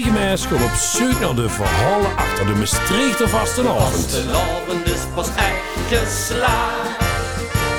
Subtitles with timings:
[0.00, 3.92] twee meisjes gaan op zoek naar de verhalen achter de Maastrichter vastenavond.
[3.92, 6.98] Vastelavond is pas echt geslaagd.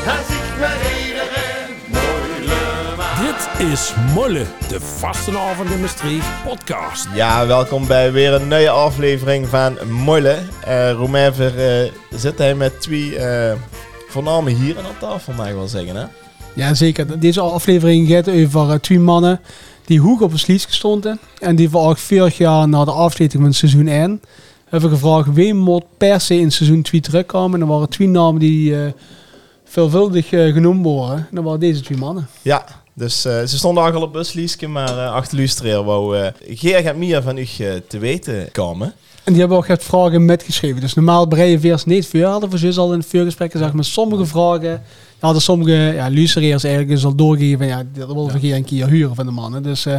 [0.07, 3.57] Als ik met iedereen moeilijk maak.
[3.57, 7.07] Dit is Molle, de vastenavond in Maastricht podcast.
[7.13, 10.37] Ja, welkom bij weer een nieuwe aflevering van Molle.
[10.67, 13.51] Uh, Romever uh, zit hij met twee uh,
[14.07, 16.05] voorname hier aan tafel, mag ik wel zeggen, hè?
[16.53, 17.19] Ja, zeker.
[17.19, 19.41] Deze aflevering gaat over twee mannen
[19.85, 21.19] die hoog op een slies stonden.
[21.39, 24.21] En die voor 40 jaar na de afsluiting van seizoen 1
[24.65, 27.53] hebben gevraagd wie moet per se in seizoen 2 terugkomen.
[27.53, 28.79] En er waren twee namen die uh,
[29.63, 31.17] veelvuldig uh, genoemd worden.
[31.17, 32.27] En dat waren deze twee mannen.
[32.41, 36.95] Ja, dus uh, ze stonden al op busliesje, maar uh, achter Lustreer wou uh, Geer
[36.95, 37.45] meer van u
[37.87, 38.93] te weten komen.
[39.23, 40.81] En die hebben ook echt vragen metgeschreven.
[40.81, 43.73] Dus normaal breien we eerst niet veel hadden voor ze al in het vuurgesprek zeg
[43.73, 44.83] maar sommige vragen
[45.19, 49.15] hadden sommige ja, luisteraars eigenlijk dus al doorgegeven ja, dat willen we geen keer huren
[49.15, 49.63] van de mannen.
[49.63, 49.95] Dus uh,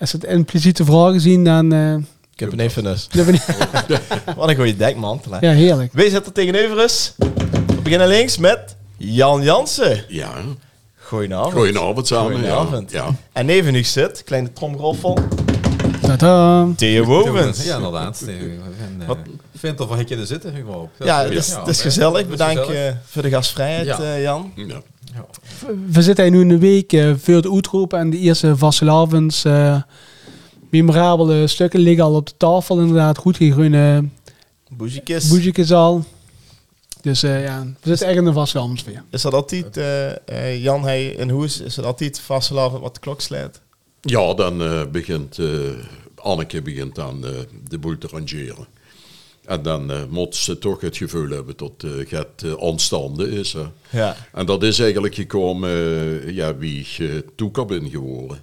[0.00, 1.74] als het impliciete vragen zien, dan...
[1.74, 1.94] Uh,
[2.34, 3.08] ik heb een even dus.
[4.36, 5.20] Wat een goede dekman.
[5.40, 5.92] Ja, heerlijk.
[5.92, 6.76] Wie zit er tegenover?
[7.16, 10.04] We beginnen links met Jan Jansen.
[10.08, 10.30] Ja.
[10.96, 11.52] Goedenavond.
[11.52, 12.32] Goedenavond samen.
[12.32, 12.90] Goedenavond.
[12.90, 13.06] Ja.
[13.32, 15.18] En neven u zit, kleine tromgroffel.
[16.00, 16.66] Tada.
[16.76, 17.64] Theo Wovens.
[17.64, 18.24] Ja, inderdaad.
[19.06, 19.18] Wat?
[19.58, 20.88] Ik vind het wel een keer zitten gewoon.
[20.98, 22.28] Ja, het is, is gezellig.
[22.28, 24.00] Bedankt uh, voor de gastvrijheid, ja.
[24.00, 24.52] uh, Jan.
[24.54, 24.82] Ja.
[25.14, 25.26] Ja.
[25.90, 29.44] We zitten nu in de week uh, voor de uitroep en de eerste vastelavonds
[30.70, 32.80] memorabele stukken liggen al op de tafel.
[32.80, 34.04] Inderdaad, goed gegronde
[34.70, 35.28] boezikjes.
[35.28, 36.04] boezikjes al.
[37.00, 39.02] Dus ja, we zitten echt in de vastelavondsfeer.
[39.10, 39.80] Is dat altijd,
[40.58, 43.60] Jan, hij in Hoes, is het altijd vastelavond wat de klok slaat?
[44.00, 45.38] Ja, dan begint
[46.14, 47.24] Anneke begint dan
[47.68, 48.66] de boel te rangeren.
[49.48, 53.52] En dan uh, moet ze toch het gevoel hebben dat uh, het uh, ontstanden is.
[53.52, 53.64] Hè.
[53.90, 54.16] Ja.
[54.32, 55.70] En dat is eigenlijk gekomen
[56.34, 58.42] ja, wie ik toe ben geworden.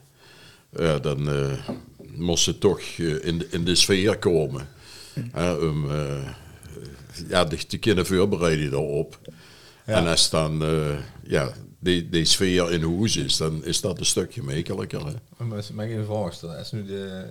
[0.78, 1.30] Ja, dan
[2.16, 4.68] moest ze toch in, de, in de sfeer komen.
[5.62, 5.88] om
[7.28, 9.20] ja, te kunnen voorbereiden daarop.
[9.86, 9.94] Ja.
[9.94, 10.64] En als dan
[11.24, 15.02] ja, die, die sfeer in huis is, dan is dat een stukje makkelijker.
[15.38, 16.58] Mag ik even vragen stellen?
[16.58, 17.26] Als nu de,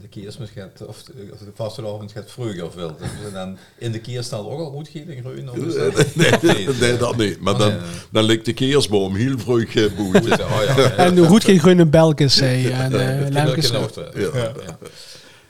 [0.00, 3.92] de kerstmis gaat, of de, of de vastelavond gaat vroeger of wel, dus dan in
[3.92, 5.44] de kerststad ook al goed gieten groeien?
[6.14, 7.40] Nee, nee, nee, dat niet.
[7.40, 7.72] Maar dan,
[8.10, 10.30] dan ligt de kerstboom heel vroeg uh, boet.
[10.30, 10.90] Oh, ja.
[10.96, 13.70] En goed geen groene belkens, zei en uh, lampjes.
[13.70, 14.30] Ja.
[14.34, 14.52] Ja.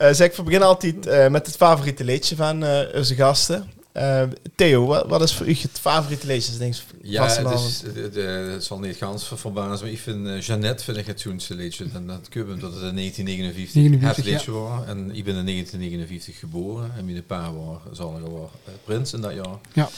[0.03, 3.71] Uh, zeg, we beginnen altijd uh, met het favoriete liedje van uh, onze gasten.
[3.97, 4.23] Uh,
[4.55, 6.77] Theo, wat, wat, is voor u het favoriete leesjesding?
[7.03, 8.15] Ja, het, is, het,
[8.53, 11.85] het zal niet gans verbazen, maar ik vind uh, Jeannette vind ik het zoenste liedje.
[11.95, 12.29] En dat
[12.61, 14.53] dat het in 1959 59, het ja.
[14.53, 14.87] was.
[14.87, 19.21] En ik ben in 1959 geboren en mijn pa was, zal ik uh, prins in
[19.21, 19.59] dat jaar.
[19.73, 19.89] Ja.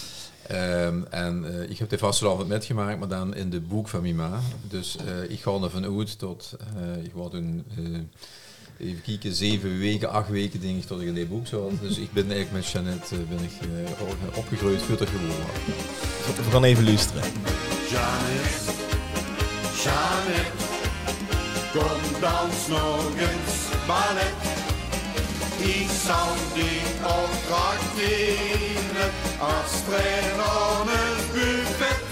[0.87, 4.17] Um, en uh, ik heb de vastelavond metgemaakt, maar dan in de boek van mijn
[4.17, 4.41] ma.
[4.69, 7.65] Dus uh, ik ga ervan uit tot, uh, ik word een
[8.81, 11.71] even kijken, zeven weken, acht weken denk ik tot ik in dit boek zat.
[11.81, 15.37] Dus ik ben eigenlijk met Jeannette uh, ben ik, uh, opgegroeid, veel te geworden.
[16.45, 17.23] We gaan even luisteren.
[17.91, 18.73] Jeannette,
[19.83, 20.65] Jeannette,
[21.73, 23.55] kom dans nog eens
[23.87, 24.35] ballet.
[25.59, 26.81] Ik zal die
[27.23, 32.03] optracteren als trainer het buffet.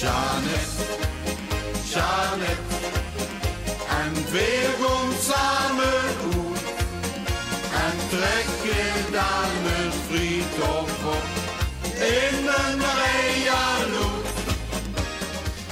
[0.00, 0.82] Jeannette,
[1.92, 2.71] Jeannette,
[4.32, 6.62] weer komt samen goed.
[7.84, 10.90] En trekken dan een friet op
[11.94, 14.26] in een rijaloet.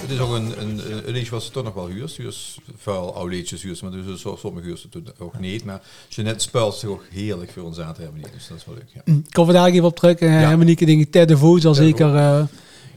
[0.00, 2.16] Het is ook een, een, een liedje wat ze toch nog wel huurt.
[2.16, 4.88] Dus vuil oude huurt, maar dus sommige huurt ze
[5.18, 5.64] ook niet.
[5.64, 8.22] Maar Jeannette speelt zich ook heerlijk voor ons aan te hebben.
[8.32, 8.88] Dus dat is wel leuk.
[8.94, 9.12] Ja.
[9.12, 10.20] Ik kom daar even op terug.
[10.20, 10.48] Uh, ja.
[10.48, 12.48] Hermanieke dingen, Ted de Voet zal zeker...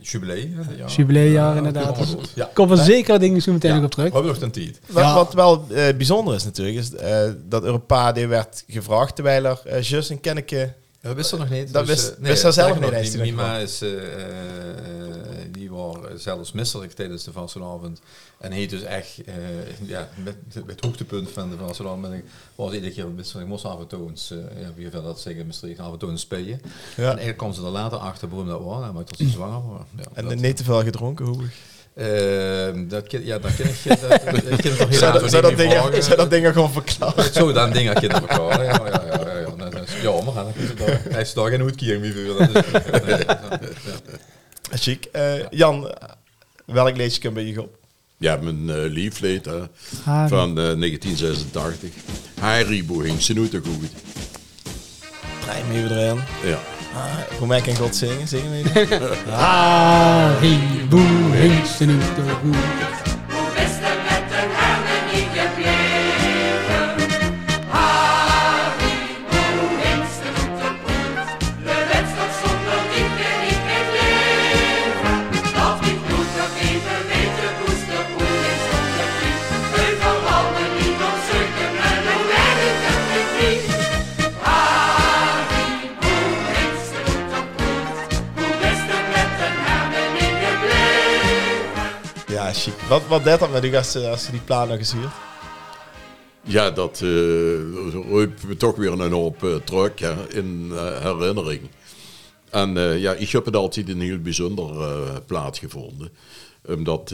[0.04, 0.56] Jubilee.
[0.78, 0.86] Ja.
[0.86, 1.98] Jubileejaar, ja, inderdaad.
[1.98, 2.50] Dus ja.
[2.54, 4.08] Kom er zeker dingen zo meteen nog op terug.
[4.08, 4.80] We hebben nog een tijd.
[4.88, 5.14] Wat, ja.
[5.14, 9.62] wat wel uh, bijzonder is natuurlijk, is uh, dat Europa die werd gevraagd terwijl er
[9.68, 10.74] uh, just een kenneke...
[11.04, 11.74] Dat wist er nog niet.
[11.74, 13.18] Dat wist, dus, nee, wist zelf niet.
[13.18, 13.84] Mima is,
[15.52, 18.02] die was zelfs misselijk tijdens de vastenavond.
[18.38, 19.22] En hij dus echt,
[19.82, 22.24] ja, met, het hoogtepunt van de vastenavond
[22.56, 23.46] was iedere keer misselijk.
[23.46, 26.18] Ik moest af en toe eens, ja, wie wil dat zeggen, Maastricht, af en toe
[26.18, 26.62] spelen.
[26.96, 27.04] Ja.
[27.04, 29.82] En eigenlijk kwam ze er later achter waarom dat was, maar tot ze zwanger.
[29.96, 31.44] Ja, en dat, niet te veel gedronken, hoe?
[31.96, 33.76] Uh, dat, ja, dat ken ik.
[33.84, 34.10] Dat, dat,
[34.50, 37.34] dat ken toch heel zou, zou, dat dingen, zou dat dingen gewoon verklaren?
[37.34, 38.66] Zo, dan dingen kunnen verklaren.
[38.66, 39.70] Ja, ja, ja, ja, ja.
[39.70, 40.34] Dat is jammer.
[40.36, 40.44] Hè.
[41.10, 42.48] Hij is daar geen hoedkier meer voor.
[44.72, 45.08] Chic.
[45.16, 45.48] Uh, ja.
[45.50, 45.94] Jan,
[46.66, 47.78] welk leedje kun je op?
[48.18, 49.64] Ja, mijn uh, liefleed uh,
[50.28, 51.90] van uh, 1986.
[52.40, 53.92] Haribo ging ze goed.
[55.42, 56.22] Draai me even erin.
[56.44, 56.60] Ja.
[56.96, 58.28] Ah, hoe mij kan God zingen?
[58.28, 58.58] Zingen we
[61.78, 63.13] ze
[92.90, 95.12] Wat, wat deed dat met u als, als je die plannen gezuurd?
[96.44, 97.74] Ja, dat uh,
[98.10, 99.92] roept me toch weer een hoop uh, terug
[100.30, 101.62] in uh, herinnering.
[102.50, 104.72] En ja, ik heb het altijd een heel bijzonder
[105.22, 106.10] plaat gevonden.
[106.66, 107.14] Omdat,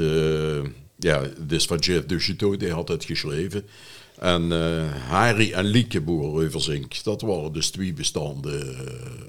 [0.95, 3.65] ja, dit is van Jeff Duchetot, die had het geschreven.
[4.17, 4.51] En
[5.07, 8.75] Harry en Lieke Boerenreuverzink, dat waren dus twee bestaande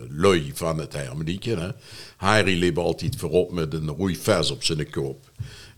[0.08, 0.92] lui van het.
[0.92, 1.68] Hè.
[2.16, 5.30] Harry liep altijd voorop met een roeivers op zijn kop.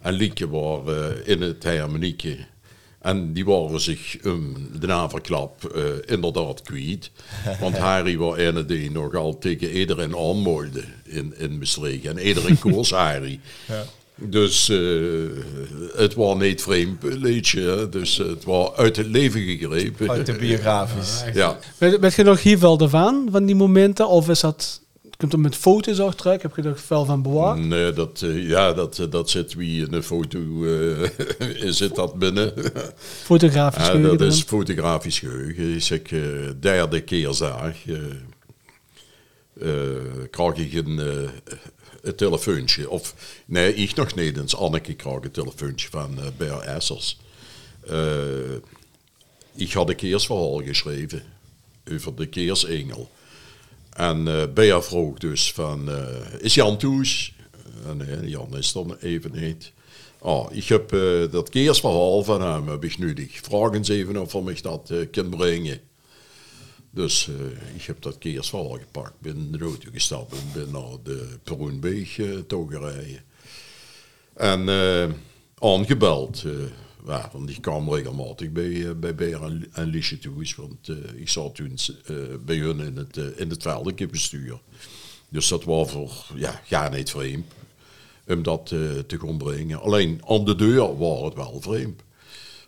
[0.03, 0.81] En Lieke was
[1.25, 2.37] in het harmonieke
[3.03, 7.11] en die waren zich um, de naverklap uh, inderdaad kwijt.
[7.61, 12.05] Want Harry was een die nogal tegen iedereen aanmoeide in, in Maastricht.
[12.05, 13.41] En iedereen koos Harry.
[13.69, 13.85] Ja.
[14.15, 15.31] Dus uh,
[15.97, 17.89] het was niet vreemd liedje.
[17.91, 20.07] Dus het was uit het leven gegrepen.
[20.07, 21.23] Autobiografisch.
[21.35, 21.59] Ja.
[21.79, 21.99] ja.
[21.99, 24.09] Ben je nog hier wel ervan, van die momenten?
[24.09, 24.82] Of is dat
[25.23, 26.43] Komt er met foto's terug?
[26.43, 27.59] Heb je er veel van bewaard?
[27.59, 30.39] Nee, dat, uh, ja, dat, dat zit wie in een foto
[31.81, 32.53] zit dat binnen.
[33.25, 34.19] Fotografisch geheugen?
[34.19, 35.75] Dat is fotografisch geheugen.
[35.75, 36.09] Als ik
[36.61, 37.75] derde keer zag,
[40.31, 40.99] krijg ik een,
[42.03, 42.91] een telefoontje.
[42.91, 43.15] Of
[43.45, 44.57] nee, ik nog niet eens.
[44.57, 47.19] Anneke kreeg een telefoontje van uh, Bear Essers.
[49.55, 51.23] ik had een keersverhaal geschreven
[51.91, 53.11] over de keersengel.
[53.93, 55.99] En uh, Bea vroeg dus van, uh,
[56.39, 57.35] is Jan thuis?
[57.87, 59.73] En nee, Jan is dan even niet.
[60.19, 60.91] Oh, ik heb
[61.31, 63.41] dat keersverhaal van hem heb ik nodig.
[63.43, 65.81] Vraag eens even of hij mij dat kan brengen.
[66.91, 67.29] Dus
[67.75, 73.21] ik heb dat keersverhaal gepakt, ben de auto gestapt en ben naar de Peroenbeeg uh.
[74.35, 74.69] En
[75.59, 76.45] aangebeld.
[77.07, 80.55] Ja, want ik kwam regelmatig bij, uh, bij Beer en, en Liesje toe.
[80.57, 81.79] Want uh, ik zat toen
[82.11, 83.69] uh, bij hun in het, in het.
[85.29, 87.53] Dus dat was voor, ja, ga niet vreemd
[88.29, 89.81] om dat te gaan brengen.
[89.81, 92.03] Alleen aan de deur was het wel vreemd.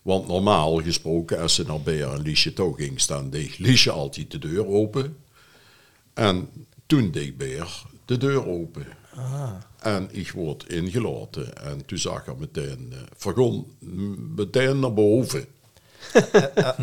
[0.03, 4.31] Want normaal gesproken, als ze naar Beer en Liesje toe ging staan, deed Liesje altijd
[4.31, 5.17] de deur open.
[6.15, 6.49] En
[6.87, 8.87] toen deed Beer de deur open.
[9.81, 11.57] En ik word ingelaten.
[11.63, 13.77] En toen zag ik meteen, uh, vergon
[14.37, 15.47] meteen naar boven.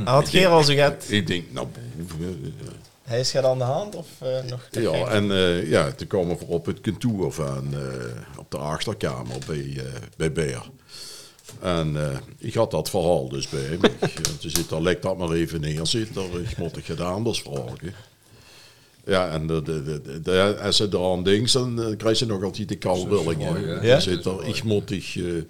[0.04, 1.06] Had Geer al zo gehad?
[1.08, 2.56] Ik denk naar boven.
[3.04, 6.08] Hij is gaat aan de hand of uh, nog te Ja, en uh, ja, toen
[6.08, 7.76] kwamen we op het kantoor van,
[8.38, 9.84] op de achterkamer bij,
[10.18, 10.70] bij Beer.
[11.62, 11.98] En
[12.38, 13.92] ik had dat verhaal dus bij me.
[14.40, 16.24] toen zit er, lek dat maar even neer zitten.
[16.50, 17.94] Ik moet het gedaan dus vragen.
[19.06, 22.70] Ja, en de, de, de, de, als ze eraan denkt, dan krijg je nog altijd
[22.70, 22.78] de?
[24.00, 25.44] Zit er, ik moet ik, uh,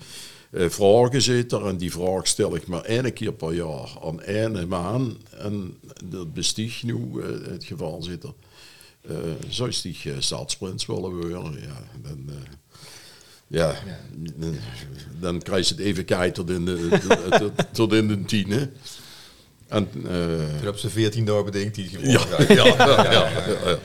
[0.51, 4.68] uh, vragen zitten en die vraag stel ik maar één keer per jaar aan één
[4.68, 5.18] man.
[5.38, 8.33] En dat besticht nu uh, het geval zit er.
[9.50, 11.59] zou je die staatsprins willen worden?
[11.62, 12.30] Ja, dan,
[13.47, 13.75] ja,
[14.36, 14.56] dan,
[15.19, 17.00] dan krijg je het even kijken tot in de,
[17.39, 18.71] tot, tot in de tien.
[19.71, 19.89] En,
[20.62, 22.09] uh, op zijn 14 jaar bedenkt gewoon.
[22.11, 23.80] Ja, ja, ja, ja,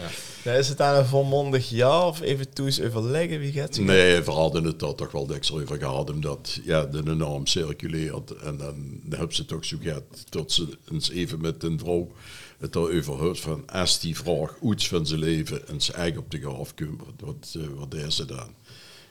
[0.45, 3.39] ja, Is het aan een volmondig ja of even toes overleggen?
[3.39, 7.03] Wie gaat Nee, we hadden het daar toch wel deks over gehad, omdat ja, de
[7.03, 8.31] naam circuleert.
[8.31, 12.11] En dan hebben ze toch zo gehad tot ze eens even met een vrouw
[12.59, 16.31] het erover hoort van als die vraag iets van zijn leven en zijn eigen op
[16.31, 18.55] de graf komt, wat, wat is ze dan?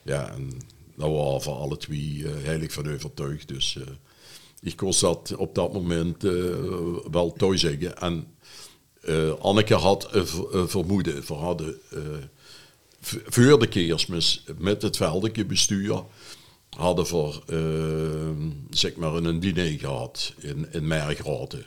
[0.03, 0.49] Ja, en
[0.95, 3.47] daar waren we alle twee uh, heilig van overtuigd.
[3.47, 3.77] Dus
[4.65, 6.55] ik kon dat op dat moment uh,
[7.11, 7.97] wel toezeggen.
[7.97, 8.27] En
[9.03, 10.09] uh, Anneke had
[10.65, 11.23] vermoeden.
[11.27, 12.01] We hadden uh,
[12.99, 16.03] voor de kerstmis met het veldelijke bestuur
[16.69, 17.41] hadden we
[18.69, 21.65] zeg maar een diner gehad in, in Mergraten.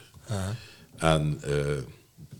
[0.96, 1.40] En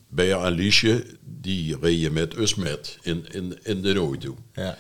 [0.09, 4.37] Bea en Liesje, die reden met us met in, in, in de auto.
[4.53, 4.79] Ja.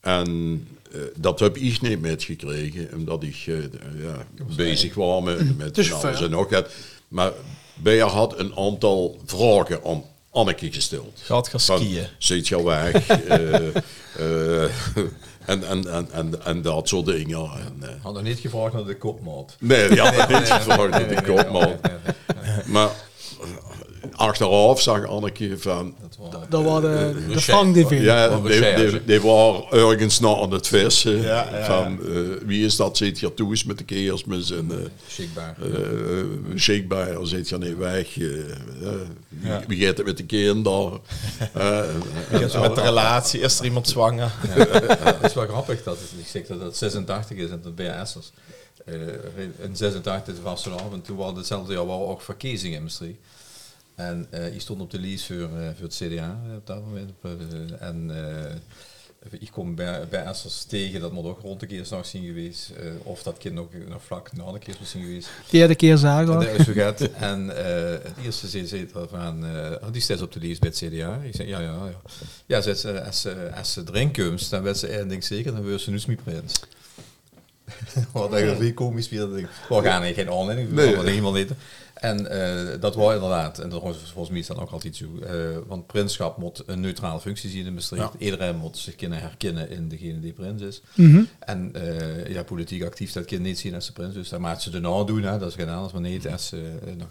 [0.00, 0.85] En uh,
[1.16, 3.62] dat heb ik niet metgekregen, omdat ik uh,
[4.02, 4.26] ja,
[4.56, 6.62] bezig was met, met dus alles en nog.
[7.08, 7.32] Maar
[7.74, 11.20] Beer had een aantal vragen aan Anneke gesteld.
[11.22, 12.06] Gaat gaan skiën.
[12.18, 13.08] Zit je weg?
[14.20, 14.62] uh,
[15.52, 17.38] en, en, en, en, en dat soort dingen.
[17.38, 19.56] En, had nog niet gevraagd naar de kopmaat.
[19.60, 21.80] Nee, die had nog niet gevraagd naar de kopmaat.
[22.66, 22.90] Maar
[24.12, 25.94] achteraf zag Anneke van...
[26.48, 28.04] Dat, waren de, de vangdivisie.
[28.04, 28.40] Ja,
[29.06, 31.22] die, waren ergens naar aan het vissen.
[31.22, 32.96] Ja, ja, van, uh, wie is dat?
[32.96, 34.50] Zit hier toe met de kerstmis?
[34.50, 34.76] En, uh,
[36.56, 37.12] Shakebaar.
[37.12, 38.16] Uh, zit je niet weg.
[38.16, 38.44] Uh,
[39.28, 40.90] wie, wie gaat het met de kinderen?
[42.60, 44.32] met de relatie, is er iemand zwanger?
[44.48, 48.32] Het is wel grappig dat het, ik zeg dat het 86 is en dat BS'ers.
[48.88, 48.94] Uh,
[49.58, 53.18] in 86 was er af en toen waren hetzelfde jaar ook verkiezingen in Maastricht.
[53.96, 57.10] En uh, ik stond op de lease voor, uh, voor het CDA op dat moment.
[57.22, 57.32] Uh,
[57.80, 58.10] en
[59.30, 62.70] ik kom bij, bij Essers tegen, dat moet ook rond de keer s'nachts zien geweest.
[62.70, 65.28] eh, of dat kind nog, nog vlak na de keer was zien geweest.
[65.50, 66.74] Die derde keer zagen we.
[66.74, 67.08] Dat is.
[67.10, 70.60] En eh, het eerste zei, zei er van, eh, oh, die staat op de lijst
[70.60, 71.20] bij het CDA.
[71.22, 72.00] Ik zei, ja, ja, ja.
[72.46, 75.62] Ja, zei ze, als, ze- als ze drinkumst, dan werd ze één ding zeker, dan
[75.64, 76.60] wil ze nu niet prins.
[78.12, 79.20] Wat eigenlijk heel komisch weer.
[79.20, 80.94] dat ik- We gaan geen aanleiding, we Nee.
[80.94, 81.50] gaan helemaal niet.
[81.96, 85.04] En eh, dat was inderdaad, en dat was volgens mij is dat ook altijd zo.
[85.22, 85.32] eh,
[85.66, 88.10] want prinschap moet een neutrale functie zien in Maastricht.
[88.18, 90.82] Iedereen moet zich kunnen herkennen in degene die prins is.
[90.94, 91.22] Mhm.
[91.38, 94.14] En eh, ja, politiek actief dat kind niet zien als de prins.
[94.14, 96.46] Dus daar maakt ze de naam doen, hè, dat is geen anders, maar niet als
[96.46, 97.08] ze eh, nog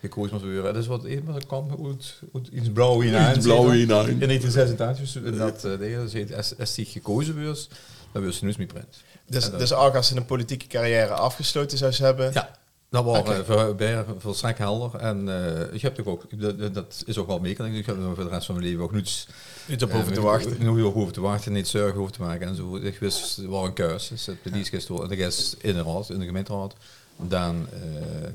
[0.00, 0.64] gekozen moet worden.
[0.64, 3.36] Dat is wat een, maar dat kwam uit, uit iets blauw hinein.
[3.36, 4.08] Iets blauw hinein.
[4.08, 7.68] In 1986, dus dat uh, heet, als, als die gekozen wordt,
[8.12, 9.04] dan wordt ze nu niet prins.
[9.26, 12.30] Dus, dus ook als ze een politieke carrière afgesloten zou hebben...
[12.32, 12.61] Ja,
[12.92, 15.00] dat was eh, voor, bij, volstrekt helder.
[15.00, 17.76] En eh, ik heb toch ook, dat, dat is ook wel meekeling.
[17.76, 19.26] Ik heb er voor de rest van mijn leven ook niets
[19.66, 20.50] Niet op eh, hoeven te wachten.
[20.58, 22.76] Niet op hoeven te wachten, niet zorgen hoeven te maken en zo.
[22.76, 24.08] Ik wist, het was een keus.
[24.08, 26.74] Dus het bedienstgist en de gast in de raad, in de gemeenteraad.
[27.16, 27.66] Dan,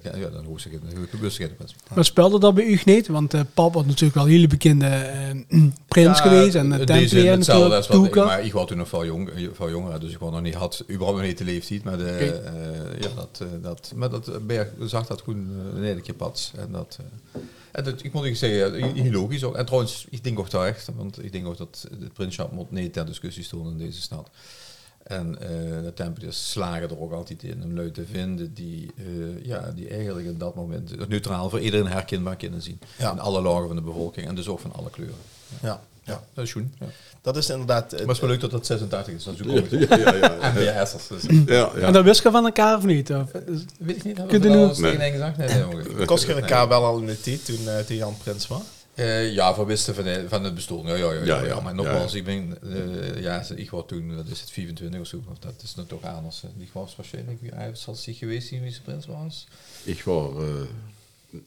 [0.04, 1.76] eh, ja, dan hoef ik het, bewust geen prins.
[1.96, 3.08] Maar speelde dat bij u niet?
[3.08, 5.36] Want eh pap was natuurlijk wel een hele bekende eh,
[5.88, 6.56] prins geweest.
[6.56, 8.26] En Tempelier natuurlijk, ik, Toeka.
[8.26, 10.84] maar ik was toen nog veel, jong, veel jonger, dus ik was nog niet, had
[10.90, 11.84] überhaupt nog niet de leeftijd.
[11.84, 15.42] Maar, de, eh, ja, dat, dat, maar dat, Berg zag dat goed uh,
[15.76, 16.52] een hele keer pad.
[16.56, 17.42] En dat, eh,
[17.72, 19.56] en dat, ik moet zeggen, heel logisch ook.
[19.56, 22.94] En trouwens, ik denk ook terecht, want ik denk ook dat het prinschap moet niet
[22.94, 24.30] ter discussie stonden in deze stad.
[25.08, 25.48] En eh,
[25.84, 29.88] de Tempeliers slagen er ook altijd in om lui te vinden die, eh, ja, die
[29.88, 32.80] eigenlijk in dat moment neutraal voor iedereen herkenbaar kunnen zien.
[32.98, 33.12] Ja.
[33.12, 35.16] In alle lagen van de bevolking en dus ook van alle kleuren.
[35.62, 36.24] Ja, ja.
[36.34, 36.64] Dat is goed.
[36.80, 36.86] Ja.
[37.22, 37.86] Dat is inderdaad...
[37.94, 39.24] eh, Maar het is wel leuk dat dat 86 is.
[39.24, 40.40] Dat is ook Ja, ja, ja, ja.
[40.56, 40.98] En.
[41.10, 41.24] Dus.
[41.46, 41.70] ja, ja.
[41.76, 43.12] En dat wist je van elkaar of niet?
[43.14, 43.32] Of,
[43.80, 44.18] Weet ik niet.
[44.18, 45.38] Hebben we dat al tegen één gezegd?
[45.38, 46.06] Nee, nee, jongen.
[46.06, 48.62] kost je elkaar wel al in de tijd toen, eh, toen Jan Prins was?
[48.98, 50.88] Eh, ja, voor wisten van, de- van het bestuur.
[50.88, 51.60] Ja, ja, ja, ja, Ja, ja, ja.
[51.60, 52.18] Maar Ja, nogmaals, ja.
[52.18, 55.54] ik ben, eh, ja, ik was toen, dat is het 24 of zo, of dat
[55.64, 56.44] is nog toch anders.
[56.44, 56.62] eh.
[56.64, 59.48] Ik was waarschijnlijk, hij zal zich geweest zien wie zijn prins was.
[59.84, 60.44] Ik was eh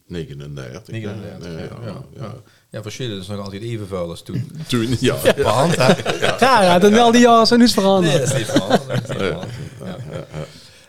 [0.07, 0.87] 39.
[0.87, 1.59] 39, Ja, ja.
[1.59, 2.35] ja, ja, ja.
[2.71, 2.83] ja.
[2.83, 4.51] verschillen is nog altijd even vuil als toen.
[4.69, 5.17] Toen, ja.
[5.37, 5.87] Behand, hè?
[6.39, 8.13] ja, ja, dan al die jaren zijn niets veranderd.
[8.19, 8.87] dat is niet veranderd.
[8.87, 9.19] dat is niet
[9.77, 10.05] veranderd.
[10.13, 10.27] Ja.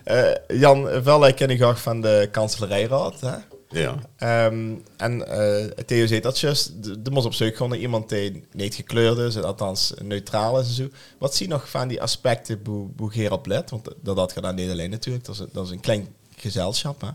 [0.04, 3.20] Eh, Jan Velle ken ik ook van de kanselerijraad.
[3.22, 3.36] Hè?
[3.72, 4.00] Ja.
[4.18, 6.72] Ehm, en eh Theo zei dat juist.
[7.04, 10.74] Er moest op zoek naar iemand die niet gekleurd is, en althans neutraal is en
[10.74, 10.90] zo.
[11.18, 13.70] Wat zie je nog van die aspecten hoe, Gerard let?
[13.70, 15.26] Want dat had gedaan niet alleen natuurlijk.
[15.26, 17.02] Dat is, een- dat is een klein gezelschap.
[17.02, 17.10] Hè?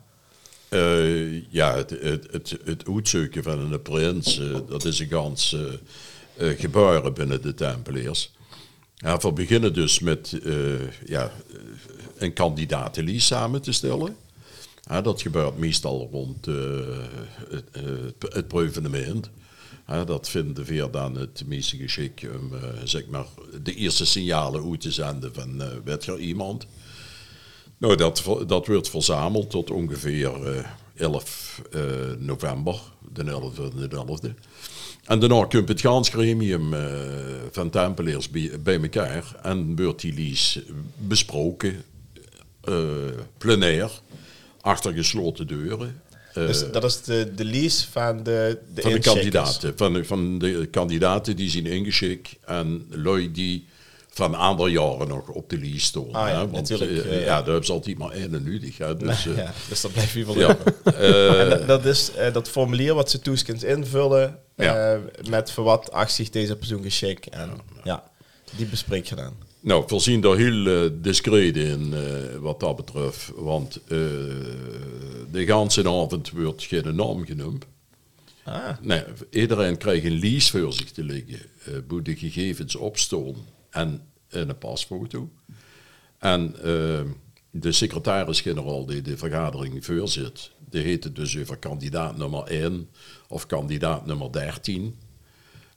[0.68, 5.56] Eh, ja, het, het, het, het uitzoeken van een prins, eh, dat is een gans
[6.38, 8.32] gebeuren binnen de Tempeliers.
[8.96, 10.38] Ja, we beginnen dus met
[11.04, 11.30] ja,
[12.16, 14.16] een kandidatenlijst samen te stellen.
[15.02, 16.54] Dat gebeurt meestal rond eh,
[17.48, 19.30] het, eh, het, het proevenement.
[19.86, 23.26] Ja, dat vinden we dan het meeste geschikt om eh, zeg maar,
[23.62, 26.66] de eerste signalen uit te zenden van eh werd er iemand.
[27.78, 30.64] Nou, dat, dat wordt verzameld tot ongeveer eh
[30.96, 31.82] 11 eh,
[32.18, 32.80] november,
[33.12, 34.34] de 11e en de 11e.
[35.04, 35.80] En daarna komt het
[37.50, 38.30] van Tempeliers
[38.62, 40.64] bij, elkaar en wordt die lease
[40.96, 41.82] besproken,
[43.38, 43.90] plenair,
[44.66, 46.00] achter gesloten deuren.
[46.34, 49.72] eh, Dus dat is de, de lease van de, de van de kandidaten.
[49.76, 53.66] Van de, van de kandidaten die zijn ingeschikt en lui die
[54.08, 56.14] van andere jaren nog op de lijst stonden.
[56.14, 58.78] Ah, ja, hè, want natuurlijk, eh, eh, ja, daar hebben ze altijd maar één nodig.
[58.78, 60.56] Hè, dus, eh, ja, dus dat blijft weer wel ja.
[60.84, 64.92] Eh, En dat- dat is eh, dat formulier wat ze toeskens invullen Ja.
[64.94, 67.28] eh, met voor wat acht zich deze persoon geschikt.
[67.28, 67.50] En
[67.84, 68.10] ja,
[68.56, 69.32] die bespreek je dan.
[69.66, 73.32] Nou, we zien daar heel eh, discreet in eh, wat dat betreft.
[73.34, 73.88] Want eh,
[75.30, 77.66] de ganse avond wordt geen naam genoemd.
[78.44, 81.40] Ah, Nee, iedereen krijgt een lease voor zich te liggen.
[81.64, 83.34] eh hoe de gegevens opstaan
[83.70, 85.30] en een pasfoto.
[86.18, 86.54] En
[87.50, 92.88] de secretaris-generaal die de vergadering voorzit, die heet het dus over kandidaat nummer 1
[93.28, 94.96] of kandidaat nummer 13.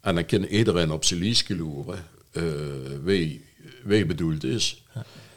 [0.01, 2.43] En dan kan iedereen op zijn lease geloeren eh,
[3.03, 3.45] wie,
[3.83, 4.83] wie bedoeld is.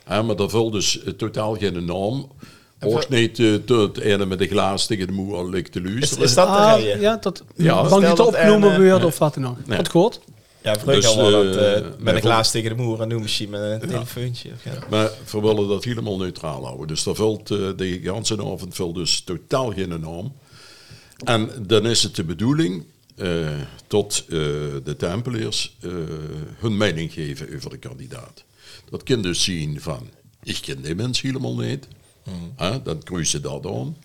[0.08, 2.30] Ja, maar daar vult dus eh, totaal geen naam.
[2.84, 6.24] Ook niet eh, tot ene met de glaas tegen de moer ligt te is, luisteren.
[6.24, 7.00] is dat de Ah, reden?
[7.00, 9.66] ja, dat Ja, bang niet dat opgenomen er, eh, wordt of wat dan ook.
[9.66, 9.76] Nee.
[9.76, 10.20] Wat goed?
[10.62, 13.18] Ja, vroeger Dus, al dat eh, eh, met een glaas tegen de moer en nu
[13.20, 14.50] misschien met een telefoontje.
[14.54, 14.72] Of, ja.
[14.90, 16.86] Maar we willen dat helemaal neutraal houden.
[16.86, 18.12] Dus daar vult eh, de hele
[18.52, 20.32] avond vult dus totaal geen naam.
[21.24, 22.84] En dan is het de bedoeling
[23.22, 24.28] eh, tot eh,
[24.84, 25.90] de Tempeliers eh,
[26.56, 28.44] hun mening geven over de kandidaat.
[28.90, 30.10] Dat kan dus zien van,
[30.42, 31.88] ik ken die mens helemaal niet.
[32.56, 33.96] Hè, dan kruisen dat aan.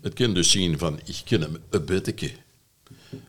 [0.00, 2.30] Het kan dus zien van, ik ken hem een beetje.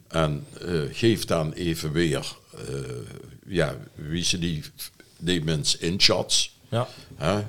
[0.08, 0.46] En
[0.91, 2.36] geef dan even weer,
[3.48, 4.63] ja, wie ze die,
[5.17, 6.50] die mens inschat.
[6.70, 6.88] Ja.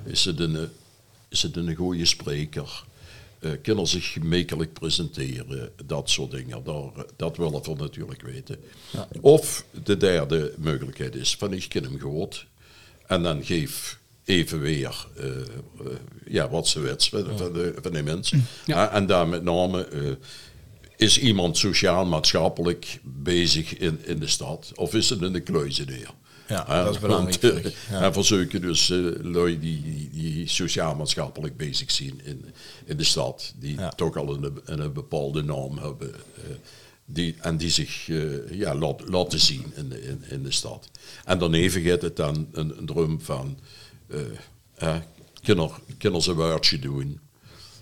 [0.05, 0.69] Is, het een,
[1.29, 2.83] is het een goede spreker?
[3.39, 5.71] Eh kunnen zich gemakkelijk presenteren?
[5.85, 6.63] Dat soort dingen.
[6.63, 8.59] Daar, dat willen we natuurlijk weten.
[9.21, 12.47] Of de derde mogelijkheid is van ik ken hem gehoord.
[13.07, 15.45] En dan geef even weer eh, eh,
[16.25, 18.45] ja, wat ze wets van, van, de, van die mensen.
[18.65, 18.89] Ja.
[18.89, 20.11] Eh, en daar met name eh,
[20.97, 24.71] is iemand sociaal-maatschappelijk bezig in, in de stad?
[24.75, 26.09] Of is het in de kluizeneer?
[26.49, 31.91] Ja, dat is belangrijk, want, eh, En verzoeken dus eh lui die, die, sociaal-maatschappelijk bezig
[31.91, 32.45] zijn in,
[32.85, 33.89] in de stad, die Ja.
[33.89, 36.13] toch al een, een, bepaalde naam hebben.
[36.15, 36.41] eh,
[37.05, 40.89] die, en die zich eh, ja, laat, laten zien in de, in, in de stad.
[41.25, 43.57] En daarneven gaat het dan een, een drum van,
[45.43, 47.19] kunnen, kunnen ze een woordje doen?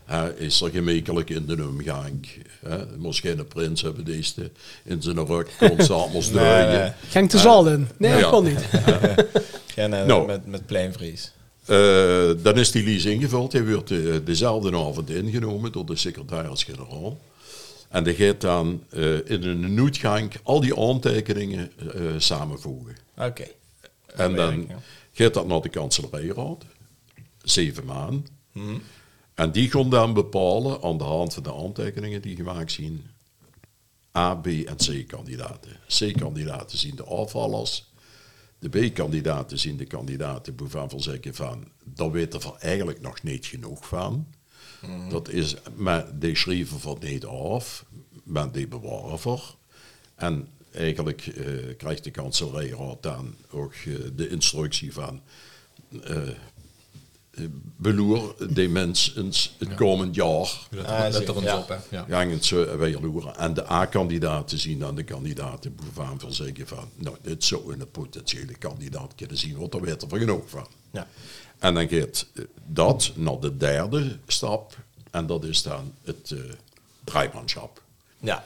[0.07, 2.27] Hè, is er gemakkelijk in de omgang?
[2.65, 2.77] Hè?
[2.97, 4.51] Moest geen prins hebben deze
[4.83, 6.79] in zijn rug constant moest Nee, draaien.
[6.81, 6.91] nee.
[7.09, 7.87] Ging de zaal in?
[7.97, 8.19] Nee, Ja.
[8.19, 8.59] dat kon niet.
[9.75, 10.27] Geen, eh, Nou.
[10.27, 11.31] met, met pleinvries.
[11.65, 11.77] Eh,
[12.37, 13.51] dan is die lease ingevuld.
[13.51, 17.17] Hij wordt eh, dezelfde avond ingenomen door de secretaris-generaal.
[17.89, 22.95] En die gaat dan eh, in een noodgang al die aantekeningen eh, samenvoegen.
[23.17, 23.47] Oké.
[24.15, 24.67] En dan
[25.13, 26.63] gaat dat naar de kanselerijraad.
[27.43, 28.25] Zeven maanden.
[29.37, 33.11] En die gaan dan bepalen aan de hand van de aantekeningen die gemaakt zijn.
[34.17, 35.79] A, B en C-kandidaten.
[35.87, 37.91] C-kandidaten zien de afvallers.
[38.59, 43.45] De B-kandidaten zien de kandidaten waarvan we zeggen van, daar weten we eigenlijk nog niet
[43.45, 44.27] genoeg van.
[45.09, 47.85] Dat is, maar die schrijven voor niet af,
[48.23, 49.55] maar die bewaren voor.
[50.15, 55.21] En eigenlijk eh, krijgt de kanselarij dan ook eh, de instructie van,
[56.03, 56.21] eh,
[57.75, 61.57] beloer die mensen eens het komend jaar Let, er ons Ja.
[61.57, 61.75] op, hè.
[61.89, 62.05] Ja.
[62.07, 63.37] gaan het zo weer loeren.
[63.37, 67.91] En de A-kandidaten zien dan de kandidaten waarvan we zeggen van, nou, dit zou een
[67.91, 70.67] potentiële kandidaat kunnen zien, want daar weten we genoeg van.
[70.91, 71.07] Ja.
[71.59, 74.77] En dan gaat eh, dat naar de derde stap,
[75.11, 76.33] en dat is dan het
[77.03, 77.81] draaimanschap.
[78.19, 78.43] Ja.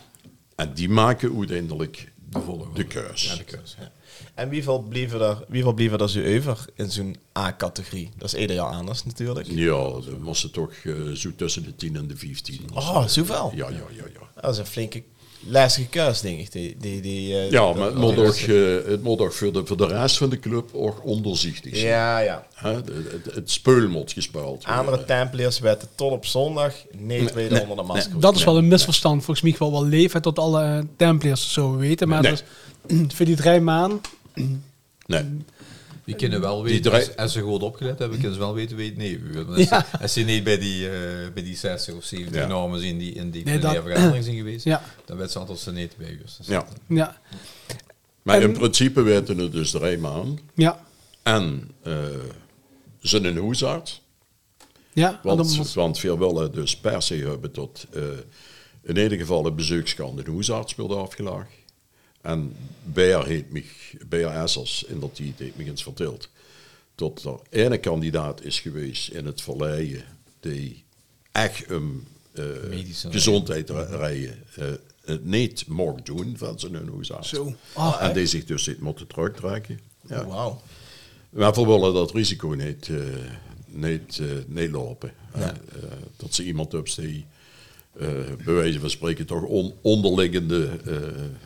[0.56, 2.74] En die maken uiteindelijk De volgende.
[2.76, 3.24] de keus.
[3.24, 3.76] Ja, de keus.
[3.80, 3.92] Ja.
[4.34, 8.10] En wieveel blieven er, wieveel blieven er zo over in zo'n A-categorie?
[8.18, 9.48] Dat is ieder jaar anders natuurlijk.
[9.50, 12.60] Ja, dan moesten toch eh, zo tussen de 10 en de 15.
[12.74, 13.52] Oh, zoveel?
[13.56, 14.42] Ja, ja, ja, ja.
[14.42, 15.04] Dat is een flinke
[15.48, 16.52] lastige keus, denk ik.
[16.52, 19.66] Die, die, die, eh, Ja, maar het moet ook, eh, het moet ook voor, de,
[19.66, 21.88] voor de rest van de club ook onderzichtig zijn.
[21.88, 22.48] Ja, ja.
[22.54, 22.90] Het,
[23.32, 25.06] het speul moet gespeeld Andere.
[25.06, 28.20] Templiers werden tot op zondag niet weten onder de masker.
[28.20, 29.24] Dat is wel een misverstand.
[29.24, 32.08] Volgens mij wel wel leven tot alle Templiers zo weten.
[32.08, 32.36] Maar Nee.
[33.16, 34.02] voor die drie maanden...
[35.06, 35.26] Nee.
[36.06, 38.90] Die kunnen wel weten, als, als ze goed opgelet hebben, kunnen ze wel weten wie
[38.90, 39.86] het nee Als, Ja.
[39.92, 40.94] ze, als ze niet bij die, eh,
[41.34, 42.48] bij die 60 of 70 Ja.
[42.48, 44.84] normen zien die in die Nee, dat- vergadering zijn geweest, Ja.
[45.06, 46.66] dan werd ze altijd ze niet bij Dus Ja.
[46.88, 47.18] Ja,
[48.22, 50.40] Maar En- in principe weten het dus drie maanden.
[50.56, 50.84] ja,
[51.24, 51.94] En eh
[53.02, 54.02] zijn een hoesarts.
[54.94, 55.20] ja.
[55.24, 58.02] want dan Want, we willen dus per se hebben tot eh,
[58.84, 61.50] in ieder geval een bezoekskant een hoesarts worden afgelaagd.
[62.22, 63.66] En Beer heet mij,
[64.08, 66.30] Beer Essers in dat tijd heeft me eens verteld.
[66.96, 70.04] Dat er ene kandidaat is geweest in het verleden
[70.40, 70.84] die
[71.32, 72.44] echt een eh
[73.10, 74.66] gezondheid rijden eh,
[75.06, 77.30] het niet mocht doen van zijn hoesarts.
[77.30, 77.56] Zo.
[77.74, 79.80] Ah, en die zich dus niet moeten terugtrekken.
[80.08, 80.22] Ja.
[80.22, 80.62] Oh, Wauw.
[81.30, 82.98] Maar we willen dat risico niet, eh,
[83.66, 85.14] niet, eh, niet lopen.
[85.32, 85.48] Eh,
[86.18, 87.26] dat ze iemand op die,
[88.00, 88.08] eh
[88.46, 90.94] bij wijze van spreken, toch on- onderliggende eh,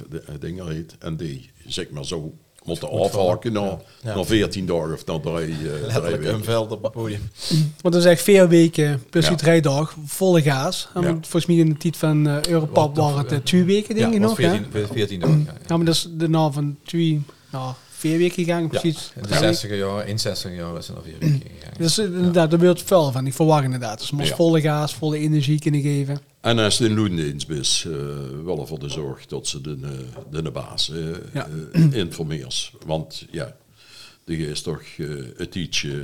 [0.09, 0.95] de- eh, dingen heeft.
[0.99, 4.15] En die, zeg maar zo, moeten afhaken na, Ja.
[4.15, 6.43] na 14 dagen of na drie, eh, drie Letterlijk een weken.
[6.43, 7.21] veld op het podium.
[7.81, 9.29] Want dat is echt vier weken plus Ja.
[9.29, 10.87] die drie dagen volle gaas.
[10.93, 14.13] En Volgens mij in de tijd van eh Europap waren het twee weken, denk Ja,
[14.15, 14.37] ik nog.
[14.37, 14.49] hè?
[14.49, 15.39] 14, 14 dagen.
[15.45, 15.59] Ja, ja.
[15.67, 19.11] Ja, maar dat is de na van twee, nou, vier weken gegaan, Ja, precies.
[19.15, 21.73] in de 60 jaar, in 60 jaar is er nog vier weken gegaan.
[21.77, 23.27] Dus eh, inderdaad, daar wordt veel van.
[23.27, 23.97] Ik verwacht inderdaad.
[23.99, 24.35] Dus ze moest Ja.
[24.35, 26.19] volle gaas, volle energie kunnen geven.
[26.41, 27.93] En als in loondienst is, eh
[28.45, 29.77] wel ervoor de zorg dat ze de,
[30.31, 30.97] eh, de baas eh
[31.33, 31.47] Ja.
[31.73, 32.71] eh, informeert.
[32.85, 33.55] Want ja,
[34.25, 36.03] die is toch eh, het ietsje...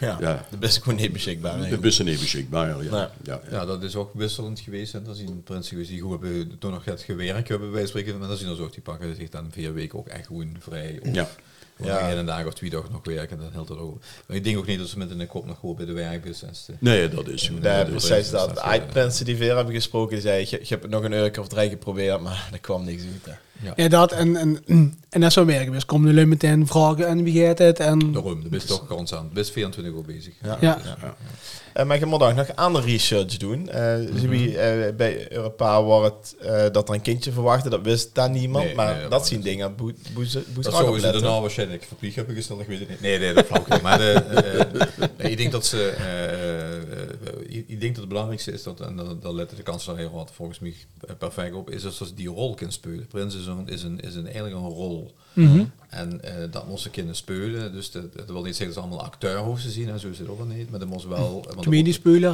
[0.00, 0.46] Ja, Ja.
[0.50, 1.52] dat is gewoon niet beschikbaar.
[1.52, 1.82] Eigenlijk.
[1.82, 2.76] beetje niet beschikbaar, ja.
[2.76, 2.88] Nee.
[2.90, 3.40] ja, ja.
[3.50, 4.94] Ja, dat is ook wisselend geweest.
[4.94, 8.18] En er zijn mensen geweest die goed hebben, toen nog het gewerkt hebben, bij spreken.
[8.18, 10.98] Maar dan zien er ook die pakken zich dan vier weken ook echt gewoon vrij.
[11.02, 11.28] Of, Ja.
[11.82, 12.08] Ja.
[12.08, 12.16] Ja.
[12.16, 13.98] een dag of twee dagen nog werken, dan helpt het ook.
[14.26, 16.68] Maar ik denk ook niet dat ze met een kop nog goed bij de werkbusiness.
[16.68, 17.52] eh, Nee, dat is zo.
[17.52, 18.54] Ja, Nee, Dat is- precies dat.
[18.54, 21.02] dat De is, mensen die weer hebben gesproken, die zeiden, je, je hebt het nog
[21.04, 23.24] een uur of drie geprobeerd, maar er kwam niks uit.
[23.24, 23.32] hè.
[23.62, 23.72] Ja.
[23.76, 24.58] Ja, dat en, en,
[25.10, 25.72] en dat zou werken.
[25.72, 27.80] Dus komen de lui meteen vragen en wie gaat het?
[27.80, 29.32] En, Daarom, dat is toch constant.
[29.32, 30.34] Best 24 uur bezig.
[30.60, 30.78] ja.
[30.78, 31.08] Eh,
[31.84, 33.68] maar je moet ook nog andere research doen.
[33.68, 35.78] Eh zie wie, eh, bij Europa
[36.40, 38.64] eh, dat er een kindje verwachtte, dat wist daar niemand.
[38.64, 39.94] Nee, maar nee, dat zien dingen boe,
[40.54, 43.00] Dat zouden ze daarna waarschijnlijk verplicht hebben gesteld, ik weet het niet.
[43.00, 43.82] Nee, nee, dat flauw niet.
[43.82, 47.08] Maar de, eh, nee, ik denk dat ze, eh, eh,
[47.66, 50.58] ik- denk dat het belangrijkste is, dat, en dat, dat lette de kanselier had volgens
[50.58, 50.74] mij
[51.18, 53.06] perfect op, is dat ze die rol kunnen spelen.
[53.06, 55.14] Prins is, een, is, een, is een, eigenlijk een rol.
[55.32, 55.64] Mhm.
[55.88, 57.72] En eh, dat moest ze kunnen spelen.
[57.72, 59.06] Dus dat, dat wil niet zeggen dat ze allemaal
[59.62, 60.70] te zien, en zo is het ook niet.
[60.70, 61.44] Maar dat moest wel...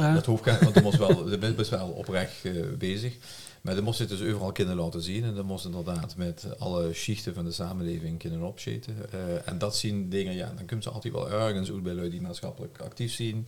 [0.01, 0.13] hè?
[0.13, 3.13] dat geen- want dat moest wel, dat best wel oprecht eh, bezig.
[3.61, 5.23] Maar dat moest je dus overal kunnen laten zien.
[5.23, 8.95] En dat moest inderdaad met alle schichten van de samenleving kunnen opzeten.
[9.11, 9.19] Eh,
[9.51, 12.09] en dat zien dingen, ja, dan kun je ze altijd wel ergens ook bij lui
[12.09, 13.47] die maatschappelijk actief zien.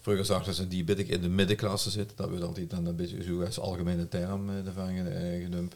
[0.00, 2.16] Vroeger zagen ze die ik in de middenklasse zitten.
[2.16, 4.94] Dat wordt altijd dan een beetje zo als algemene term ervan
[5.42, 5.74] genoemd.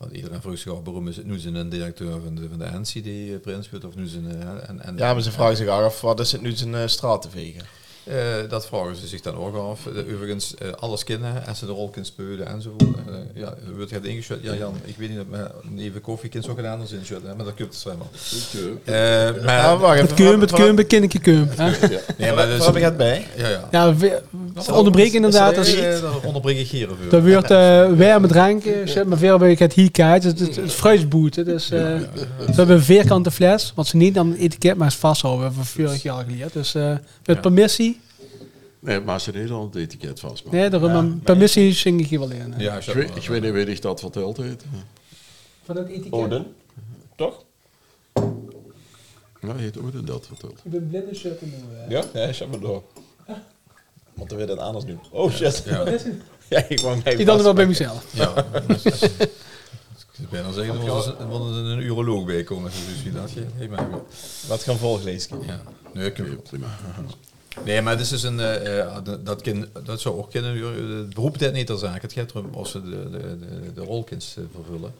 [0.00, 2.58] Want iedereen vroeg zich af, waarom is het nu zijn een directeur van de, van
[2.58, 3.84] de NC die eh, prins wordt?
[3.84, 6.40] Of nu zijn, eh, en, en, Ja, maar ze vragen zich af, wat is het
[6.40, 7.66] nu zijn uh, vegen?
[8.48, 9.86] Dat vragen ze zich dan ook af.
[9.86, 12.82] Eh, overigens, eh, alles kennen en ze de rol kunnen spelen enzovoort.
[12.82, 14.38] Uh, ja, wordt het ingeschud?
[14.42, 17.44] Ja, Jan, ik weet niet of mijn even koffie kind zo gedaan als inschut, maar
[17.44, 18.06] dat klopt zwemmen.
[18.84, 21.48] Uh, maar, Het keum, het keum, het kinnetje keum.
[21.56, 21.70] hè?
[22.18, 23.26] nee, maar dus, Waar heb je het bij?
[23.36, 23.68] ja, ja.
[23.70, 24.20] Ja, we,
[24.54, 25.48] we onderbreken inderdaad.
[25.54, 27.08] Dat, als- is, dat onderbreek ik hier even.
[27.10, 27.48] Dat wordt
[27.98, 30.24] warme shit, maar veel bij het hier kijkt.
[30.24, 31.36] Het is het fruitsboet.
[31.36, 32.00] Het is, uh, Ze
[32.46, 35.52] hebben een vierkante fles, wat ze niet aan het etiket maar is vasthouden.
[35.52, 36.52] van vorig jaar geleerd.
[36.52, 36.72] Dus
[37.24, 37.99] met permissie.
[38.80, 40.44] Nee, maar ze deden al het etiket vast.
[40.44, 42.54] maar- Nee, daarom een permissie zing ik hier wel in.
[42.58, 44.64] Ja, Ik weet, ik weet niet wie ik dat verteld heeft.
[45.64, 46.12] Van het etiket.
[46.12, 46.54] Oden.
[47.16, 47.44] Toch?
[49.40, 50.60] Ja, heeft Oden dat verteld.
[50.64, 51.52] Ik ben blinde shirt nu.
[51.88, 52.82] Ja, ja, zet maar door.
[54.14, 55.00] Moeten we dat anders doen?
[55.10, 55.62] Oh shit.
[55.66, 55.84] Ja.
[56.48, 58.00] Ja, ik wou mij Ik dan wel bij vastpakken.
[58.12, 58.32] Ja,
[58.66, 58.66] mezelf.
[58.66, 59.02] dus- dus-
[60.18, 62.70] ik ben al zeggen, er was er was er een uroloog bij komen.
[62.70, 63.44] Dus wie dat je?
[63.54, 63.88] Hey, maar,
[64.48, 65.38] Wat gaan volgelezen?
[65.46, 65.60] ja.
[65.94, 66.66] Nee, ik Nee, prima.
[67.64, 70.56] Nee, maar dit is dus een, eh, eh, dat, dat, kind, dat zou ook kunnen.
[70.98, 72.00] Het beroep niet ter zake.
[72.00, 74.94] Het gaat erom of ze de, de, de, de rolkins eh, vervullen.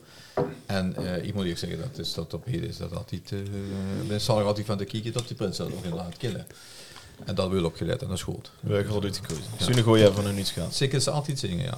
[0.67, 3.31] En ik moet eerlijk zeggen, dat is dat op heden is dat altijd.
[3.31, 6.47] Uh, zal altijd van de kieken op die prins dat ook inderdaad killen.
[7.25, 8.51] En dat wil opgelet en dat is goed.
[8.61, 9.41] Burger uit de koers.
[9.59, 10.73] Zullen gooi je van hun iets gaan.
[10.73, 11.75] Zeker is altijd zingen, ja.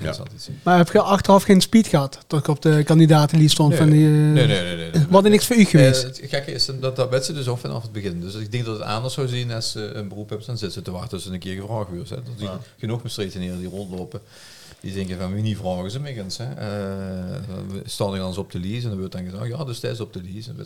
[0.00, 0.48] Dat.
[0.62, 2.18] Maar heb je achteraf geen speed gehad?
[2.26, 3.78] Dat ik op de kandidatenlijst stond Nee.
[3.78, 4.06] van die...
[4.06, 5.06] eh, Nee, nee, nee.
[5.08, 6.02] Wat er niks voor u geweest?
[6.02, 8.20] Eh, het gekke is dat dat werd ze dus af vanaf het begin.
[8.20, 10.78] Dus ik denk dat het anders zou zien als ze een beroep hebben, dan zitten
[10.78, 12.08] ze te wachten tot ze een keer gevraagd wordt.
[12.08, 14.20] Dat die genoeg mestreteneren die rondlopen.
[14.84, 16.38] Die denken van wie niet vragen ze mij eens.
[16.38, 16.44] Hè.
[16.44, 19.78] Eh, we staan er eens op de lease en dan wordt dan gezegd, ja, dus
[19.80, 20.50] tijdens op de lease.
[20.50, 20.64] En, we-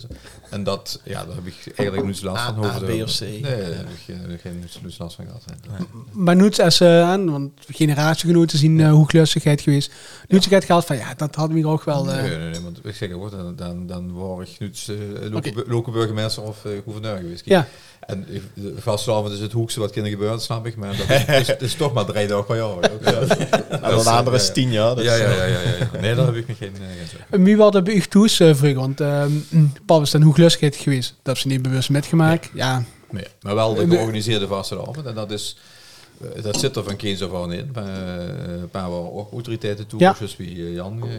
[0.51, 2.55] en dat, ja, daar heb ik eigenlijk nu last van.
[2.55, 3.21] A, over A, de- B of C?
[3.21, 3.89] Nee, daar heb
[4.31, 4.65] ik geen,
[4.99, 5.43] last van gehad.
[5.47, 5.85] hè.
[6.13, 9.93] Maar nu als ze aan, want generatiegenoten zien eh, hoe klussigheid geweest.
[10.29, 12.11] Nu het gehad van ja, dat hadden we ook wel.
[12.11, 15.65] eh, Nee, nee, nee, want ik zeg het, dan, dan, dan word ik nu uh,
[15.67, 17.43] lokale burgemeester of gouverneur geweest.
[17.45, 17.67] Ja.
[18.01, 18.27] En
[18.77, 20.77] vastelavond is het hoekste wat kunnen gebeuren, snap ik.
[20.77, 22.91] Maar dat is, is, is toch maar drie dagen per jaar.
[23.13, 23.27] Ja.
[24.09, 24.95] De andere is tien jaar.
[24.95, 26.01] Dus ja, ja, ja, ja, ja.
[26.01, 26.87] Nee, daar heb ik nog geen, uh,
[27.31, 28.81] geen wie wat toes uh, vroeger?
[28.81, 29.25] Want uh,
[29.87, 31.09] papa is dan hoe klussigheid geweest.
[31.09, 32.51] Dat hebben ze niet bewust metgemaakt.
[32.55, 32.67] Ja.
[32.67, 32.85] ja.
[33.11, 35.07] Nee, maar wel de georganiseerde vastelavond.
[35.07, 35.57] En dat is...
[36.37, 37.73] Uh, dat zit er van kinds af aan in.
[37.77, 37.85] Uh,
[38.61, 40.15] een paar waren ook autoriteiten toe, Ja.
[40.15, 41.13] zoals wie uh, Jan uh,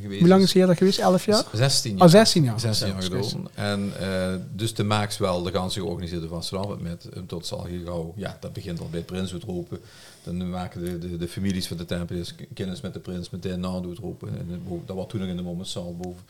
[0.00, 0.98] geweest Hoe lang is hij dat geweest?
[0.98, 1.44] 11 jaar?
[1.52, 2.02] 16 jaar.
[2.02, 2.60] Oh, 16 jaar.
[2.60, 3.48] 16 jaar gedaan.
[3.54, 8.12] En uh, dus de maakt wel de ganse georganiseerde vastelavond met um, tot zal gauw,
[8.16, 9.80] ja, dat begint al bij Prins het roepen.
[10.22, 13.80] Dan maken de, de, de families van de tempeliers kennis met de prins meteen na
[13.80, 14.28] doet roepen.
[14.28, 16.22] En dat was toen nog in de momentzaal boven.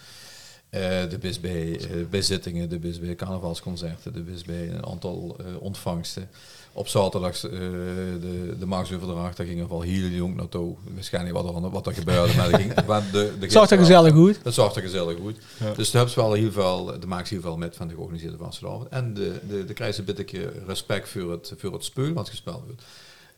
[0.74, 5.36] Uh, de bis bij uh, bezittingen, de bis bij carnavalsconcerten, de bis bij een aantal
[5.40, 6.28] uh, ontvangsten.
[6.72, 10.76] Op zaterdag uh, de, de marktsoverdracht, daar ging er wel heel jong naartoe.
[10.94, 12.74] Waarschijnlijk wat er, wat er gebeurde, maar dat ging,
[13.12, 14.38] de, de zag er gezellig goed.
[14.42, 15.36] Dat zag er gezellig goed.
[15.58, 15.72] Ja.
[15.74, 18.36] Dus daar hebben ze wel heel veel, de maakt heel veel met van de georganiseerde
[18.36, 18.88] vastelavond.
[18.88, 22.28] En de, de, de krijgen ze een beetje respect voor het, voor het spul wat
[22.28, 22.82] gespeeld wordt.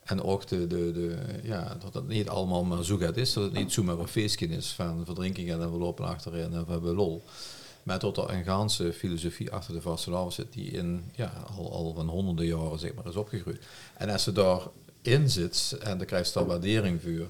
[0.04, 3.44] En ook de, de, de, ja, dat het niet allemaal maar zo gaat is, dat
[3.44, 6.94] het niet zomaar een feestje is van verdrinking en we lopen achterin en we hebben
[6.94, 7.22] lol.
[7.82, 11.94] Maar tot er een ganse filosofie achter de vastelavond zit die in, ja, al, al
[11.94, 13.66] van honderden jaren zeg maar, is opgegroeid.
[13.96, 17.28] En als ze daarin zit en dan krijgt ze daar waardering voor,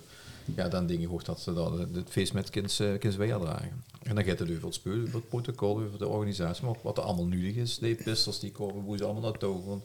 [0.56, 3.84] ja, dan denk ik ook dat ze dat het feest met kinds, kinds dragen.
[4.02, 6.82] En dan gaat het over het spul, over het protocol, over de organisatie, maar ook
[6.82, 7.78] wat er allemaal nodig is.
[7.78, 9.82] De pisters die komen, hoe ze allemaal naartoe gaan.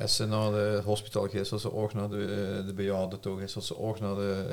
[0.00, 3.56] Als ze naar het hospitaal gaat, als ze ook naar de, de bejaarden toe is,
[3.56, 4.44] als ze ook naar de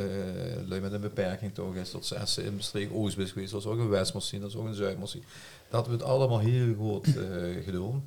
[0.61, 3.51] uh, lui met een beperking toe is, dat ze als ze in Oost is geweest,
[3.51, 5.23] dat is ook een West zien, dat is ook een Zuid moest zien.
[5.69, 7.15] Dat wordt allemaal heel goed uh,
[7.63, 8.03] gedaan.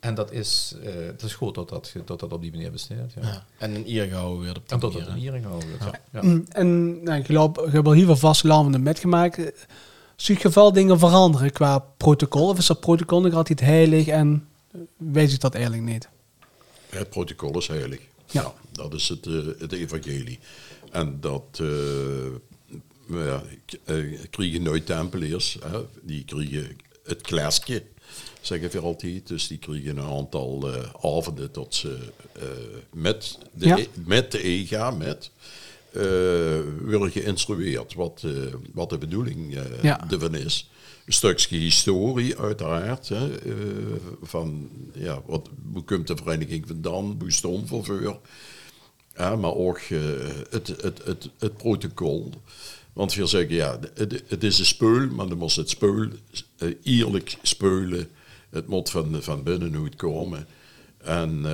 [0.00, 3.12] En dat is, uh, het is goed dat dat, dat dat op die manier bestaat.
[3.14, 3.22] Ja.
[3.22, 3.44] Ja.
[3.58, 5.98] En een ier gehouden weer op die En dat dat een iering gehouden wordt.
[6.12, 6.22] Ja.
[6.22, 9.66] Mm, En nou, ik geloof, ik heb al heel veel vaste landen metgemaakt.
[10.16, 12.48] zie je wel dingen veranderen qua protocol?
[12.48, 16.08] Of is dat protocol nog altijd heilig en eh, weet ik dat eigenlijk niet?
[16.90, 18.00] Het protocol is heilig.
[18.30, 18.54] Ja.
[18.72, 20.38] dat is het, eh, het evangelie.
[20.90, 21.60] En dat
[23.06, 23.42] nou ja,
[23.84, 25.58] eh, nooit tempeliers.
[25.64, 25.80] Hè?
[26.02, 27.82] Die kregen het klasje,
[28.40, 29.26] zeggen we altijd.
[29.26, 30.70] Dus die kregen een aantal
[31.02, 31.98] avonden tot ze
[32.92, 33.78] met, de, Ja.
[33.78, 35.30] e- met de EGA, met,
[35.92, 38.32] eh worden geïnstrueerd wat, eh,
[38.72, 40.10] wat de bedoeling eh Ja.
[40.10, 40.70] ervan is.
[41.06, 43.08] Een stukje historie uiteraard.
[43.08, 43.28] Hè,
[44.22, 47.16] van ja, wat, hoe komt de vereniging vandaan?
[47.20, 47.70] Hoe stond?
[49.16, 49.80] Ja, maar ook
[50.50, 52.30] het, het, het, het protocol.
[52.92, 56.08] Want we zeggen, ja, het, het is een speul, maar dan moet het speul
[56.82, 58.08] eerlijk speulen.
[58.50, 60.46] Het moet van, van binnenuit komen.
[60.98, 61.44] En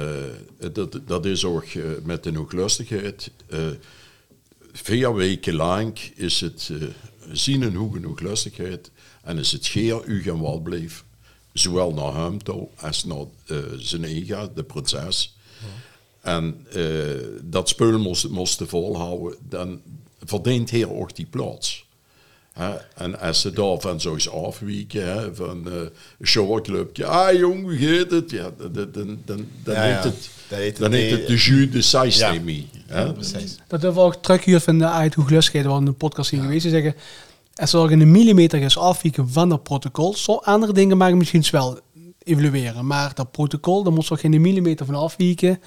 [0.73, 3.31] dat, dat is ook eh, met de hooglustigheid.
[4.83, 6.89] Vier weken lang is het eh,
[7.33, 8.91] zien en hoe genoeg lustigheid.
[9.23, 11.05] En is het scheer u gaan wat bleef.
[11.53, 15.37] Zowel naar hem toe als naar eh, zijn ega, de prinses.
[16.21, 19.39] En eh, dat spul moest, moest volhouden.
[19.49, 19.81] Dan
[20.25, 21.86] verdient hij ook die plaats.
[22.59, 22.75] Hè?
[22.95, 25.91] En als ze daarvan zo eens afwijken, hè, van een
[26.27, 27.79] showclubje, ah jong, hoe
[28.11, 28.31] het?
[28.31, 30.09] Ja, dan, dan, dan, dan, dan Ja, heet ja.
[30.11, 32.69] het, Dan heet het dan heet het de jus de systemie.
[32.87, 33.13] hè?
[33.13, 33.59] precies.
[33.67, 36.63] Dat we ook teruggehuurd vinden uit hoe gelustigheid waar we in de podcast zien geweest.
[36.63, 36.95] Die zeggen,
[37.55, 40.15] er in een millimeter is afwijken van dat protocol.
[40.15, 41.79] Zo andere dingen mag je misschien wel
[42.23, 42.87] evalueren.
[42.87, 45.61] Maar dat protocol, daar moet er geen millimeter van afwijken.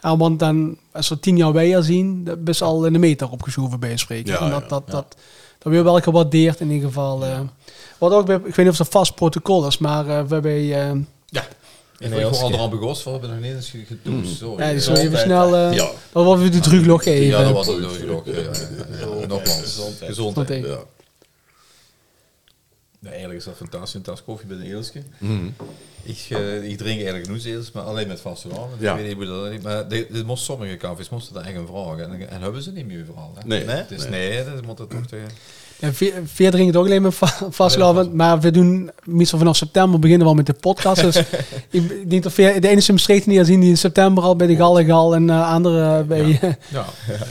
[0.00, 3.30] En want dan, als we tien jaar bij zien, dan is al in een meter
[3.30, 4.32] opgeschoven bij spreken.
[4.32, 5.16] Ja, en dat, ja, dat, dat,
[5.64, 7.24] dat weer wel gewaardeerd in ieder geval.
[7.24, 7.40] eh.
[7.98, 10.40] wat ook, bij- ik weet niet of het een vast protocol is, maar eh, we
[10.40, 10.60] bij...
[10.88, 10.96] eh,
[11.26, 11.42] Ja.
[11.98, 12.52] Ik heel wil gewoon scherp.
[12.52, 13.74] al eraan begoost, we hebben nog niet eens
[14.38, 14.62] sorry.
[14.62, 15.56] ja, dus zo even snel...
[15.56, 15.88] eh Ja.
[16.12, 17.26] Dat was weer de teruglog geven.
[17.26, 18.26] Ja, dat was het natuurlijk.
[18.26, 18.50] Ja, ja, ja,
[19.20, 19.26] ja.
[19.26, 20.10] Nogmaals, Gezondheid.
[20.10, 20.10] gezondheid.
[20.10, 20.64] Gezondheid.
[20.64, 20.78] Ja.
[23.04, 25.02] Ja, eigenlijk is dat fantastisch, een tas koffie bij de Eelske.
[25.18, 25.46] Mhm.
[26.02, 28.68] Ik, eh, ik drink eigenlijk nooit eens, maar alleen met vaste naam.
[28.78, 28.90] Ja.
[28.92, 29.62] Ik weet niet hoe dat niet.
[29.62, 32.04] Maar de, de, moest sommige cafés moesten daar echt een vragen.
[32.04, 33.32] En, en hebben ze niet meer vooral.
[33.34, 33.46] Hè?
[33.46, 33.84] Nee, Nee?
[33.88, 35.28] Is nee, dat moet het toch tegen.
[35.78, 38.16] Ja, Veer Veer drinkt ook alleen maar va- vastgelopen.
[38.16, 41.00] Maar we doen meestal vanaf september beginnen we al met de podcast.
[41.02, 41.16] Dus
[41.70, 44.56] ik denk dat Veer de enige Maastricht die zien die in september al bij de
[44.56, 46.84] Gallegal en eh, andere bij, eh, Ja.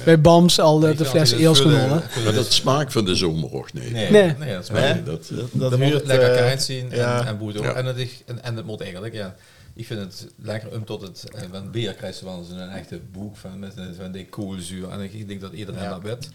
[0.06, 2.04] bij Bams al de, fles eels genomen.
[2.24, 3.92] Maar dat smaakt van de zomer ook niet.
[3.92, 4.34] Nee, Nee.
[4.40, 4.54] nee.
[4.54, 5.04] dat is Nee?
[5.04, 7.26] Dat, Dat, Dat dat moet lekker eh, kaart zien en, ja.
[7.26, 7.38] en.
[7.76, 9.36] En, het, en, en het moet eigenlijk, ja.
[9.76, 12.70] Ik vind het lekker om tot het, eh, want bier krijgt ze wel eens een
[12.70, 14.90] echte boek van, met een- van die koolzuur.
[14.90, 15.90] En ik denk dat iedereen Ja.
[15.90, 16.30] dat weet.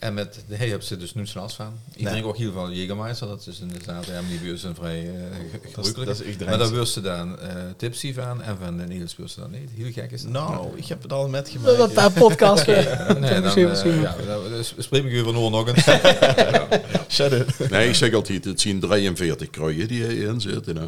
[0.00, 1.72] En met de hey, heb ze dus nu last van.
[1.94, 2.12] Ik Nee.
[2.12, 5.12] drink ook heel veel Jägermeister, dat is inderdaad helemaal niet beurs en vrij eh,
[5.50, 6.06] ge- gebruikelijk.
[6.08, 9.14] dat is echt maar daar wist ze dan eh tipsy van en van de Niels
[9.26, 9.70] ze dan niet.
[9.76, 10.30] Heel gek is dat.
[10.32, 11.80] Nou, ik heb het al met Dat gemaakt.
[11.80, 12.66] een paar podcasts.
[12.66, 15.84] Nee, dan, misschien- eh, misschien- ja, dan spreek ik u van nog eens.
[17.08, 17.70] Shut it.
[17.70, 20.04] Nee, ik zeg altijd, het zijn 43 kruiden die
[20.40, 20.76] zitten.
[20.76, 20.86] Hè.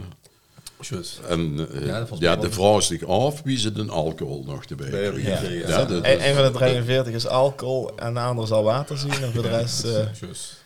[1.29, 4.65] En eh, Ja, dat wel de vraag is zich af wie ze de alcohol nog
[4.65, 5.15] krijgen.
[5.15, 8.99] niet Ja, dat- Een, een van de 43 is alcohol en de andere zal water
[8.99, 9.11] zien.
[9.23, 9.93] En voor de rest eh,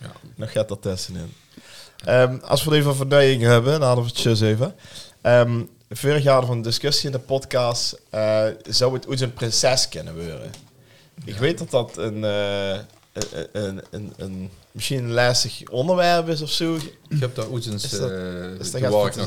[0.00, 0.12] ja.
[0.35, 1.33] nog gaat er tussenin.
[2.04, 4.74] Ehm, als we het even over verduiding hebben, dan hadden we het just even.
[5.20, 8.00] Ehm vorig jaar hadden we een discussie in de podcast.
[8.11, 10.50] eh, zou het ooit een prinses kunnen worden?
[11.24, 12.83] Ik weet dat dat een, eh, een,
[13.52, 16.74] een, een, een, misschien een lastig onderwerp is of zo.
[17.08, 18.16] Ik heb daar ooit eens, dat- eh,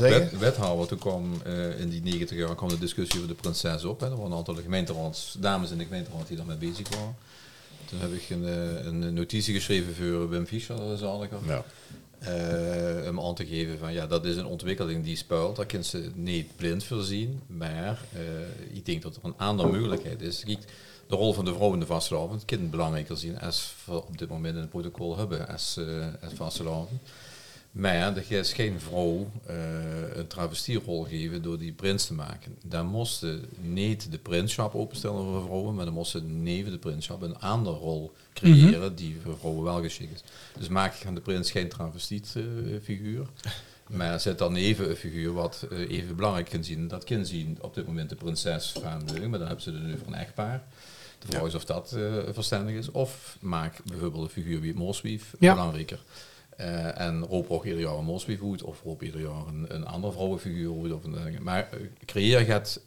[0.00, 0.30] zeggen?
[0.30, 3.84] wet, wethouder, toen kwam eh, in die 90 jaar kwam de discussie over de prinses
[3.84, 4.00] op.
[4.00, 4.06] Hè.
[4.06, 7.14] Er waren een aantal gemeenteraads, dames in de gemeenteraad die daarmee bezig waren.
[7.84, 11.64] Toen heb ik een, eh, een notitie geschreven voor Wim Fischer, dat is eigenlijk Ja.
[12.18, 15.56] eh, om aan te geven van ja, dat is een ontwikkeling die speelt.
[15.56, 17.40] Daar kunnen ze niet blind voorzien.
[17.46, 20.42] Maar eh, ik denk dat er een andere mogelijkheid is.
[20.46, 20.58] Kijk,
[21.12, 24.28] de rol van de vrouw in de vastelavond kan belangrijker zien als we op dit
[24.28, 27.00] moment in het protocol hebben als, eh als vastelavond.
[27.72, 32.56] Maar er is geen vrouw eh, een travestierrol geven door die prins te maken.
[32.64, 37.38] Dan moesten niet de prinsschap openstellen voor vrouwen, maar dan moesten neven de prinsschap een
[37.38, 40.22] andere rol creëren die voor vrouwen wel geschikt is.
[40.58, 42.42] Dus maak van de prins geen travestiet eh,
[42.82, 43.26] figuur.
[43.88, 46.88] Maar zet dan even een figuur wat eh, even belangrijk kan zien.
[46.88, 49.80] Dat kan zien op dit moment de prinses van de maar dan hebben ze er
[49.80, 50.62] nu voor een echtpaar.
[51.26, 52.90] De vraag is of dat eh, verstandig is.
[52.90, 54.74] Of maak bijvoorbeeld een figuur wie
[55.38, 55.54] Ja.
[55.54, 56.02] belangrijker.
[56.56, 59.86] Eh, en roep ook ieder jaar een Mooswief hoed, of roep ieder jaar een, een
[59.86, 60.92] andere vrouwenfiguur hoed.
[60.92, 62.80] Of een, maar eh, creëer gaat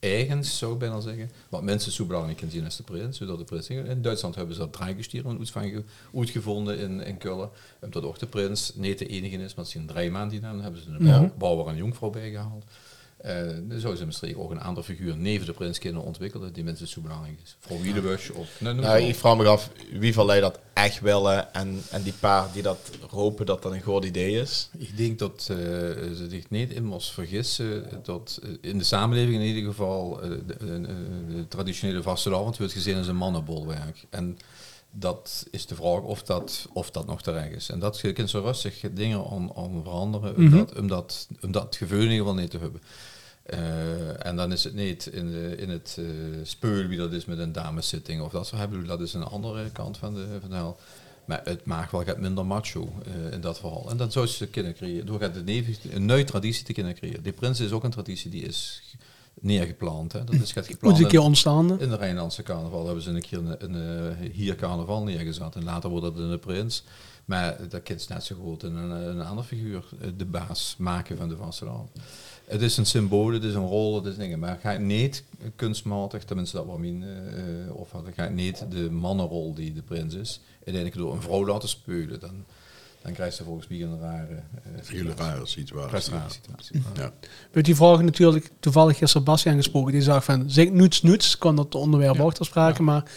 [0.00, 3.16] eigens, zou ik bijna zeggen, wat mensen zo belangrijk kunnen zien als de prins.
[3.16, 5.82] Zodat de prins in Duitsland hebben ze dat draaigestier iets van ge-
[6.14, 7.50] uitgevonden in, in Kullen.
[7.80, 10.60] Omdat ook de prins niet de enige is, maar het zijn drie man die dan
[10.62, 12.64] hebben ze een bouw- bouwer en jonkvrouw bijgehaald.
[13.24, 16.52] Eh dan zou ze in Maastricht ook een andere figuur neven de prins kunnen ontwikkelen
[16.52, 17.56] die minstens zo belangrijk is.
[17.60, 18.48] Vrouw Wiedebusch of...
[18.60, 21.82] Nou, noem Nou, maar ik vraag me af wie van jullie dat echt willen en,
[21.90, 24.68] en die paar die dat roepen dat dat een goed idee is.
[24.78, 29.34] Ik denk dat eh, ze zich niet in moest vergissen dat eh, in de samenleving
[29.36, 30.80] in ieder geval eh, de, de-
[31.36, 34.04] de traditionele vastelavond wordt gezien als een mannenbolwerk.
[34.10, 34.38] En
[34.90, 37.68] dat is de vraag of dat, of dat nog terecht is.
[37.70, 40.52] En dat je kunt zo rustig dingen aan, aan veranderen, Mhm.
[40.52, 42.80] omdat, omdat, omdat het gevoel in ieder geval niet te hebben.
[43.44, 46.04] Eh, en dan is het niet in, de, in het eh
[46.42, 48.86] speul wie dat is met een dameszitting of dat soort hebben.
[48.86, 50.78] Dat is een andere kant van de verhaal.
[51.24, 53.90] Maar het maakt wel gaat minder macho eh, in dat verhaal.
[53.90, 55.06] En dat zou ze kunnen creëren.
[55.06, 57.22] Door gaat het een nieuwe traditie te kunnen creëren.
[57.22, 58.82] Die prins is ook een traditie die is
[59.40, 60.12] neergeplant.
[60.12, 60.24] Hè.
[60.24, 61.80] Dat is gaat Moet gepland een keer ontstaan.
[61.80, 62.84] in de Rijnlandse carnaval.
[62.84, 65.54] Hebben ze een keer een, een, hier carnaval neergezet.
[65.54, 66.84] En later wordt het een prins.
[67.24, 69.84] Maar dat kind is net zo goed in een, een andere figuur
[70.16, 71.90] de baas maken van de vasteland.
[72.54, 74.38] Het is een symbool, het is een rol, het is dingen.
[74.38, 75.24] Maar ga je niet
[75.56, 80.14] kunstmatig, tenminste dat wat mijn eh, of ga je niet de mannenrol die de prins
[80.14, 82.20] is, uiteindelijk door een vrouw laten spelen.
[82.20, 82.44] Dan,
[83.02, 86.12] dan krijg je volgens mij een rare, eh, Hele rare situatie.
[86.12, 86.82] rare situatie.
[86.96, 87.12] Ja.
[87.52, 89.92] Werd die vraag natuurlijk toevallig gisteren Bastiaan gesproken.
[89.92, 92.82] Die zag van, zeg noets noets, kan dat onderwerp ook ter sprake.
[92.82, 93.10] Maar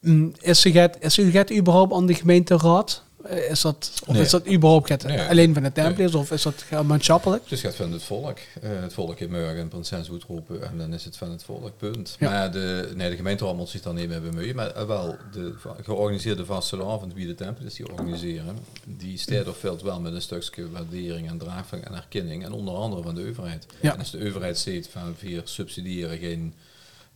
[0.00, 3.06] mm, is ze gaat, is u gaat überhaupt aan de gemeenteraad?
[3.28, 4.22] Eh, Is dat, of Nee.
[4.22, 5.20] is dat überhaupt gaat, Nee.
[5.20, 7.42] alleen van de Templiers of is dat maatschappelijk?
[7.48, 8.38] Dus het gaat van het volk.
[8.60, 11.44] Eh, het volk in Murgen en Prinses moet roepen en dan is het van het
[11.44, 12.16] volk, punt.
[12.18, 12.30] Ja.
[12.30, 14.54] Maar de, nee, de gemeenteraad moet zich daar niet mee bemoeien.
[14.54, 19.56] Maar eh, wel, de georganiseerde vastelavond, wie de tempel is die organiseren, die staat of
[19.58, 22.44] veld wel met een stukje waardering en draagvlak en erkenning.
[22.44, 23.66] En onder andere van de overheid.
[23.80, 23.92] Ja.
[23.92, 26.54] En als de overheid zegt van vier subsidiëren geen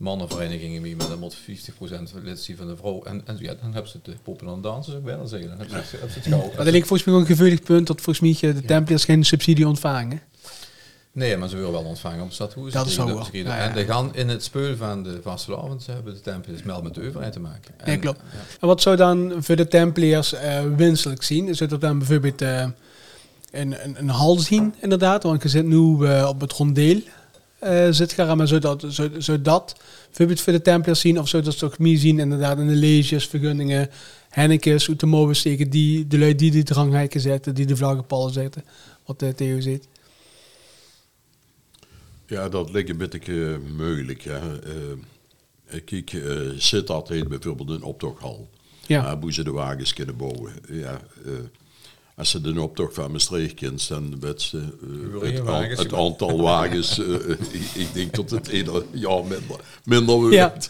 [0.03, 1.39] mannenverenigingen meer, maar dan moet 50%
[2.23, 3.03] lid van de vrouw.
[3.03, 5.49] En, en ja, dan hebben ze de en dansen, zou ik bijna zeggen.
[5.49, 6.47] Dan hebben ze, hebben ze het gauw.
[6.55, 9.23] Maar dat ligt volgens mij ook een gevoelig punt dat volgens mij de Templiers geen
[9.23, 10.21] subsidie ontvangen.
[11.11, 12.73] Nee, maar ze willen wel ontvangen het stadhuis.
[12.73, 13.27] Dat is dat wel.
[13.31, 13.57] Ja, ja.
[13.57, 16.93] En die gaan in het speel van de vastelavond, ze hebben de tempels meld met
[16.93, 17.73] de overheid te maken.
[17.77, 18.19] Ja, En- klopt.
[18.31, 18.39] ja.
[18.59, 21.55] En wat zou dan voor de Templiers eh winstelijk zien?
[21.55, 22.65] Zou dat dan bijvoorbeeld eh,
[23.51, 25.23] een, een, een hal zien, inderdaad?
[25.23, 27.01] Want je zit nu eh, op het rondeel.
[27.63, 31.19] Eh zit gaan, maar zou dat, zou, zou dat bijvoorbeeld voor de Templiers zien?
[31.19, 33.89] Of zou dat toch meer zien, inderdaad, in de leges, vergunningen,
[34.29, 38.63] hennekes, mouwen steken, die, de lui die de drangheiken zetten, die de vlaggenpallen zetten?
[39.05, 39.87] Wat de Theo ziet.
[42.25, 44.21] Ja, dat lijkt een beetje eh, moeilijk.
[44.21, 44.41] Ja.
[45.65, 48.49] Eh, kijk, eh zit dat heet bijvoorbeeld een optochthal.
[48.87, 49.19] Ja.
[49.19, 50.53] Hoe ze de wagens kunnen bouwen.
[50.69, 51.31] Ja, eh,
[52.15, 56.99] als ze de optocht van Maastricht kent, dan weet ze eh, het, wagens aantal wagens.
[56.99, 60.49] eh, ik, ik denk dat het ieder jaar minder, minder Ja.
[60.49, 60.69] wordt.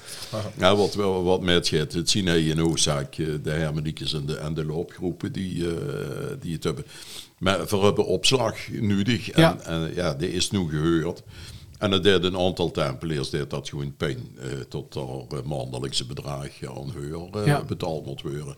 [0.58, 0.75] Ja.
[0.75, 4.36] wat, wel- wat mij het het zien hij in oorzaak eh, de hermeniekjes en de,
[4.38, 5.77] en de loopgroepen die, eh,
[6.39, 6.86] die het hebben.
[7.39, 9.60] Maar we hebben opslag nodig en Ja.
[9.60, 11.23] en, ja die is nu gehoord.
[11.77, 16.06] En het deed een aantal tempeliers deed dat gewoon pijn eh, tot er eh, maandelijkse
[16.06, 17.63] bedrag aan huur eh, Ja.
[17.63, 18.56] betaald moet worden.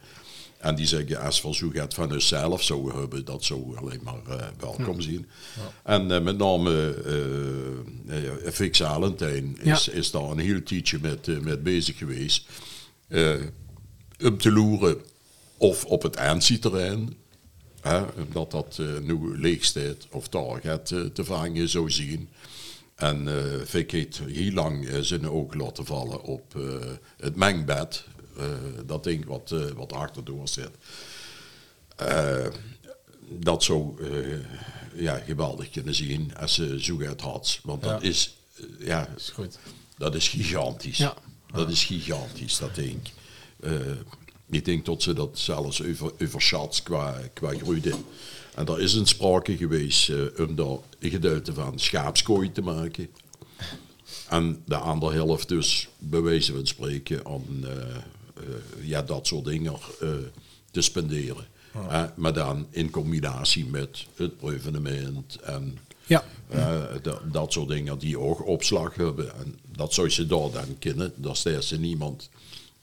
[0.66, 4.38] En die zeggen, als we zo gaat van zelf zo hebben, dat zou alleen maar
[4.40, 5.26] eh, welkom zien.
[5.84, 6.94] En eh, met name
[8.08, 9.92] eh, Fix Alentijn is, Ja.
[9.94, 12.48] is daar een heel tijdje met, met bezig geweest.
[14.24, 14.98] om te loeren
[15.58, 17.16] of op het ANSI-terrein,
[18.32, 22.30] dat eh, nu leeg staat, of daar gaat te vangen zou zien.
[22.96, 23.28] En
[23.66, 26.54] Vic heeft heel lang zijn oog laten vallen op
[27.18, 28.06] het mengbed.
[28.38, 28.48] Eh,
[28.86, 30.70] dat ding wat, eh, wat achterdoor zit.
[31.96, 32.48] Eh,
[33.30, 33.96] dat zou
[34.94, 37.60] ja, geweldig kunnen zien als ze zo gaat had.
[37.64, 38.36] Want dat is,
[38.80, 39.58] ja, is goed.
[39.98, 40.98] dat is gigantisch.
[40.98, 41.16] Ja.
[41.54, 43.00] Dat is gigantisch, dat ding.
[44.50, 47.94] Ik denk dat ze dat zelfs over, overschat qua, qua groeide.
[48.56, 53.10] En er is een sprake geweest om daar een gedeelte van schaapskooi te maken.
[54.30, 57.66] En de andere helft dus, bij wijze van spreken, aan
[58.82, 60.10] ja, dat soort dingen eh,
[60.72, 61.46] te spenderen.
[61.90, 66.24] Eh, maar dan in combinatie met het proevenement en Ja.
[66.50, 66.84] eh,
[67.32, 69.36] dat, soort dingen die ook opslag hebben.
[69.36, 71.14] En dat zou je daar dan kennen.
[71.16, 72.30] Daar staat ze niemand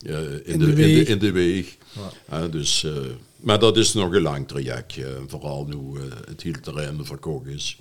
[0.07, 1.07] eh, in, In de, de in, weg.
[1.07, 1.76] de, in de weg.
[2.29, 2.93] Eh, dus, eh,
[3.37, 4.97] maar dat is nog een lang traject.
[4.97, 7.79] eh, vooral nu eh, het hele terrein verkocht is.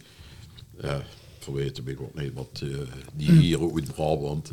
[0.82, 1.04] Ja,
[1.40, 2.70] verweten ben ik ook niet wat eh,
[3.14, 4.50] die hier uit Brabant...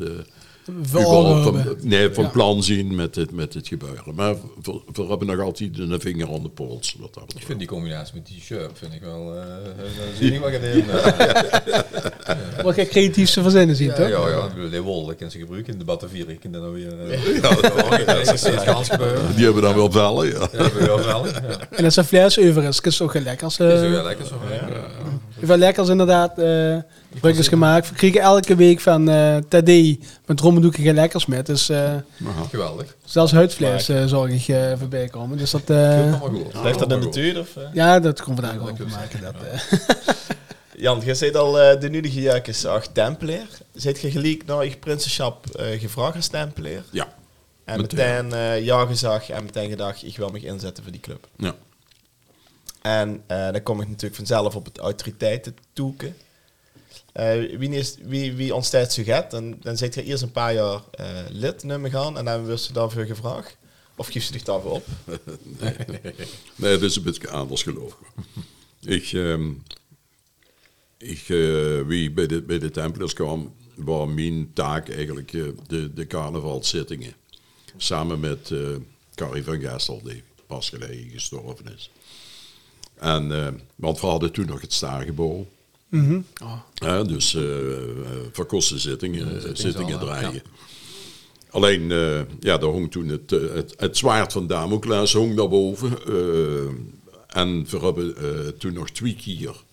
[0.93, 1.77] eh, van, hebben.
[1.83, 2.29] nee, van Ja.
[2.29, 4.15] plan zien met het, met het gebeuren.
[4.15, 6.95] Maar we, we hebben nog altijd een vinger aan de pols.
[6.99, 9.35] Wat dat Ik vind die combinatie met die shirt vind ik wel.
[9.35, 9.41] eh
[9.77, 10.83] dat zie ik wel gedaan.
[12.63, 14.07] Wat je creatiefste verzinnen ziet, Ja, toch?
[14.09, 14.45] ja, ja.
[14.63, 16.29] Ik die wol, dat kan ze gebruiken in de battenvier.
[16.39, 16.61] Ik eh, dat.
[19.35, 20.47] Die hebben dan wel vellen, ja.
[20.51, 21.25] Dat wel wel.
[21.69, 23.43] En als er fles over is, ook lekker.
[23.43, 24.35] Als, Dat is eh, wel lekker zo.
[25.39, 26.37] Wel lekkers inderdaad.
[26.37, 26.77] eh
[27.19, 27.89] brukjes gemaakt.
[27.89, 31.45] We kregen elke week van eh Tadee met rommeldoekige lekkers met.
[31.45, 31.93] Dus eh,
[32.49, 32.95] Geweldig.
[33.05, 35.37] zelfs huidvlees zorg ik eh voorbij komen.
[35.37, 36.61] Dus dat, eh, Allemaal goed.
[36.61, 37.39] Blijft dat in de tuur?
[37.39, 39.21] Of, ja, dat komt vandaag je maken.
[39.21, 39.35] Dat.
[40.77, 43.47] Jan, je zit al eh, de nudige juikens acht Tempelier.
[43.73, 46.83] Zit je gelijk naar je prinsenschap eh gevraagd als Tempelier?
[46.91, 47.07] Ja.
[47.65, 48.33] En Meteen.
[48.33, 51.27] eh, ja gezag en meteen gedacht, ik wil me inzetten voor die club.
[51.37, 51.53] Ja.
[52.81, 56.15] En eh, dan kom ik natuurlijk vanzelf op het autoriteiten toeken.
[57.11, 60.53] Eh, wie, is, wie, wie ontstaat zo gaat, dan, dan zit je eerst een paar
[60.53, 63.57] jaar eh, lid nummer gaan en dan wordt ze daarvoor gevraagd.
[63.95, 64.85] Of geef ze zich daarvoor op.
[66.55, 67.97] Nee, dat is een beetje anders geloof
[68.81, 68.89] ik.
[68.89, 69.51] Ik, ehm,
[70.97, 71.23] ik
[71.87, 75.31] wie bij de, bij de Templars kwam, was mijn taak eigenlijk
[75.67, 77.13] de, de carnavalzittingen.
[77.77, 78.51] Samen met
[79.15, 81.91] Carrie van Gestel, die pas geleden gestorven is.
[82.99, 85.47] En, eh, want we hadden toen nog het Staargebouw.
[85.89, 86.19] Mhm.
[86.73, 87.83] Ja, dus eh eh,
[88.31, 90.33] verkoste zittingen, zittingen draaien.
[90.33, 90.41] ja.
[91.49, 95.97] Alleen, eh, ja, daar hong toen het, eh, het, het zwaard van Damocles hong daarboven.
[96.07, 96.73] eh
[97.29, 99.63] en we hebben eh, toen nog twee keer,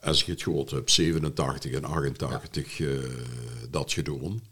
[0.00, 2.88] als ik het gehoord heb, 87 en 88 eh,
[3.70, 4.42] dat gedaan.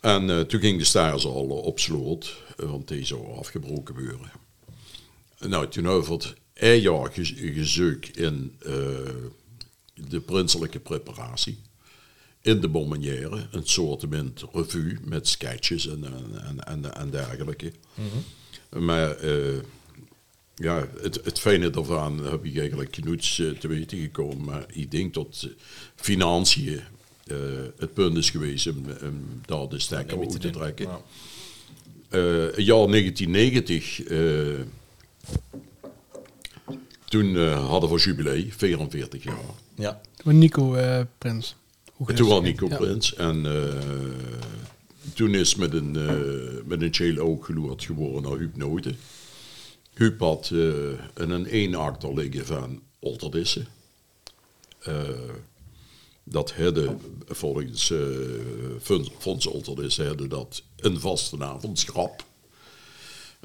[0.00, 4.32] En eh, toen ging de staarzaal op sloot, want die zou afgebroken worden.
[5.38, 8.72] Nou, toen hebben we het een jaar ge- gezocht in eh,
[10.08, 11.58] de prinselijke preparatie.
[12.40, 14.04] In de Bommenière, een soort
[14.52, 16.04] revue met sketches en,
[16.46, 17.72] en, en, en dergelijke.
[18.78, 19.54] Maar eh,
[20.54, 24.44] ja, het, het fijne daarvan heb ik eigenlijk genoeg eh, te weten gekomen.
[24.44, 25.50] Maar ik denk dat eh,
[25.96, 26.80] financiën
[27.26, 27.36] eh,
[27.78, 30.86] het punt is geweest om, om daar de stekker uit te trekken.
[30.88, 31.00] Ja.
[32.08, 34.60] Eh, jaar 1990, eh,
[37.14, 39.36] toen eh, hadden we jubilee, 44 jaar.
[39.74, 40.00] Ja.
[40.16, 41.56] Toen Nico eh, Prins.
[42.06, 42.42] En toen was.
[42.42, 42.76] Nico Ja.
[42.76, 43.14] Prins.
[43.14, 43.74] En eh,
[45.14, 48.96] toen is met een, uh, met een chill ook geloerd geworden naar Huub Nooten.
[49.94, 50.58] Huub had eh,
[51.14, 53.66] een een actor liggen van Olterdissen.
[54.80, 55.08] Eh,
[56.24, 62.24] dat hadden volgens eh Fons Olterdissen hadden dat een vastenavondschap.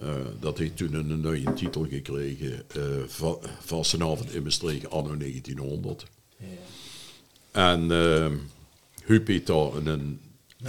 [0.01, 2.63] Eh dat heeft toen een nieuwe titel gekregen.
[2.75, 3.35] eh Va
[3.65, 6.05] Vastenavond in Maastricht anno 1900.
[7.51, 8.25] En uh,
[9.05, 10.19] Huub heeft daar een, een,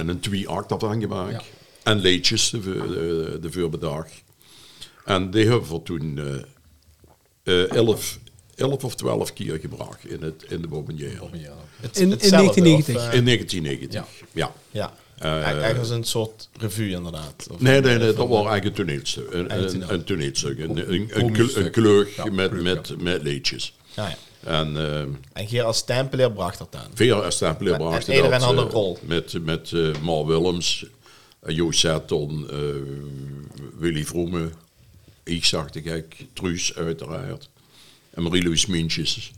[0.09, 1.33] een twee act aan gemaakt.
[1.33, 1.43] Ja.
[1.83, 4.07] En leedjes de, de, de voorbedag.
[5.05, 8.19] En die hebben we toen eh, eh, elf,
[8.55, 11.29] elf of twaalf keer gebracht in, het, in de Bobenière.
[11.33, 11.55] Ja.
[11.81, 12.97] Het- In- in hetzelfde, 1990.
[12.97, 14.07] of, eh, In 1990, Ja.
[14.33, 14.55] ja.
[14.71, 14.95] ja.
[15.21, 17.47] Eh, Ergens een soort revue inderdaad.
[17.51, 19.33] Of- Nee, nee, nee, of- dat was eigenlijk een toneelstuk.
[19.33, 20.59] Een, een, een toneelstuk.
[21.77, 22.95] Een, Ja, met, met, ja.
[22.99, 23.75] met leedjes.
[23.97, 24.17] Ja, ja.
[24.45, 24.99] En uh,
[25.33, 26.91] En Geer als stempelier bracht dat aan.
[26.95, 28.99] Via Stempelen En- bracht en dat, had een eh, rol.
[29.03, 30.87] Met, met eh Mar Willems,
[31.47, 31.99] uh, Joost eh,
[33.79, 34.53] Willy Vroemen,
[35.23, 37.49] ik zag de gek, Truus uiteraard.
[38.11, 39.33] En Marie-Louise Mintjes.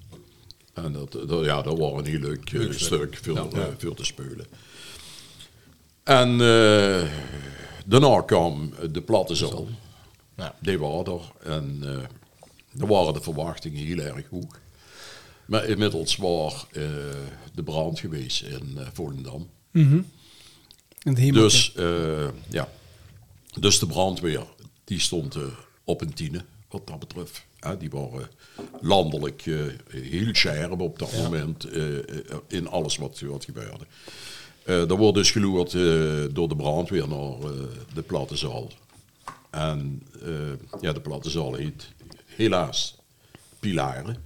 [0.74, 3.46] En dat, dat, ja, dat was een heel leuk, eh, Leuk stuk, veel, Ja.
[3.52, 4.46] eh, veel te spelen.
[6.04, 7.08] En eh,
[7.86, 9.68] daarna kwam de platte zaal.
[10.36, 10.54] Ja.
[10.60, 11.52] Die waren er.
[11.52, 12.20] En eh
[12.72, 14.60] daar waren de verwachtingen heel erg hoog.
[15.46, 16.82] Maar inmiddels was eh,
[17.54, 19.48] de brand geweest in Volendam.
[19.72, 20.06] In
[21.02, 21.42] het hemeltje.
[21.42, 22.68] Dus, eh, ja.
[23.60, 24.46] dus de brandweer,
[24.84, 25.36] die stond
[25.84, 27.44] op een tienen, wat dat betreft.
[27.58, 28.28] Hè, die waren
[28.80, 31.66] landelijk eh, heel scherp op dat moment
[32.48, 33.86] in alles wat, wat gebeurde.
[34.64, 37.50] Eh er wordt dus geloerd eh, door de brandweer naar eh,
[37.94, 38.70] de platte zaal.
[39.50, 40.02] En
[40.80, 41.88] ja, de platte zaal heet
[42.26, 42.96] helaas
[43.60, 44.16] pilaren.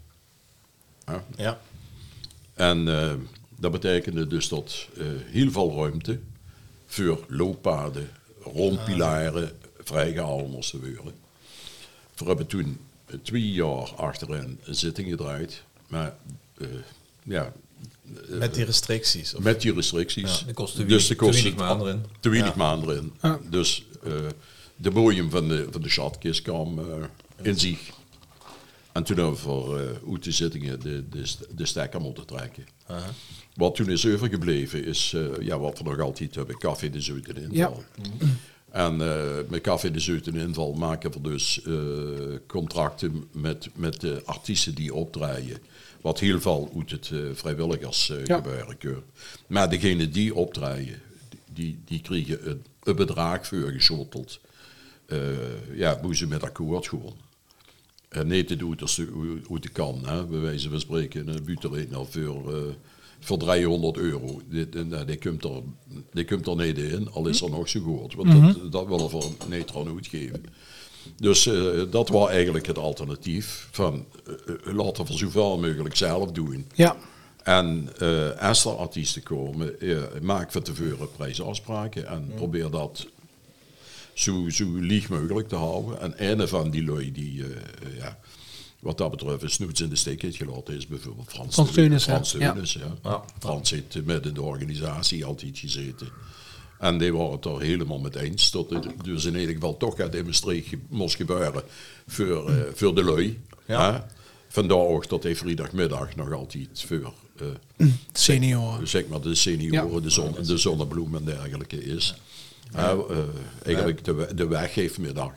[1.36, 1.60] Ja.
[2.54, 2.84] En
[3.56, 4.88] dat betekende dus dat
[5.24, 6.20] heel veel ruimte
[6.86, 8.10] voor looppaden,
[8.42, 9.50] rondpilaren
[9.82, 11.14] vrijgehaald moesten worden.
[12.16, 12.78] We hebben toen
[13.22, 15.62] twee jaar achterin een zitting gedraaid.
[15.88, 16.16] Maar
[17.22, 17.52] ja,
[18.28, 19.34] Met die restricties.
[19.34, 20.40] Of, met die restricties.
[20.40, 22.04] Ja, de kost te dus de kost te weinig maanden erin.
[22.20, 22.56] Te weinig Ja.
[22.56, 23.12] maanden.
[23.22, 23.38] Ja.
[23.50, 24.12] Dus eh,
[24.76, 26.84] de bodem van de, van de schatkist kwam eh,
[27.42, 27.78] in zich.
[28.92, 32.64] En toen hebben we voor eh uit de zittingen de, de, de stekker moeten trekken.
[32.86, 33.10] Aha.
[33.54, 37.28] Wat toen is overgebleven is, eh, ja, wat we nog altijd hebben, Café de Zuid
[37.28, 37.84] in inval.
[38.70, 41.74] En eh, met Café de Zuid in inval maken we dus eh,
[42.46, 45.58] contracten met, met de artiesten die opdraaien.
[46.06, 49.02] Wat heel veel uit het eh, vrijwilligers eh gebeuren.
[49.46, 51.00] Maar degene die opdraaien,
[51.52, 54.40] die, die kregen een, een bedrag voor geschotteld.
[55.06, 55.18] Eh,
[55.74, 57.16] ja, moesten met akkoord gewoon.
[58.08, 60.02] En niet te doen als hoe hoe het kan.
[60.04, 60.24] Hè?
[60.24, 62.62] Bij wijze van spreken, een buterijn al voor, eh,
[63.20, 64.40] voor 300 euro.
[64.48, 65.62] Die, die, nou, die, komt er,
[66.12, 68.14] die komt er niet in, al is er nog zo goed.
[68.14, 70.44] Want dat, dat willen we voor Netron uitgeven.
[71.16, 73.68] Dus eh, dat was eigenlijk het alternatief.
[73.70, 76.66] Van, eh, eh, laten we zoveel mogelijk zelf doen.
[76.74, 76.96] Ja.
[77.42, 83.06] En eh als er artiesten komen, eh, maak van tevoren prijsafspraken en probeer dat
[84.12, 86.00] zo, zo lieg mogelijk te houden.
[86.00, 87.44] En een van die lui die,
[87.98, 88.18] ja,
[88.78, 92.04] wat dat betreft, een snoets in de steek heeft gelaten, is bijvoorbeeld Frans, Frans Teunis?
[92.04, 92.52] Frans Ja.
[92.52, 93.24] Teunis, ja.
[93.38, 96.08] Frans heeft met in de organisatie altijd gezeten.
[96.78, 98.50] En die waren het er helemaal mee eens.
[98.50, 101.62] Dat het dus in ieder geval toch gaat demonstreren moest gebeuren
[102.06, 103.40] voor, eh, voor de lui.
[103.66, 103.92] Ja.
[103.92, 103.98] hè.
[104.48, 107.12] Vandaar ook dat hij vrijdagmiddag nog altijd voor
[107.76, 108.88] eh, Senioren.
[108.88, 110.00] zeg maar de senioren, Ja.
[110.00, 112.14] de, zon, de zonnebloem en dergelijke is.
[112.72, 113.16] Ja, eh,
[113.64, 115.32] eigenlijk de, de weggeefmiddag.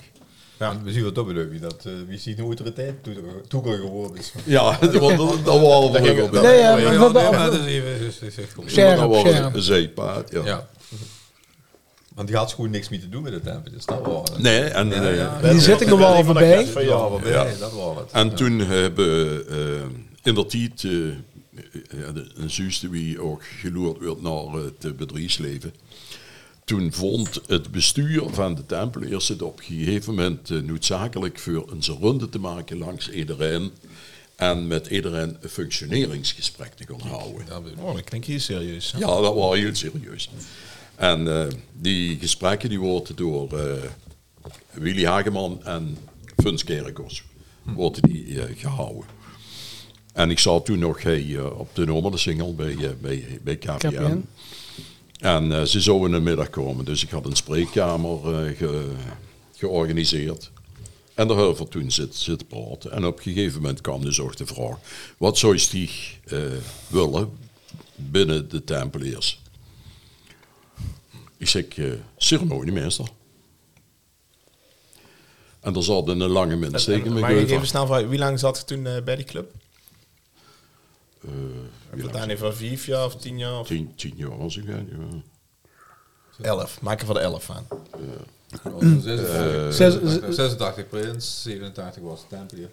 [0.60, 0.82] Ja.
[0.84, 2.96] We zien wat dat bedoelt, dat uh, wie ziet een autoriteit
[3.48, 4.34] toegang geworden is.
[4.46, 6.42] Ja, want dat dat waren we ging ook het- bij.
[6.42, 8.14] Nee, ja, dat is even...
[8.66, 9.56] Scherp, dat was scherp.
[9.56, 10.68] een zeepaard, ja.
[12.20, 13.72] Want die had gewoon niks meer te doen met de tempel.
[13.72, 14.38] Dus dat was het.
[14.42, 15.52] Nee, en, Ja, eh, ja.
[15.52, 16.66] Die zit ik nog wel voorbij.
[17.30, 18.12] Ja, dat was het.
[18.12, 19.82] En toen hebben eh
[20.24, 20.92] in dat tijd, eh,
[22.00, 25.74] ja, de- een zuster wie ook geloerd werd naar het bedrijfsleven.
[26.66, 31.84] Toen vond het bestuur van de Tempeliers het op een gegeven moment noodzakelijk voor een
[32.00, 33.72] ronde te maken langs iedereen.
[34.36, 37.46] En met iedereen een functioneringsgesprek te gaan houden.
[37.50, 38.92] Ja, we- Oh, dat klinkt hier serieus.
[38.92, 39.00] hè?
[39.00, 40.30] Ja, dat was heel serieus.
[41.00, 43.74] En eh, die gesprekken die worden door eh,
[44.72, 45.98] Willy Hageman en
[46.38, 47.24] Funs Kerkers
[47.64, 49.04] worden die eh, gehouden.
[50.14, 53.76] En ik zat toen nog hey, op de nummer de single bij, bij, bij KPN.
[53.78, 54.26] KPN.
[55.20, 58.18] En ze zouden in de middag komen, dus ik had een spreekkamer
[58.56, 58.92] ge-
[59.56, 60.52] georganiseerd.
[61.14, 62.92] En daar hebben we toen zitten, zitten praten.
[62.92, 64.78] En op een gegeven moment kwam dus ook de vraag:
[65.18, 66.40] wat zou Stieg eh,
[66.88, 67.30] willen
[67.96, 69.42] binnen de Tempeliers?
[71.40, 73.08] Ik zeg: eh, ceremoniemeester.
[75.60, 77.20] En er zat een lange mens tegen me.
[77.20, 79.52] Maar even snel vragen, wie lang zat je toen eh, bij die club?
[81.22, 81.30] Eh,
[81.92, 83.60] lang daar niet van vijf jaar of tien jaar?
[83.60, 84.64] Of tien, tien jaar was ik.
[84.68, 84.84] Ja.
[86.42, 86.82] elf?
[86.82, 87.68] Maak er van de elf aan.
[89.72, 92.70] 86 Zes- 86 Prins, 87 was het tempel.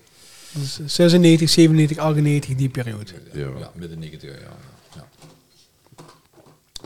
[0.53, 3.13] Dus 96, 97, 98, die periode.
[3.33, 3.49] Ja.
[3.59, 4.57] Ja, midden 90 jaar.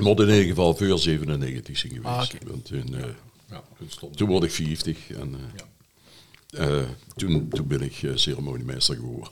[0.05, 0.15] Ja.
[0.15, 2.35] Maar in ieder geval voor 97 zijn geweest.
[2.35, 2.49] Ah.
[2.51, 3.05] Want toen, eh,
[3.51, 5.37] Ja, toen stond toen word ik 50 en
[6.55, 6.85] eh, eh,
[7.17, 9.29] toen, toen ben ik eh, ceremoniemeester geworden.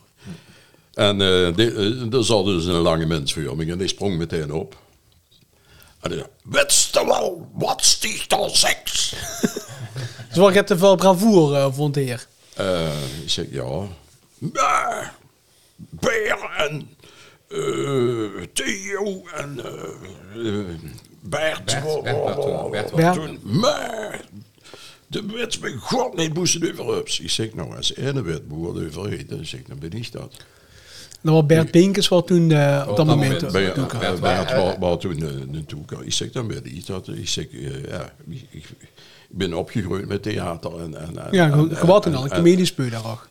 [0.94, 4.76] En eh eh, er zat dus een lange mensvorming en die sprong meteen op.
[6.00, 9.14] En die zei, wist wel wat sticht al seks?
[10.28, 12.26] Dus wat je te veel bravoer, eh, vond de heer.
[12.54, 13.86] Eh, ik zeg, ja.
[14.38, 15.14] Maar,
[15.76, 16.97] Beer en eh,
[18.52, 20.64] Theo en eh, eh,
[21.20, 21.64] Bert.
[21.64, 23.14] Bert, wa- Bert, wa- Bert, wa- Bert, wa- Bert.
[23.14, 24.20] toen, Maar,
[25.06, 27.20] de wet bij God niet moesten overhups.
[27.20, 30.32] Ik zeg, nou, als ene wet worden overheid, dan zeg ik, dan ben ik dat.
[31.22, 33.42] Dat was Bert Pinkers, wat toen eh, op dat moment...
[33.42, 34.20] eh, Bert, toen Bert.
[34.20, 36.02] Bert wa- was toen eh, naartoe kwam.
[36.02, 37.08] Ik zeg, dan ben ik dat.
[37.08, 38.64] Ik zeg, eh, ja, ik, ik-
[39.30, 40.80] ik ben opgegroeid met theater.
[40.80, 43.28] En, en, en, Ja, al een en- comediespeur daar ook.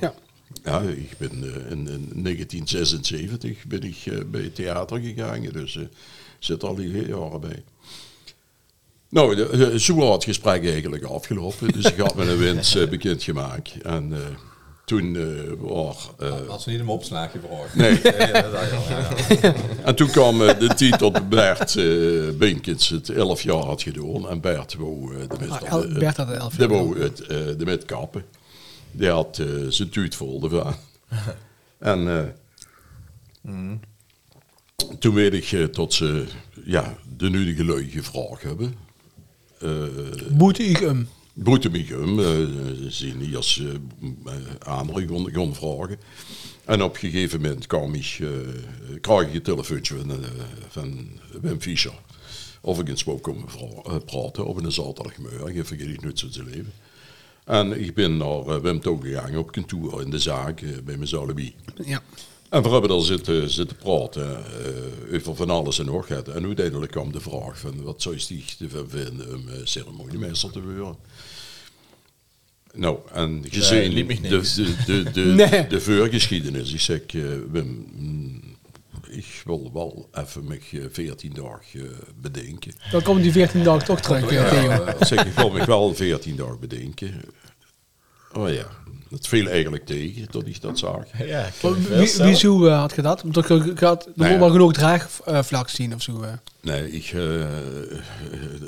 [0.00, 0.14] Ja.
[0.64, 0.80] Ja.
[0.80, 5.82] ik ben eh, in, in 1976 ben ik eh, bij het theater gegaan, dus eh
[6.38, 7.62] zit al die jaren bij.
[9.08, 12.88] Nou, de, de, zo was het gesprek eigenlijk afgelopen, dus ik had mijn winst eh,
[12.88, 13.72] bekendgemaakt.
[13.82, 14.18] En eh,
[14.84, 16.10] toen eh was...
[16.18, 17.74] eh, Had ze niet een opslag gevraagd.
[17.74, 17.92] Nee.
[18.00, 24.28] Ik en toen kwam de tijd dat Bert eh Binkens het 11 jaar had gedaan.
[24.28, 27.28] En Bert wou de met, Ah, Bert had het elf de jaar wou het, eh,
[27.28, 28.24] de met kappen.
[28.94, 30.74] Die had eh, zijn tuut vol ervan.
[31.78, 32.28] en eh,
[34.98, 36.26] toen weet ik eh, tot ze
[36.64, 38.74] ja, de nudige lui gevraagd hebben.
[39.58, 39.86] Eh,
[40.30, 41.08] Boete ik hem.
[41.36, 42.46] Boetemigum, uh,
[42.88, 43.72] zien die als uh,
[44.58, 45.98] anderen gaan, vragen.
[46.64, 48.28] En op een gegeven moment kwam ik, uh,
[49.00, 50.16] kreeg ik een telefoontje van, uh,
[50.68, 51.08] van
[51.40, 51.92] Wim Fischer.
[52.60, 53.44] Of ik eens wou komen
[53.86, 56.72] uh, praten op een zaterdagmiddag, ik vergeet ik nooit zo te leven.
[57.44, 60.96] En ik ben naar uh, Wim toe gegaan op kantoor in de zaak uh, bij
[60.96, 61.54] mijn alibi.
[61.84, 62.02] Ja.
[62.48, 64.44] En we hebben daar zitten, zitten praten
[65.10, 66.08] uh, over van alles en nog.
[66.08, 66.28] wat.
[66.28, 70.62] En uiteindelijk kwam de vraag van wat zou je ervan vinden om uh, ceremoniemeester te
[70.62, 70.96] worden.
[72.74, 75.20] Nou, en gezien de, de, de, de,
[75.50, 75.66] Nee.
[75.66, 78.53] de voorgeschiedenis, ik zeg, uh, Wim, mm,
[79.16, 80.58] ik wil wel even me
[80.92, 81.90] 14 dagen
[82.20, 82.72] bedenken.
[82.90, 84.84] Dan komt die 14 dagen toch terug, eh, Theo.
[84.86, 87.20] Ik zeg, ik wil me wel 14 dagen bedenken.
[88.32, 88.66] Oh ja,
[89.10, 91.04] het viel eigenlijk tegen tot ik dat zag.
[91.26, 91.52] Ja, ik
[91.88, 93.22] Wie, wie zo eh, had je dat?
[93.22, 94.38] Omdat je gaat, er Nee.
[94.38, 96.22] wel genoeg draagvlak zien of zo.
[96.22, 96.32] eh.
[96.60, 97.46] Nee, ik, eh,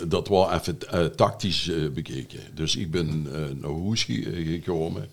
[0.09, 2.41] dat was even eh, tactisch eh, bekeken.
[2.55, 5.09] Dus ik ben eh, naar Hoes ge- eh, gekomen.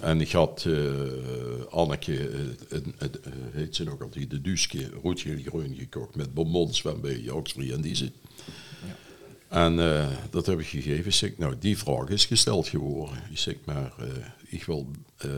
[0.00, 2.28] En ik had eh, Anneke,
[2.68, 2.78] eh,
[3.52, 7.80] heet ze nog altijd, de Duske, roodgeel groen gekocht met bonbons van bij Oxfree en
[7.80, 8.12] Diezen.
[9.48, 11.06] En eh, dat heb ik gegeven.
[11.06, 13.22] Ik zeg, nou, die vraag is gesteld geworden.
[13.30, 13.92] Ik zeg, maar
[14.46, 15.28] ik wil eh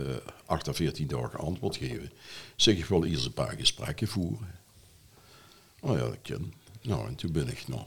[0.47, 2.05] 8 à 14 dagen antwoord geven.
[2.05, 2.11] Ik
[2.57, 4.61] zeg, ik wil eerst een paar gesprekken voeren.
[5.81, 6.53] Oh ja, dat kan.
[6.83, 7.87] Nou, en toen ben ik naar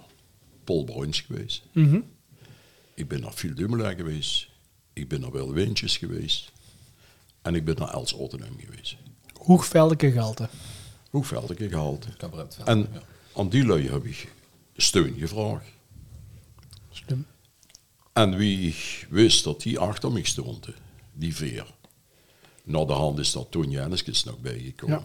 [0.64, 1.64] Paul Bruins geweest.
[1.72, 2.00] Mhm.
[2.94, 4.50] Ik ben naar Phil Dumoulin geweest.
[4.94, 6.52] Ik ben naar Wel Wintjes geweest.
[7.46, 8.96] En ik ben naar Els Ottenham geweest.
[9.42, 10.50] Hoogveldelijke gehalte.
[11.12, 12.08] Gehaald?
[12.18, 13.02] Cabaretveld, En ja.
[13.36, 14.34] aan die lui heb ik
[14.76, 15.66] steun gevraagd.
[16.92, 17.26] Slim.
[18.14, 20.68] En wie ik wist dat die achter me stond,
[21.14, 21.66] die veer.
[22.64, 25.02] Na de hand is dat Toon Janneskes nog bijgekomen.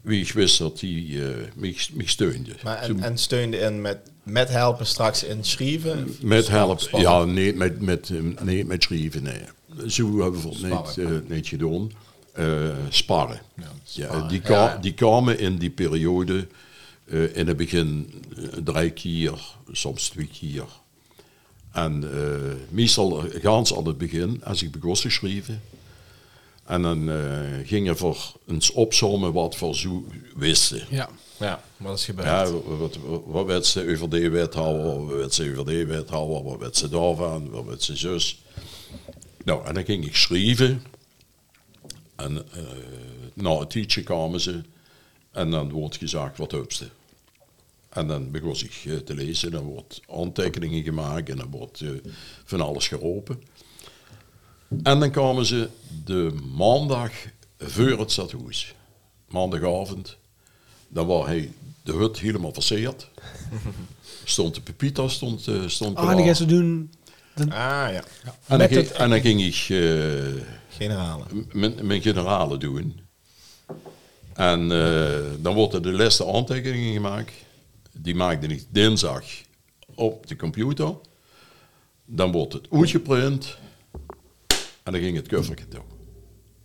[0.00, 1.18] Wie ik wist dat die
[1.54, 2.56] mij, mij steunde.
[2.62, 6.16] Maar en, Toen- en steunde in met, met helpen straks in schrijven?
[6.20, 7.12] Met help, Spannend.
[7.12, 9.40] ja, nee, met, met, eh, nee, met schrijven, nee.
[9.86, 11.24] Zo hebben we het niet, Sparren.
[11.28, 11.90] eh, niet gedaan.
[12.32, 13.40] Eh, sparren.
[13.84, 14.76] Ja, die, ka- ja.
[14.76, 16.46] die kwamen in die periode
[17.04, 18.14] eh, in het begin
[18.64, 19.38] drie keer,
[19.72, 20.64] soms twee keer.
[21.72, 25.62] En eh, meestal gaan ze aan het begin, als ik begon te schrijven.
[26.64, 27.10] En dan
[27.64, 28.14] gingen we
[28.46, 30.04] eens opzommen wat we zo
[30.36, 30.82] wisten.
[30.90, 31.08] Ja.
[31.38, 32.26] Ja, wat is gebeurd?
[32.28, 36.42] Ja, wat, wat, wat werd ze over die wethouder, wat werd ze over die wethouder,
[36.42, 38.42] wat werd ze daarvan, wat werd ze zus.
[39.46, 40.82] Nou, en dan ging ik schrijven.
[42.16, 42.62] En eh
[43.34, 44.62] na een tijdje kwamen ze.
[45.30, 46.88] En dan wordt gezegd, wat ze?
[47.88, 49.50] En dan begon ik eh, te lezen.
[49.50, 51.90] Dan wordt aantekeningen gemaakt en dan wordt eh,
[52.44, 53.42] van alles geroepen.
[54.82, 55.68] En dan kwamen ze
[56.04, 57.12] de maandag
[57.58, 58.74] voor het stadhuis.
[59.28, 60.16] Maandagavond.
[60.88, 63.08] Dan was hij de hut helemaal versierd.
[64.24, 66.90] Stond de pepita stond, stond Ah, die gaan ze doen.
[67.40, 68.04] Ah ja,
[68.46, 71.46] En dan, ging, het- en dan ging ik eh, generalen.
[71.52, 73.00] mijn, mijn generalen doen.
[74.34, 77.32] En eh, dan worden de laatste aantekeningen gemaakt.
[77.92, 79.24] Die maakte ik dinsdag
[79.94, 80.94] op de computer.
[82.04, 83.56] Dan wordt het uitgeprint.
[84.82, 85.82] En dan ging het coverje toe.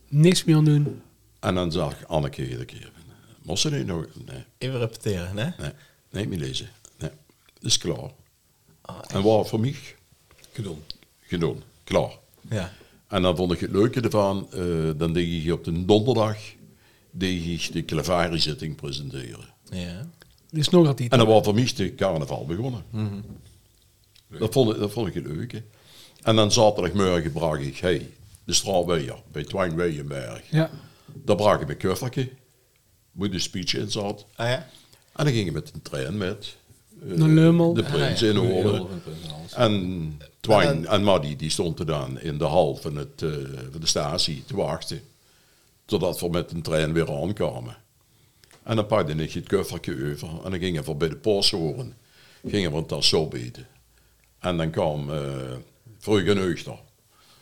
[0.07, 1.01] Niks meer aan doen.
[1.39, 2.91] En dan zag ik Anneke iedere keer.
[3.43, 4.05] Moest ze niet nog?
[4.25, 5.49] Nee, Even repeteren, hè?
[5.63, 5.71] nee,
[6.11, 6.69] nee, niet lezen.
[6.97, 7.09] Nee,
[7.53, 8.11] dat is klaar.
[8.81, 9.75] Ah, En wat voor mij?
[10.51, 10.77] Gedaan.
[11.21, 12.11] Gedaan, klaar.
[12.49, 12.73] Ja.
[13.07, 16.37] En dan vond ik het leuke ervan, eh, dan deed ik op de donderdag
[17.11, 19.45] deed ik de Clavari-zitting presenteren.
[19.69, 20.07] ja.
[20.51, 21.11] Is nog altijd.
[21.11, 22.83] En dan was voor mij de carnaval begonnen.
[24.27, 25.63] dat, vond ik, dat vond ik het leuke.
[26.21, 28.09] En dan zaterdagmorgen bracht ik, hey,
[28.43, 30.43] de straatweer bij Twijn Weyenberg.
[30.49, 30.69] Ja.
[31.05, 32.29] Daar bracht ik mijn koffertje,
[33.11, 34.25] waar de speech in zat.
[34.35, 34.67] Ah ja?
[35.15, 36.55] En dan ging ik met een trein met.
[37.01, 37.73] Eh, Naar Leumel.
[37.73, 38.87] De prins in Hoorn.
[39.55, 43.29] En Twijn en Maddy die stonden dan in de hal van, het, eh,
[43.71, 45.01] van de statie te wachten.
[45.85, 47.77] Totdat we met een trein weer aankwamen.
[48.63, 50.27] En dan pakte ik het koffertje over.
[50.43, 51.93] En dan gingen we bij de posthoren.
[52.47, 53.67] Gingen we een tas zo beten.
[54.39, 55.19] En dan kwam uh,
[55.99, 56.77] Vreugde Neugter.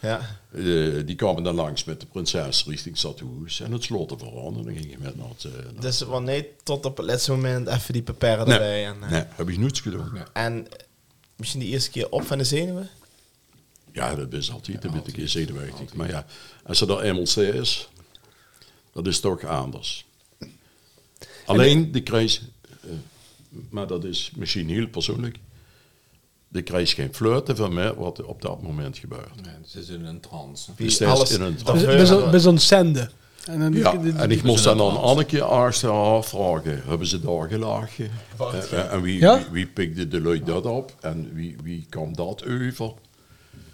[0.02, 0.40] Ja.
[0.52, 3.60] Eh, die kwamen dan langs met de prinses richting Stadhuis.
[3.60, 4.58] En het sloten vooraan.
[4.58, 5.44] En dan ging je met naar het...
[5.44, 8.86] naar- Dus wanneer tot op het laatste moment even die papieren nee, erbij.
[8.86, 10.10] En, eh, nee, heb ik niets gedaan.
[10.14, 10.24] Nee.
[10.34, 10.68] en
[11.36, 12.90] misschien die eerste keer op van de zenuwen?
[13.94, 15.94] Ja, dat is altijd een beetje zenuwachtig.
[15.94, 16.26] Maar ja,
[16.64, 17.90] als er eenmaal is,
[18.94, 20.06] dat is toch anders.
[21.46, 22.42] Alleen, de krijg,
[23.70, 25.38] maar dat is misschien heel persoonlijk,
[26.50, 29.42] de krijg geen fluiten van mij wat er op dat moment gebeurt.
[29.44, 30.72] Nee, het is in een trance.
[30.76, 31.56] Dus is in een
[32.54, 33.12] het zenden.
[33.46, 35.08] En dan Ja, die- die- en ik moest dan een aan trance.
[35.08, 38.10] Anneke achteraf vragen, hebben ze daar gelachen?
[38.40, 39.38] Eh, eh, en wie, Ja?
[39.38, 40.96] wie, wie pikte de lui dat op?
[41.02, 42.94] En wie, wie kwam dat over?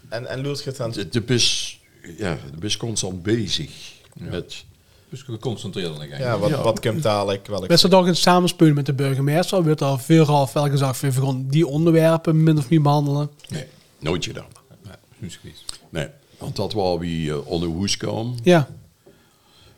[0.10, 0.92] En, en Loert gaat dan...
[0.96, 1.78] Je je bent
[2.18, 3.72] ja, je bent constant bezig
[4.14, 4.66] met...
[5.16, 6.22] Dus geconcentreerd aan de gang.
[6.22, 6.62] Ja, wat, Ja.
[6.62, 7.48] wat komt dadelijk?
[7.48, 7.68] Welk...
[7.68, 9.64] Best wel toch een samenspelen met de burgemeester.
[9.64, 13.30] Wordt al veel af welke zag we gewoon die onderwerpen min of meer behandelen.
[13.50, 13.66] Nee,
[14.00, 14.46] Nooit gedaan.
[15.20, 15.32] nee.
[15.90, 16.08] Nee,
[16.38, 18.36] want dat was wie uh, Onno Hoes kwam.
[18.44, 18.68] Ja.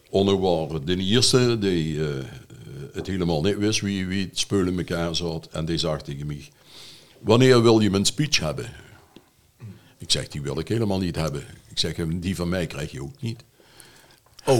[0.09, 2.09] Onno was de eerste die eh,
[2.93, 5.47] het helemaal niet wist wie, wie het spul in elkaar zat.
[5.51, 6.49] En die zei tegen mij,
[7.19, 8.65] wanneer wil je mijn speech hebben?
[9.97, 11.43] Ik zeg, die wil ik helemaal niet hebben.
[11.69, 13.43] Ik zeg, die van mij krijg je ook niet.
[14.47, 14.59] Oh,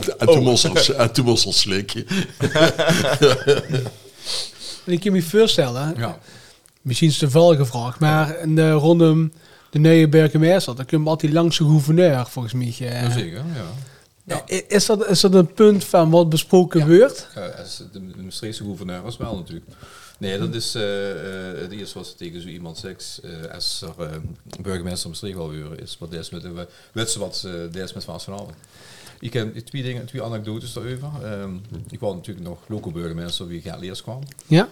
[1.07, 2.05] toen moest er slikken.
[4.85, 6.19] En ik kan me voorstellen, Ja.
[6.81, 9.31] misschien is het een vuil gevraagd, maar in de rondom
[9.69, 12.75] de nieuwe burgemeester, dan kun je altijd langs de gouverneur, volgens mij.
[12.79, 13.01] eh.
[13.01, 13.43] Jazeker,
[14.25, 14.41] ja.
[14.67, 17.27] Is dat, is dat een punt van wat besproken wordt?
[17.35, 19.65] Ja, als de, de Maastrichtse gouverneur was wel natuurlijk.
[20.19, 23.19] Nee, dat is eh, eh, het eerste wat ze tegen zo iemand zegt.
[23.23, 24.15] eh, als er eh,
[24.61, 28.49] burgemeester Maastricht wil worden, is wat is met de wetsen wat eh deze met Vastenavond.
[29.19, 31.09] Ik heb twee dingen, twee anekdotes daarover.
[31.23, 31.55] Ehm,
[31.89, 34.21] ik was natuurlijk nog local burgemeester wie Gert Leers kwam.
[34.47, 34.69] Ja?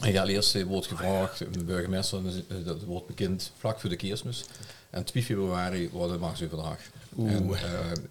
[0.00, 3.96] En Gert Leers eh, wordt gevraagd, de burgemeester, eh, dat wordt bekend vlak voor de
[3.96, 4.44] kerstmis.
[4.90, 6.78] En 2 februari wordt de machtsoverdrag.
[7.16, 7.50] En,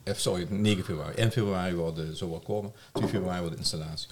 [0.03, 1.13] eh, sorry, 9 februari.
[1.15, 4.07] 1 februari wordt de zo wat komen, 2 februari wordt de installatie.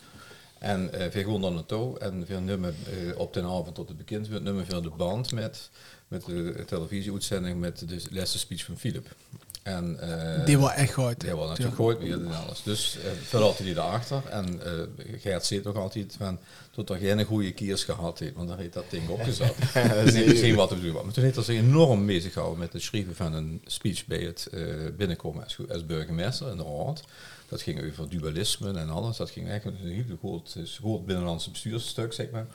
[0.61, 3.97] En eh we gaan dan naartoe en we nemen eh, op de avond tot het
[3.97, 5.69] bekend wordt, nemen we de band met,
[6.07, 9.15] met de televisieuitzending met de laatste speech van Philip.
[9.63, 11.19] En, eh, Die was echt goed.
[11.19, 12.63] die was natuurlijk gooit weer en alles.
[12.63, 14.21] Dus uh, veel had hij erachter.
[14.29, 16.39] En eh Gert zit nog altijd van,
[16.71, 19.55] tot er geen goede kiers gehad heeft, want dan heeft dat ding opgezet.
[19.73, 20.93] en ik zie wat we doen.
[20.93, 24.21] Maar toen heeft hij zich enorm bezig gehouden met het schrijven van een speech bij
[24.21, 24.61] het eh,
[24.97, 27.03] binnenkomen als, als burgemeester in de raad.
[27.47, 29.17] Dat ging over dualisme en alles.
[29.17, 32.45] Dat ging eigenlijk een heel groot, groot binnenlandse bestuursstuk, zeg maar.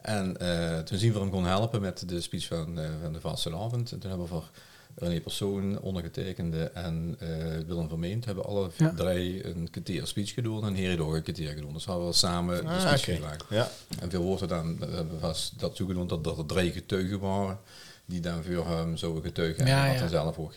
[0.00, 3.20] En eh, toen zien we hem gewoon helpen met de speech van, eh, van de
[3.20, 3.92] Vastelavond.
[3.92, 4.50] En toen hebben we voor
[4.96, 7.28] René Persoon, ondergetekende en eh,
[7.66, 8.92] Willem Vermeend hebben alle Ja.
[8.96, 11.72] drie een kwartier speech gedaan en Heri ook een kwartier gedaan.
[11.72, 13.14] Dus hadden we samen de Ah, speech oké.
[13.14, 13.44] gemaakt.
[13.50, 13.68] Ja.
[14.00, 17.58] En veel woorden dan eh, was dat toegenomen dat, dat er drie getuigen waren
[18.06, 19.98] die dan voor hem zouden getuigen Ja, en ja.
[19.98, 20.52] dan zelf ook.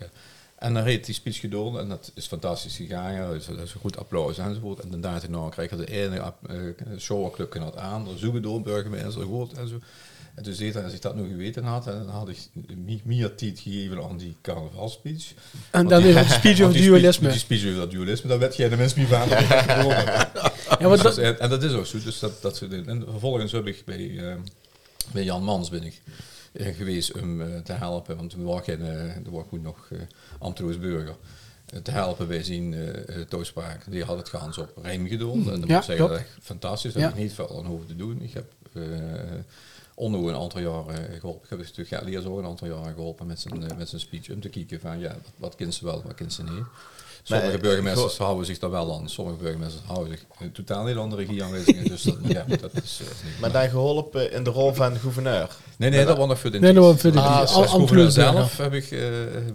[0.55, 3.13] En dan heeft die speech gedaan en dat is fantastisch gegaan.
[3.13, 4.79] Ja, dus dat is een goed applaus enzovoort.
[4.79, 6.19] En daarna kreeg hij de ene
[7.61, 9.53] had aan, er zoeken door burgemeester gehoord
[10.37, 12.37] en zei hij, als ik dat nog geweten had, dan had ik
[13.05, 15.33] meer tijd gegeven aan die carnavalspeech.
[15.71, 17.29] En dan is het speech speech- dualisme.
[17.29, 19.27] Die speech over dat dualisme, daar werd jij de mensen niet van.
[20.79, 21.97] Ja, Dus, dat, en, en dat is ook zo.
[22.03, 22.61] Dus dat, dat.
[22.61, 24.35] En vervolgens heb ik bij, eh,
[25.13, 26.01] bij Jan Mans ben ik
[26.53, 28.15] eh, geweest om eh, te helpen.
[28.15, 31.15] Want toen was er was goed nog uh, burger.
[31.83, 32.75] te helpen bij zijn
[33.29, 33.91] toespraak.
[33.91, 35.51] Die had het gans op Rijm gedaan.
[35.51, 36.13] En dat Ja, moet zeggen, klopt.
[36.19, 36.93] echt fantastisch.
[36.93, 37.07] Daar Ja.
[37.07, 38.21] heb ik niet veel aan hoeven te doen.
[38.21, 38.45] Ik heb
[39.99, 41.43] Onno een aantal jaren eh, geholpen.
[41.43, 44.29] Ik heb natuurlijk Leers ook een aantal jaren geholpen met zijn, eh, met zijn speech.
[44.29, 46.63] Om te kijken van ja, wat, wat kind ze wel, wat kind ze niet.
[47.27, 49.09] Sommige Maar, eh, burgemeesters houden zich daar wel aan.
[49.09, 51.85] Sommige burgemeesters houden zich eh, totaal niet aan de regieaanwijzingen.
[51.85, 55.55] dus dat, ja, dat is eh, niet Maar dan geholpen in de rol van gouverneur.
[55.77, 58.11] Nee, nee, dat was nog voor de Nee, dat was voor de- Ah, als gouverneur
[58.11, 58.97] zelf heb ik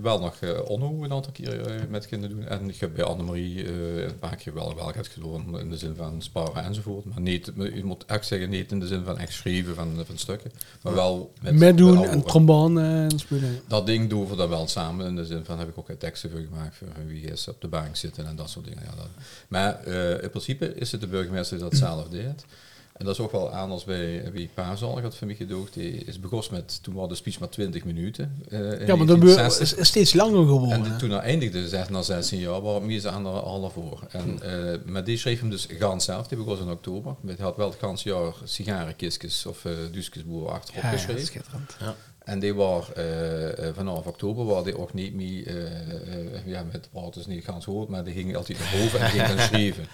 [0.02, 2.46] wel nog onno een aantal keer met kinderen doen.
[2.48, 5.76] En ik heb bij Annemarie eh een paar keer wel wel gehad gedaan in de
[5.76, 7.04] zin van sparen enzovoort.
[7.04, 10.18] Maar niet, je moet echt zeggen, niet in de zin van echt schrijven van, van
[10.18, 10.52] stukken.
[10.82, 13.60] Maar wel met, met en trombone en spelen.
[13.68, 15.06] dat ding doen we dan wel samen.
[15.06, 17.68] In de zin van heb ik ook teksten voor gemaakt voor wie is op de
[17.68, 18.82] bank zitten en dat soort dingen.
[18.84, 19.08] Ja, dat.
[19.48, 22.44] Maar eh, in principe is het de burgemeester die dat zelf deed.
[22.92, 25.74] En dat is ook wel anders bij wie Paasal had van mij gedoogd.
[25.74, 28.42] Die is begonnen met, toen was de speech maar 20 minuten.
[28.48, 29.60] eh, in Ja, maar 1960.
[29.62, 30.70] is, is steeds langer geworden.
[30.70, 34.00] En de- toen hij eindigde, zeg, na 16 jaar, waren we aan alle voor.
[34.10, 37.14] En, eh, maar die schreef hem dus gans zelf, die begon in oktober.
[37.26, 41.26] Hij had wel het ganse jaar sigarenkistjes of uh, duskesboer achterop ja, ja, geschreven.
[41.26, 41.76] schitterend.
[42.24, 46.88] En die was eh, eh, vanaf oktober was die ook niet meer, eh, ja, met
[47.16, 49.86] is niet gans gehoord, maar die ging altijd naar boven en ging dan schrijven.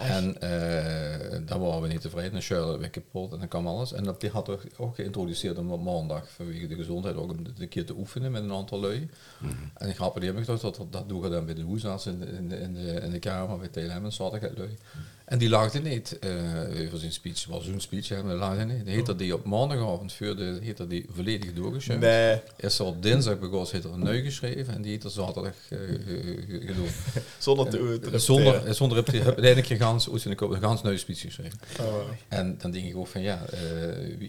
[0.00, 2.32] en eh daar waren we niet tevreden.
[2.32, 3.92] En Charlotte werd kapot en dan kwam alles.
[3.92, 7.38] En dat, die had ook, ook geïntroduceerd om op maandag vanwege de gezondheid ook om
[7.58, 9.08] een keer te oefenen met een aantal lui.
[9.74, 12.06] En ik grappig, die heb ik gedacht, dat, dat doen we dan bij de hoesarts
[12.06, 14.76] in de, in de, in de, in de kamer, bij TLM, zat ik het lui.
[15.26, 16.30] En die laagde niet eh
[16.86, 18.84] over zijn speech, was zo'n speech, hè, maar die laagde niet.
[18.84, 20.58] Die heette die op maandagavond voor de,
[20.88, 22.02] die volledig doorgeschreven.
[22.02, 25.52] Nee, Eerst op dinsdag begon heeft er een nieuw geschreven en die heeft er zaterdag
[25.68, 26.84] eh, ge- ge- gedaan.
[27.38, 30.98] zonder te, te Zonder, zonder heb je keer gans, oefen ik op een gans nieuwe
[30.98, 31.58] speech geschreven.
[31.80, 31.94] Oh,
[32.28, 34.28] En dan denk ik ook van ja, eh,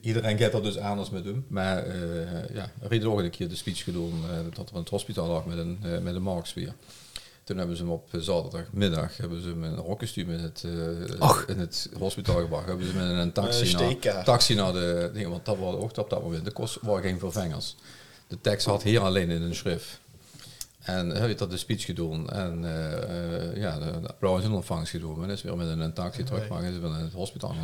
[0.00, 1.44] iedereen gaat er dus anders met hem.
[1.48, 4.80] Maar eh ja, er heeft ook een keer de speech gedaan eh, dat er in
[4.80, 6.72] het hospitaal lag met een, eh, met een marksfeer.
[7.44, 11.54] Toen hebben ze hem op zaterdagmiddag hebben ze hem in een rokkenstuur in het, eh,
[11.54, 12.66] in het hospitaal gebracht.
[12.66, 15.74] Hebben ze hem in een taxi, Een naar, taxi naar de dingen, want dat was
[15.74, 16.44] ook op dat moment.
[16.44, 17.76] De kost waren geen vervangers.
[18.26, 20.00] De tekst had hier alleen in een schrift.
[20.82, 24.52] En heb je dat de speech gedaan en eh, eh, ja, de, de applaus in
[24.52, 25.22] ontvangst gedaan.
[25.22, 27.54] En is weer met een taxi terug, maar is weer naar het hospitaal.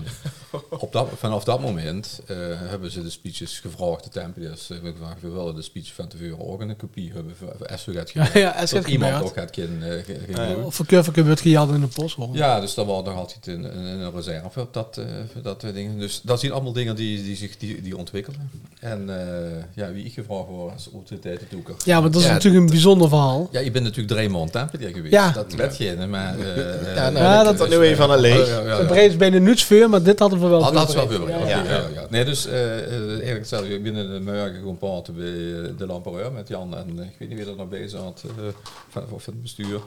[0.70, 5.20] Op dat, vanaf dat moment eh, hebben ze de speeches gevraagd, de tempeliers, hebben gevraagd,
[5.20, 7.34] we willen de speech van tevoren ook een kopie hebben,
[7.70, 10.54] als we gaat Ja, ja, als dat het iemand ook gaat kunnen ja.
[10.54, 12.16] Of verkeurverkeer wordt gejat in de post.
[12.16, 12.28] hoor.
[12.32, 15.74] Ja, dus dat was nog altijd een, een, een reserve op dat, eh, dat eh,
[15.74, 15.98] dingen.
[15.98, 18.50] Dus dat zijn allemaal dingen die, die zich die, die ontwikkelen.
[18.80, 21.74] En eh, ja, wie ik gevraagd word als autoriteitentoeker.
[21.84, 23.48] Ja, want dat is Ja, natuurlijk een bijzonder ander verhaal.
[23.52, 25.12] Ja, je bent natuurlijk drie maanden tempelier geweest.
[25.14, 25.30] Ja.
[25.32, 26.38] Dat weet je, hè, maar...
[26.38, 28.40] eh, eh, Ja, nou, Ja, dat dat- er nu even aan een leeg.
[28.40, 28.84] Oh, ja, ja, Het ja.
[28.86, 31.28] breed is bijna niets veel, maar dit hadden we wel Ah, dat is wel veel.
[31.28, 31.62] Ja, Ja, ja.
[31.64, 32.06] ja, ja, ja.
[32.10, 33.74] Nee, dus eh, eh, eigenlijk hetzelfde.
[33.74, 37.04] Ik ben in de morgen gewoon praten bij eh, de lampereur met Jan en eh,
[37.06, 38.44] ik weet niet wie er nog bij zat, eh,
[38.88, 39.80] van, of het bestuur.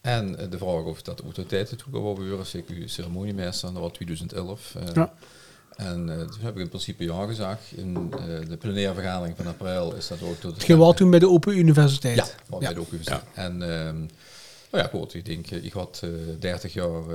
[0.00, 3.72] En eh, de vraag of dat de autoriteiten toe gaan worden, is ik uw ceremoniemeester,
[3.72, 4.74] dat was 2011.
[4.78, 5.12] eh, Ja.
[5.78, 7.60] En eh, toen heb ik in principe ja gezegd.
[7.74, 11.10] In eh, de plenaire vergadering van april is dat ook tot Het ging wel toen
[11.10, 12.16] bij de Open Universiteit.
[12.16, 12.58] ja, Ja.
[12.58, 13.22] bij de ook gezegd.
[13.34, 13.96] En ehm,
[14.70, 16.10] nou ja, goed, ik denk, eh, ik had eh
[16.40, 17.06] 30 jaar eh,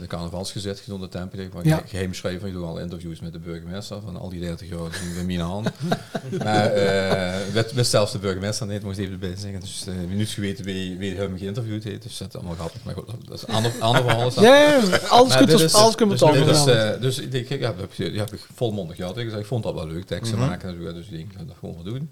[0.00, 1.38] de carnavalsgezet de tempel.
[1.38, 1.82] Ik Ja.
[1.86, 5.14] geheim schrijver, ik doe al interviews met de burgemeester van al die 30 jaar zien
[5.14, 5.68] we mijn hand.
[6.44, 7.34] maar eh
[7.84, 9.60] zelfs de burgemeester niet, moest even erbij zeggen.
[9.60, 12.82] Dus eh nu is geweten wie, wie hem geïnterviewd heeft, dus dat is allemaal grappig.
[12.84, 14.42] Maar goed, dat is ander, ander verhaal.
[14.42, 17.48] Ja, ja, alles Maar kunt is- alles kunnen we dus, over eh, dus ik denk,
[17.48, 19.18] ja, dat heb, ik- die heb ik volmondig gehad.
[19.18, 20.48] Ik, vond dat wel leuk, teksten Mhm.
[20.48, 20.92] maken en zo.
[20.92, 22.10] Dus ik denk, ik ga dat gewoon wel doen.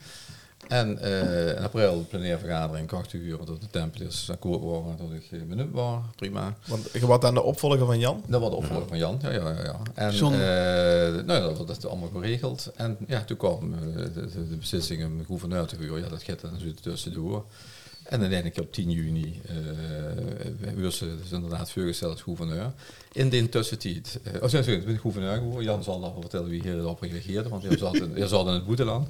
[0.69, 5.13] En eh, in april, de plenaire vergadering, 80 uur, dat de tempeliers akkoord waren, dat
[5.13, 6.03] ik eh, benieuwd was.
[6.17, 6.57] Prima.
[6.67, 8.23] Want je wordt aan de opvolger van Jan.
[8.27, 9.63] Dat was de opvolger van Jan, ja, ja, ja.
[9.63, 9.81] ja.
[9.95, 12.73] En eh, nou, ja, dat is allemaal geregeld.
[12.77, 16.01] En ja, toen kwam eh, de, de, beslissing om de gouverneur te huren.
[16.01, 17.45] Ja, dat gaat dan zo tussendoor.
[18.03, 22.73] En uiteindelijk op 10 juni uh, werd ze dus inderdaad voorgesteld als gouverneur.
[23.13, 25.65] In de tussentijd, uh, oh sorry, ik ben gouverneur geworden.
[25.65, 28.67] Jan zal wel vertellen wie hierop reageerde, want hij zat in, hij zat in het
[28.67, 29.09] boeteland.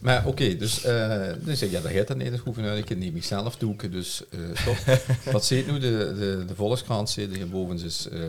[0.00, 2.76] Maar oké, dus, uh, dus ik ja, dat heet dan niet als gouverneur.
[2.76, 4.92] Ik niet mezelf doeken, dus uh.
[5.32, 8.20] Wat zit nu de, de, de Volkskrant, zit hierboven is uh,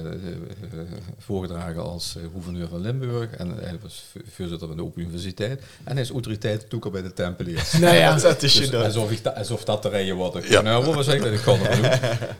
[1.17, 3.29] voorgedragen als gouverneur van Limburg.
[3.29, 5.61] En hij was voorzitter van de Open Universiteit.
[5.83, 7.71] En hij is autoriteit toeker bij de Tempeliers.
[7.83, 8.15] Nou ja.
[8.17, 10.61] dat is Dus je alsof, ik da, alsof dat de reden wat ik ja.
[10.61, 11.89] nou, wat was ik dat ik kan doen.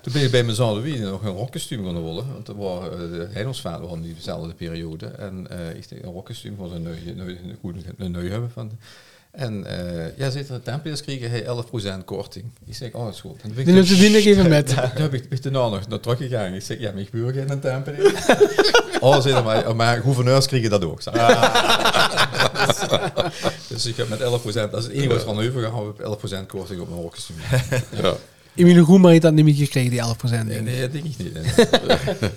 [0.02, 2.34] Toen ben ik bij mijn Zalewien nog een rokkostuum gaan willen.
[2.34, 5.06] Want er uh, de Heinelsvader van die dezelfde periode.
[5.06, 6.84] En uh, ik denk, een rokkostuum was een
[8.12, 8.72] neu, hebben van.
[9.32, 11.46] En uh, ja, zit er een tempeliers kregen hij
[12.02, 12.46] 11% korting.
[12.66, 13.42] Ik zeg, oh, dat is goed.
[13.42, 14.68] En dan heb je die even met.
[14.68, 16.54] Toen heb ik, ik daarna nog naar teruggegaan.
[16.54, 18.26] Ik zeg, ja, mijn buur in een tempelier.
[19.00, 21.04] oh, zei maar, maar gouverneurs kregen dat ook.
[23.70, 24.46] dus ik heb met 11%, dat
[24.78, 27.38] is het enige wat van overgegaan, heb 11% korting op mijn rokkostuum.
[28.02, 28.16] ja.
[28.56, 30.46] Emilie Groenmaar heeft dat niet meer gekregen, die 11%.
[30.46, 31.34] Nee, nee, dat denk ik niet.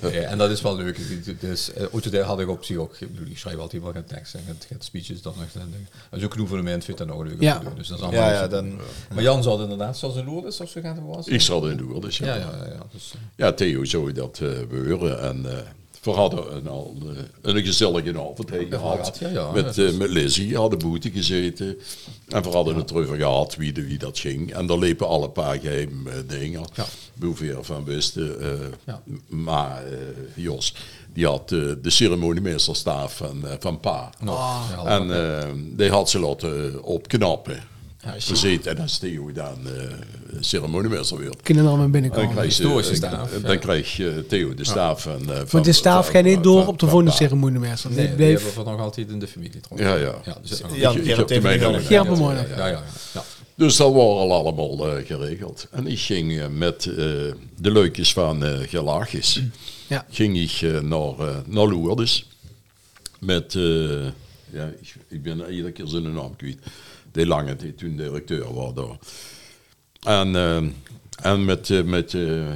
[0.00, 0.98] ja, en dat is wel leuk.
[1.40, 1.70] Dus
[2.12, 2.96] uh, had ik op zich ook.
[2.98, 5.62] Ik, bedoel, ik schrijf altijd wel geen tekst en het gaat speeches dan nog.
[6.10, 7.58] En zo'n gouvernement vindt dat nog leuk ja.
[7.58, 7.74] doen.
[7.76, 8.78] Dus dat is allemaal ja, ja, dan,
[9.14, 11.26] maar Jan zal inderdaad, zoals in Lourdes of zo gaan was.
[11.26, 12.26] Ik zal in Lourdes, ja.
[12.26, 15.42] Ja, ja, ja, ja, dus, ja Theo zou dat uh, beuren en...
[15.44, 15.52] Uh,
[16.06, 16.96] we hadden een, al,
[17.42, 19.16] een gezellige avond gehad.
[19.20, 21.78] Ja, ja, met, uh, met Lizzie, hadden boete gezeten.
[22.28, 24.54] En we hadden het erover gehad wie, de, wie dat ging.
[24.54, 26.64] En daar liepen alle paar geheim uh, dingen.
[26.74, 26.84] Ja.
[27.20, 28.36] Hoeveel van wisten.
[28.86, 28.94] Uh.
[29.26, 29.82] Maar
[30.34, 30.74] Jos,
[31.12, 34.10] die had de ceremoniemeesterstaaf van, van Pa.
[34.26, 37.74] Oh, en die had ze laten opknappen.
[38.04, 39.72] Ja, gezeten en als Theo dan uh,
[40.40, 41.42] ceremoniemeester werd.
[41.42, 42.26] Kunnen maar binnenkomen.
[42.26, 45.22] Dan krijg je, staaf, dan, dan krijg je Theo de staaf van...
[45.30, 47.90] Uh, Want de staaf gaat niet door op de volgende ceremoniemeester.
[47.90, 49.60] Nee, die hebben we nog altijd in de familie.
[49.76, 50.14] Ja, ja.
[50.24, 51.70] ja, dus ja ik, ik heb Ja, ja,
[52.56, 52.82] ja, ja,
[53.12, 53.24] ja.
[53.56, 55.66] Dus dat waren al allemaal uh, geregeld.
[55.70, 56.94] En ik ging uh, met uh,
[57.58, 59.42] de leukjes van uh, Gelagis,
[59.88, 60.06] ja.
[60.10, 61.14] ging ik naar,
[61.46, 62.28] naar Lourdes.
[63.18, 63.52] Met,
[64.52, 66.58] ja, ik, ik ben iedere keer zijn naam kwijt.
[67.16, 68.98] De Lange, die toen directeur was daar.
[70.20, 70.56] En, uh,
[71.22, 72.46] en met, uh, met, uh,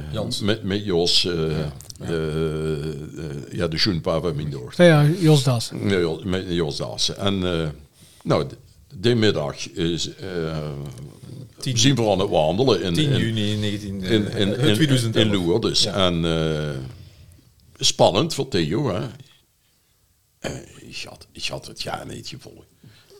[0.41, 1.73] met, met Jos, ja, ja.
[1.97, 4.85] De, ja, de schoenpa van mijn dochter.
[4.85, 5.71] Ja, Jos Das.
[5.87, 7.15] Ja, met Jos Das.
[7.15, 7.39] En
[8.23, 8.45] nou,
[8.95, 10.09] die middag is,
[11.59, 15.25] Tien, zien we aan het wandelen in, 10 juni 19, in, in, in, 2011.
[15.25, 15.83] in Lourdes.
[15.83, 16.07] Ja.
[16.07, 16.87] En
[17.75, 19.07] spannend voor Theo, hè.
[20.79, 22.70] ik, had, ik had het jaar niet gevolgd.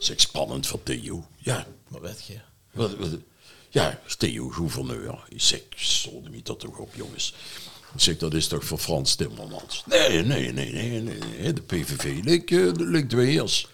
[0.02, 1.26] Zeg, spannend voor Theo.
[1.38, 1.66] Ja.
[1.88, 2.40] Maar weet je?
[2.72, 3.10] Wat, wat,
[3.70, 5.24] ja, Theo gouverneur.
[5.30, 5.62] Ik zeg,
[6.32, 7.34] me dat toch op, jongens.
[7.94, 9.84] Ik zeg, dat is toch voor Frans Timmermans?
[9.86, 11.54] Nee, nee, nee, nee, nee.
[11.54, 13.68] De PVV ligt, uh, ligt weers.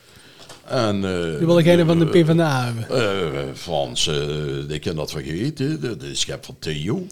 [0.65, 3.47] En, uh, wil geen van de PvdA hebben.
[3.49, 5.81] Uh, Frans, uh, ik kan dat vergeten.
[5.81, 7.07] Dat is schep van Theo.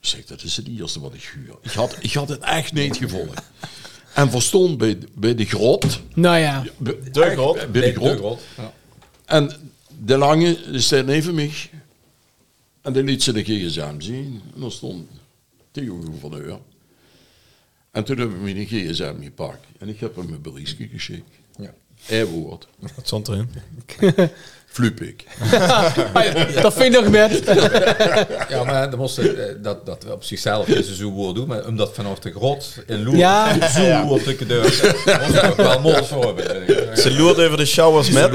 [0.00, 1.54] Ik zeg, dat is het eerste wat ik huur.
[1.62, 3.42] Ik had, ik had het echt niet gevolgd.
[4.16, 6.00] En verstond bij, bij de grot.
[6.14, 6.64] Nou ja.
[6.76, 7.72] Bij de grot.
[7.72, 8.10] Bij de grot.
[8.10, 8.42] De grot.
[8.56, 8.72] Ja.
[9.24, 9.72] En
[10.04, 11.52] de lange staat even mij.
[12.82, 14.42] En die liet ze de gsm zien.
[14.54, 15.08] En dan stond
[15.70, 16.58] Theo gouverneur.
[17.90, 19.66] En toen heb ik mijn gsm gepakt.
[19.78, 21.30] En ik heb hem een berichtje geschikt.
[21.58, 21.74] Ja.
[22.02, 22.68] Hij woord.
[22.78, 23.48] Wat stond erin?
[24.76, 25.24] Flupik.
[26.12, 27.42] Ah, Dat vind ik nog met.
[28.48, 29.26] Ja, maar dan moest, eh,
[29.62, 32.74] dat, dat op zichzelf is een zo woord doen, maar om dat vanaf de grot
[32.86, 33.68] in Loer Ja.
[33.70, 34.62] zo op de deur,
[35.04, 36.34] was toch wel mooi voor.
[36.94, 38.30] Ze loert over de showers met.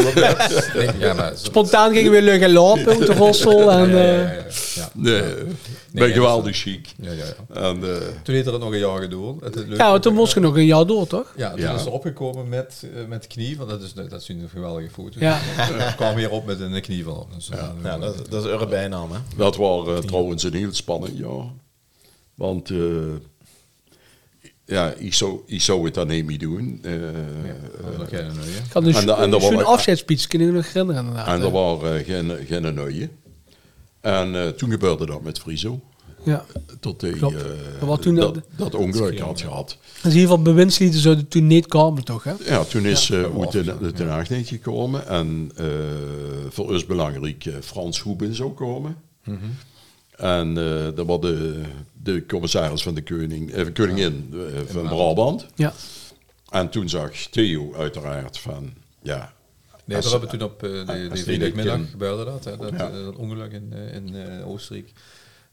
[0.99, 3.71] Ja, maar Spontaan gingen we liggen lopen op de Rossel.
[3.71, 4.29] En, ja, ja, eh,
[4.75, 5.23] ja, ja.
[5.93, 5.99] Ja.
[5.99, 6.93] Nee, ben ja, geweldig chic.
[7.01, 7.55] Ja, ja, ja.
[7.69, 9.37] En, eh, Toen heeft er het nog een jaar gedaan.
[9.43, 9.77] Het is leuk.
[9.77, 11.33] ja, toen moest je nog een jaar door, toch?
[11.37, 11.73] Ja, toen Ja.
[11.73, 15.19] is ze opgekomen met, eh, met knie, want dat is, dat is een geweldige foto.
[15.19, 15.39] Ja.
[15.89, 17.27] Ik kwam weer op met een knie van.
[17.35, 19.17] Dus, eh, Ja, dat, dat is Urban naam, hè.
[19.37, 21.45] dat was trouwens een heel spannend jaar.
[22.35, 22.77] Want eh,
[24.65, 26.79] ja, ik zou, ik zou het dan niet meer doen.
[26.81, 26.99] Eh, ja,
[27.81, 27.97] dat was
[28.73, 31.51] had een En en dat zo'n was- afscheidsspeech, kun je me nog herinneren en er
[31.51, 33.09] waren geen, geen.
[34.01, 35.79] En eh, toen gebeurde dat met Friso.
[36.23, 36.45] Ja.
[36.79, 37.19] Tot hij eh,
[37.79, 38.15] Dat toen
[38.55, 39.77] dat, ongeluk had gehad.
[39.93, 42.23] Dus in ieder geval bewindslieden zouden toen niet komen, toch?
[42.23, 42.33] Hè?
[42.45, 45.07] Ja, toen is Ja, eh uit de, de Den Haag niet gekomen.
[45.07, 45.65] En eh,
[46.49, 48.95] voor ons belangrijk, eh, Frans Hoeben zou komen.
[49.23, 49.37] Mhm.
[50.15, 51.61] En eh dat was de,
[52.03, 55.45] de commissaris van de koning, eh, koningin eh, van Brabant.
[55.55, 55.73] Ja.
[56.49, 59.33] En toen zag Theo uiteraard van, ja...
[59.93, 62.57] Nee, als- we hebben toen op eh, de, als de die vrijdagmiddag gebeurde dat, hè,
[62.57, 62.89] dat, Ja.
[62.89, 64.91] eh, dat ongeluk in, eh, in eh, Oostenrijk.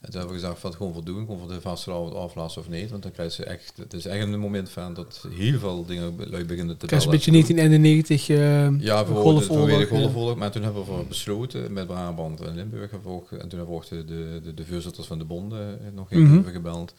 [0.01, 2.69] En toen hebben we gezegd van het gewoon voldoen, gewoon voor de vastelavond aflassen of
[2.69, 2.89] niet.
[2.89, 6.15] Want dan krijg je echt, het is echt een moment van dat heel veel dingen
[6.29, 7.25] lui beginnen te Krijg je bellen.
[7.27, 10.35] een beetje 1991 eh Ja, voor de, golfoorlog, de golfoorlog.
[10.35, 12.91] Maar toen hebben we voor besloten met Brabant en Limburg.
[13.03, 16.11] ook- En toen hebben we ook de, de, de, de voorzitters van de bonden nog
[16.11, 16.49] even Mhm.
[16.49, 16.93] gebeld.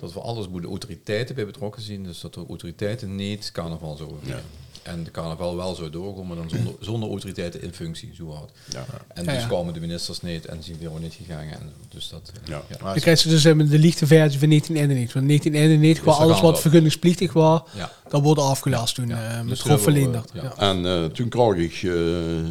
[0.00, 2.04] Dat we alles moeten autoriteiten bij betrokken zien.
[2.04, 4.40] Dus dat de autoriteiten niet carnaval zouden Ja.
[4.82, 8.50] En de carnaval wel zo doorgaan, maar dan zonder, zonder autoriteiten in functie, zo hard.
[8.70, 8.84] Ja.
[9.08, 9.46] En dus ja.
[9.46, 11.42] kwamen de ministers niet en zijn weer niet gegaan.
[11.48, 12.62] En dus dat, eh, Ja.
[12.68, 12.76] ja.
[12.84, 15.12] Dan krijg je dus eh, de lichte versie van 1991.
[15.14, 17.92] Want 1991 was dan alles wat vergunningsplichtig was, Ja.
[18.08, 19.28] dat wordt afgelast toen Ja.
[19.30, 20.22] eh, met Dus eh, Ja.
[20.32, 20.56] ja.
[20.56, 22.48] En eh, toen kreeg ik uh,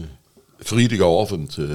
[0.60, 1.66] vrijdagavond eh,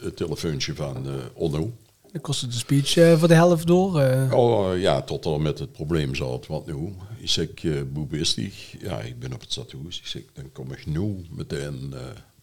[0.00, 1.72] het telefoontje van Onno.
[2.12, 4.00] Dan kostte de speech eh, voor de helft door.
[4.00, 4.32] eh.
[4.32, 6.46] Oh eh, ja, tot er met het probleem zat.
[6.46, 6.94] Wat nu?
[7.18, 9.98] Ik zeg, uh, Boe Bistig, ja, ik ben op het stadhuis.
[9.98, 11.94] Ik zeg, dan kom ik nu meteen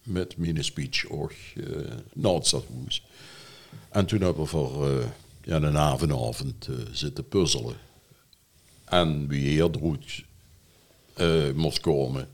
[0.04, 1.32] met mijn speech ook
[2.14, 3.06] naar het stadhuis.
[3.90, 5.04] En toen hebben we voor
[5.44, 7.76] ja, een avondavond zitten puzzelen.
[8.86, 9.98] En wie hier droeg
[11.56, 12.28] moest komen.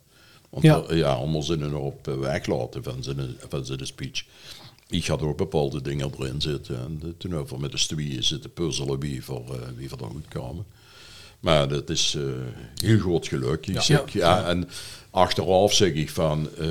[0.50, 0.84] Want Ja.
[0.90, 4.26] ja, om ons in een hoop eh, weglaten van zijn, van zijn speech.
[4.92, 6.76] Ik had ook bepaalde dingen erin zitten.
[6.78, 10.06] En toen hebben we met de studie zitten puzzelen wie voor, eh, wie voor er
[10.06, 10.66] goed kwamen.
[11.40, 12.24] Maar dat is eh,
[12.76, 13.68] heel groot geluk.
[13.68, 13.82] Ik Ja.
[13.82, 14.46] zeg, ja.
[14.46, 14.70] en
[15.10, 16.68] achteraf zeg ik van, eh,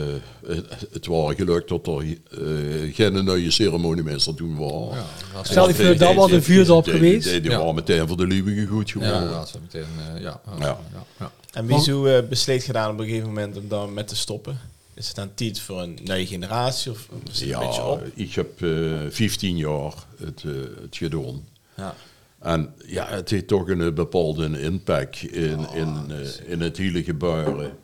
[0.46, 4.94] het, het was geluk dat er eh, geen nieuwe ceremoniemeester toen was.
[5.34, 7.30] Ja, Stel je voor, dat was een Die- die- geweest.
[7.30, 7.58] Die, die Ja.
[7.58, 9.30] waren meteen voor de lievigen goed ja, geworden.
[9.30, 10.78] dat is meteen, eh, ja, ja, Ja.
[10.92, 11.32] ja, ja.
[11.52, 14.58] En wie zo besleet gedaan op een gegeven moment om daar met te stoppen?
[14.94, 18.06] Is het dan tijd voor een nieuwe generatie of is het een beetje Ja, op?
[18.14, 21.48] ik heb eh 15 jaar het, eh, het gedaan.
[21.76, 21.94] Ja.
[22.38, 27.78] En ja, het heeft toch een bepaalde impact in, in, eh, in het hele gebeuren.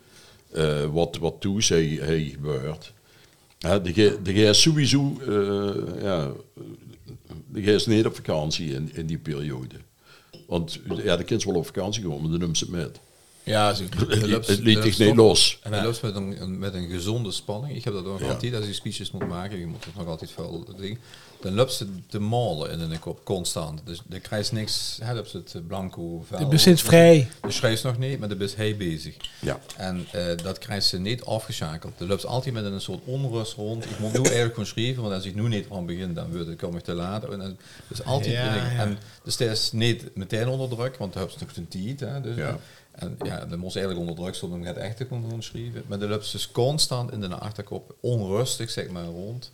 [0.93, 2.93] Wat, wat toen zei hij gebeurt.
[3.59, 5.21] Ja, de, de is sowieso,
[6.01, 6.33] ja,
[7.49, 9.75] de is niet op vakantie in, in die periode.
[10.47, 13.01] Want ja, de kinderen wel op vakantie komen, maar dan nemen ze het met.
[13.47, 13.85] Ja, zo.
[14.09, 15.59] Het, loopt- het liet de zich niet los.
[15.63, 17.77] En hij loopt met een, een- met een gezonde spanning.
[17.77, 18.35] Ik heb dat ook nog Ja.
[18.35, 20.99] altijd, als je speeches moet maken, je moet het nog altijd veel dingen.
[21.41, 23.81] Dan loopt ze te malen in een kop, constant.
[23.85, 26.39] Dus dan krijg je niks, heb ze het blanco vel.
[26.39, 27.29] De bezit vrij.
[27.41, 29.17] De schrijft nog niet, maar dan is hij bezig.
[29.41, 29.61] Ja.
[29.77, 32.01] En eh, dat krijgt ze niet afgeschakeld.
[32.01, 33.85] Er loopt ze altijd met een soort onrust rond.
[33.85, 36.49] Ik moet nu eigenlijk gewoon schrijven, want als ik nu niet aan begin, dan word
[36.49, 37.25] ik, te laat.
[37.25, 38.79] En, dus altijd Ja, ik-.
[38.79, 42.01] En dus is niet meteen onder druk, want dan heb je nog een tijd.
[42.11, 42.59] Hè, dus, Ja.
[42.97, 45.83] En ja, dan moest eigenlijk onder druk stonden om het echt te kunnen schrijven.
[45.87, 49.51] Maar dan loopt dus constant in de achterkop onrustig, zeg maar, rond.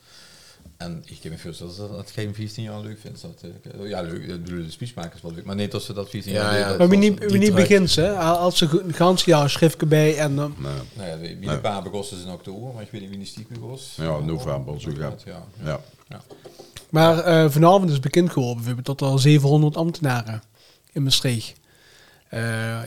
[0.76, 3.22] En ik kan me voorstellen dat dat geen 15 jaar leuk vindt.
[3.22, 3.42] Dat,
[3.80, 6.32] eh, ja, leuk, ik bedoel, de speechmakers wel leuk, maar niet dat ze dat 15
[6.32, 6.58] Ja, jaar ja.
[6.58, 8.12] leuk- dat Maar wie niet, wie niet begint, hè?
[8.18, 10.54] Als ze een gans jaar schriftje bij en dan...
[10.58, 10.72] Nee.
[10.96, 13.26] Nou ja, wie de paar begossen is in oktober, maar ik weet niet wie die
[13.26, 13.92] stiekem was.
[13.96, 15.46] Ja, november, zo Ja, gaat ja.
[16.08, 16.20] Ja.
[16.90, 20.42] Maar eh, vanavond is bekend geworden bijvoorbeeld dat er 700 ambtenaren
[20.92, 21.61] in Maastricht eh,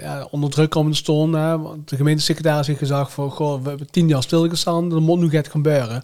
[0.01, 1.33] ja, onder druk komen te staan.
[1.33, 5.19] hè, want de gemeentesecretaris heeft gezegd van, goh, we hebben tien jaar stilgestaan, er moet
[5.19, 6.03] nu gaat gebeuren.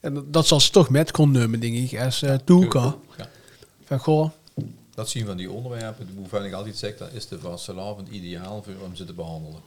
[0.00, 2.94] En dat- dat zal ze toch met kon nemen, denk ik, als uh, toeka.
[3.18, 3.28] Ja.
[3.84, 4.30] Van, goh,
[4.94, 8.74] Dat zien van die onderwerpen, hoeveel ik altijd zeg, dat is de vastelavond ideaal voor
[8.86, 9.60] om ze te behandelen.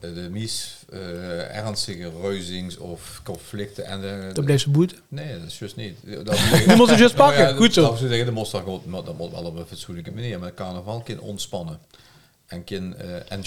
[0.00, 4.98] Eh, De meest eh, ernstige ruizings of conflicten en de, dat blijft ze boeten.
[5.08, 5.98] Nee, dat is juist niet.
[6.24, 6.36] Dat,
[6.66, 7.80] Die moeten ze juist pakken, Nou ja, goed zo.
[7.80, 10.38] Dat, dat, zeggen, dat, maar dat moet wel op een fatsoenlijke manier.
[10.38, 11.78] Maar carnaval kan ontspannen.
[12.46, 13.44] En kan eh en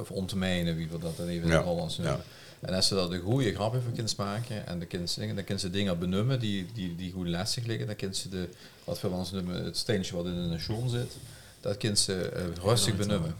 [0.00, 2.22] of ontmijnen, wie we dat dan even in Ja, het Hollands noemen.
[2.60, 5.34] En als ze dat een goede grap even kunnen maken en dan kunnen ze, dan
[5.34, 7.86] kunnen ze dingen benummen die, die, die goed lastig liggen.
[7.86, 8.48] Dan kunnen ze de,
[8.84, 11.16] wat we ons noemen, het steentje wat in een nation zit,
[11.60, 12.30] dat kunnen ze
[12.62, 13.34] rustig benummen.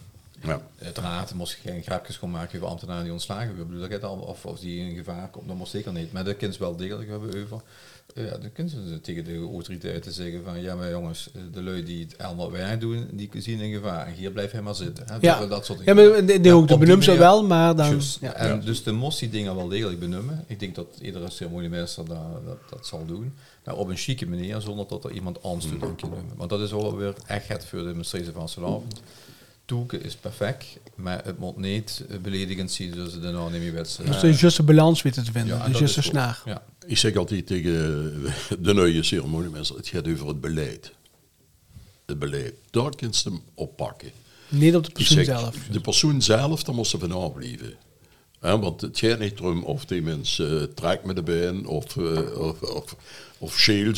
[0.46, 0.60] Ja.
[0.82, 4.88] Uiteraard moest je geen grapjes gaan maken over ambtenaren die ontslagen worden, of, of die
[4.88, 6.12] in gevaar komt, dat moest zeker niet.
[6.12, 7.62] Maar dat kunnen ze wel degelijk hebben over.
[8.14, 11.62] Eh, ja, dan kunnen ze tegen de autoriteiten zeggen van ja maar jongens, eh, de
[11.62, 14.06] lui die het allemaal werk doen, die zien in gevaar.
[14.06, 15.04] En hier blijft hij maar zitten.
[15.06, 15.16] Hè?
[15.20, 15.46] Ja.
[15.46, 18.00] Dat soort Ja, maar de, de, ook, de op die benoem ze wel, maar dan...
[18.20, 18.32] Ja.
[18.32, 20.44] En dus de mos die dingen wel degelijk benummen.
[20.46, 23.32] Ik denk dat iedere ceremoniemeester dat, dat, dat zal doen.
[23.64, 26.36] Maar op een chique manier, zonder dat er iemand anders doet nemen.
[26.36, 29.00] Want dat is ook weer echt het voor de administratie van vanavond.
[29.64, 33.72] Toeken is perfect, maar het moet niet beledigend zijn zoals ze de nou niet meer
[33.72, 34.10] wedstrijd.
[34.10, 35.56] Dus de juiste balans weten te vinden.
[35.56, 36.42] Ja, dus dat juiste is snaar.
[36.44, 36.62] Ja.
[36.86, 37.72] Ik zeg altijd tegen
[38.60, 40.92] de nieuwe ceremoniemeester, het gaat over het beleid.
[42.06, 44.10] Het beleid, daar kun je hem oppakken.
[44.48, 45.56] Niet op de persoon zeg, zelf.
[45.70, 47.74] De persoon zelf, daar moest ze van afblijven.
[48.40, 51.96] Hè, want het gaat niet erom of die mensen uh, trekt met de been of,
[51.96, 52.96] eh, of, of,
[53.38, 53.92] of scheel.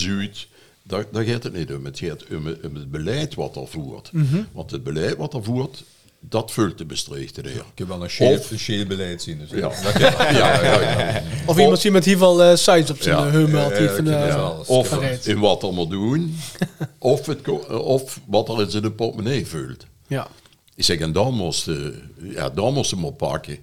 [0.87, 1.84] Daar, daar gaat het niet om.
[1.84, 4.12] Het gaat om, om het beleid wat er voert.
[4.12, 4.43] Mhm.
[4.53, 5.84] Want het beleid wat er voert,
[6.20, 7.59] dat vult de bestreekte de heer.
[7.72, 9.39] Ik heb wel een shale, Of- een shale beleid zien.
[9.39, 9.61] Dus Ja.
[9.61, 10.11] dat kan wel.
[10.11, 11.22] Ja, ja, ja.
[11.47, 13.24] Of iemand die met in ieder geval eh, size op zijn Ja.
[13.24, 14.64] dat van, kan eh, wel.
[14.66, 14.93] Of
[15.26, 16.37] in wat er moet doen,
[16.99, 19.87] of, het, of wat er in zijn portemonnee vult.
[20.07, 20.28] ja.
[20.74, 21.76] Ik zeg, en dan moest, eh,
[22.22, 23.59] ja, dan moest hem oppakken.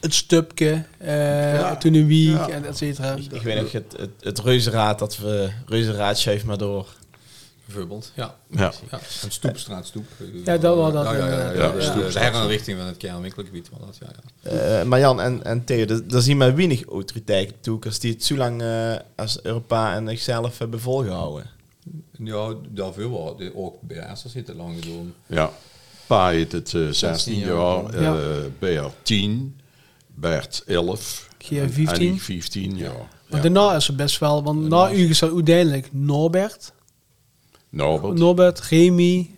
[0.00, 2.48] Het stupje, eh, toen een week Ja.
[2.48, 3.16] en et cetera.
[3.32, 6.86] Ik weet nog, het, het, het reuzenraad, dat we reuzenraad schuift maar door.
[7.64, 8.34] Bijvoorbeeld, ja.
[8.50, 8.72] Ja.
[8.90, 8.98] ja.
[9.22, 10.04] Een stoep, straatstoep.
[10.44, 13.68] Ja, dat was dat, Ja, ja, ja, ja, de- stoep, herinrichting van het kernwinkelgebied.
[13.80, 14.06] dat, ja,
[14.42, 14.50] ja.
[14.50, 18.36] Eh Marjan en, en Theo, er zien maar weinig autoriteiten toe, als die het zo
[18.36, 21.46] lang eh, als Europa en zichzelf hebben volgehouden.
[22.18, 23.36] Ja, daarvoor wel.
[23.36, 25.14] De- Ook bij Asters heeft het lang gedaan.
[25.26, 25.50] Ja.
[26.06, 27.48] Pa heeft het eh, 16 jaar.
[27.48, 28.48] jaar, eh Ja.
[28.58, 29.56] Bert 10,
[30.16, 32.14] Bert 11 Gia en 15.
[32.14, 32.92] ik 15 jaar.
[33.28, 33.50] Maar Ja.
[33.50, 36.72] daarna is er best wel, want na u is er uiteindelijk Norbert,
[37.70, 39.30] Norbert, Norbert, Remy.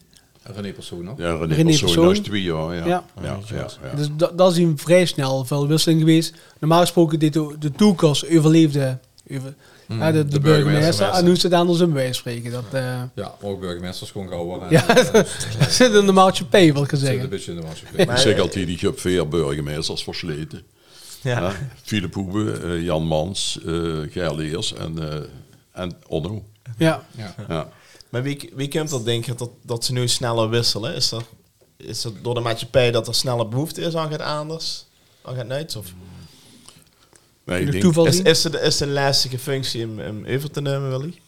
[0.42, 2.04] René Persoon ja, René, René Persoon, Persoon.
[2.04, 2.74] dat is twee jaar.
[2.74, 2.86] Ja.
[2.86, 3.04] Ja.
[3.22, 3.38] Ja.
[3.50, 6.34] Ja, ja, Dus dat, dat is hier vrij snel veel wisseling geweest.
[6.60, 8.98] Normaal gesproken dit de, de toekomst overleefde
[9.30, 9.54] over,
[9.94, 10.42] hè, de, de, burgemeester.
[10.42, 11.08] burgemeester.
[11.08, 12.50] En nu is het anders in bij spreken.
[12.50, 14.70] Dat, eh Ja, ook burgemeesters gewoon gauw worden.
[14.70, 14.86] Ja,
[15.58, 17.28] dat zit in de maatschappij, wil ik zit een zeggen.
[17.28, 18.04] beetje in de maatschappij.
[18.04, 20.62] Ik zeg altijd, ik heb veel burgemeesters versleten.
[21.20, 21.40] Ja.
[21.40, 21.52] Ja.
[21.82, 23.72] Philip Hoebe, eh, Jan Mans, eh
[24.10, 25.20] Ger Leers en, eh
[25.72, 26.44] en Onno.
[26.78, 27.06] Ja.
[27.16, 27.34] Ja.
[27.48, 27.68] Ja.
[28.08, 30.94] Maar wie, wie komt er denken dat, dat ze nu sneller wisselen?
[30.94, 31.22] Is er,
[31.76, 34.84] is er door de maatschappij dat er sneller behoefte is aan het anders?
[35.22, 35.76] Aan het niets?
[35.76, 35.92] Of
[37.48, 40.50] Nee, ik De denk, toeval is, is, de, is de lastige functie om, om over
[40.50, 41.20] te nemen, Willy?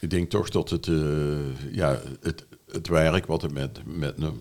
[0.00, 4.40] ik denk toch dat het, eh, ja, het, het werk wat het met, met hem.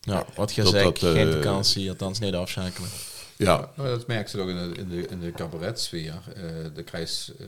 [0.00, 2.88] Ja, wat je zegt, dat, eh, geen vakantie, althans niet afschakelen.
[3.36, 6.14] Ja, Nou, dat merk je ook in de, in de, in de cabaretsfeer.
[6.34, 6.42] Eh
[6.74, 7.46] de krijs, eh,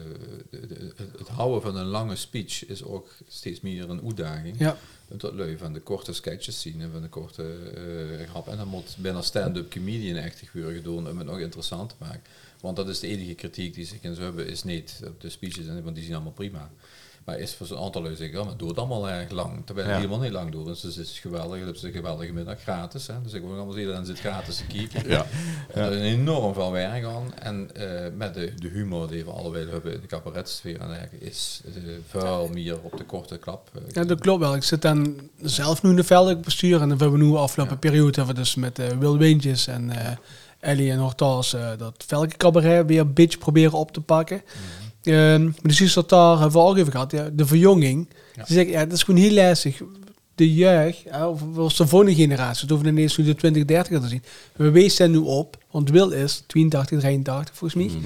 [0.51, 4.59] de- de- het, het houden van een lange speech is ook steeds meer een uitdaging.
[4.59, 4.77] Ja.
[5.17, 7.43] Dat lui van de korte sketches zien en van de korte
[7.75, 8.49] eh grap.
[8.49, 12.23] En dan moet bijna stand-up comedian echt gebeuren gedaan om het nog interessant te maken.
[12.61, 15.67] Want dat is de enige kritiek die ze zo hebben, is niet op de speeches,
[15.67, 16.71] want die zijn allemaal prima.
[17.25, 19.63] Maar is voor zo'n aantal lui zeggen, ja, maar doe het allemaal erg lang.
[19.67, 20.03] Terwijl het Ja.
[20.03, 20.81] helemaal niet lang door is.
[20.81, 21.59] Dus het is geweldig.
[21.59, 23.07] Je hebt een geweldige middag gratis.
[23.07, 23.15] Hè.
[23.23, 25.11] Dus ik wil allemaal iedereen zit gratis te kijken.
[25.11, 25.27] ja.
[25.75, 27.35] Er is enorm veel werk aan.
[27.39, 31.19] En eh, met de, de humor die we allebei hebben in de cabaretsfeer en dergelijke,
[31.19, 33.71] is uh, veel meer op de korte klap.
[33.75, 34.55] eh, Ja, dat klopt wel.
[34.55, 36.81] Ik zit dan zelf nu in de veldelijk bestuur.
[36.81, 37.79] En we hebben nu de afgelopen Ja.
[37.89, 40.17] periode hebben we dus met Wil Windjes en eh
[40.61, 44.37] Ellie en Hortas eh, dat velke cabaret weer een beetje proberen op te pakken.
[44.47, 47.13] Ehm, maar dus is dat daar hebben we al even gehad.
[47.13, 48.09] Ja, de verjonging.
[48.35, 48.45] Ja.
[48.45, 49.81] Die zegt, ja, dat is gewoon heel lastig.
[50.35, 54.01] De jeugd, ja, of of de volgende generatie, het hoeven ineens nu de 20, 30
[54.01, 54.23] te zien.
[54.57, 58.01] We wezen nu op, want Wil is 82, 83 volgens mij.
[58.01, 58.05] Mhm.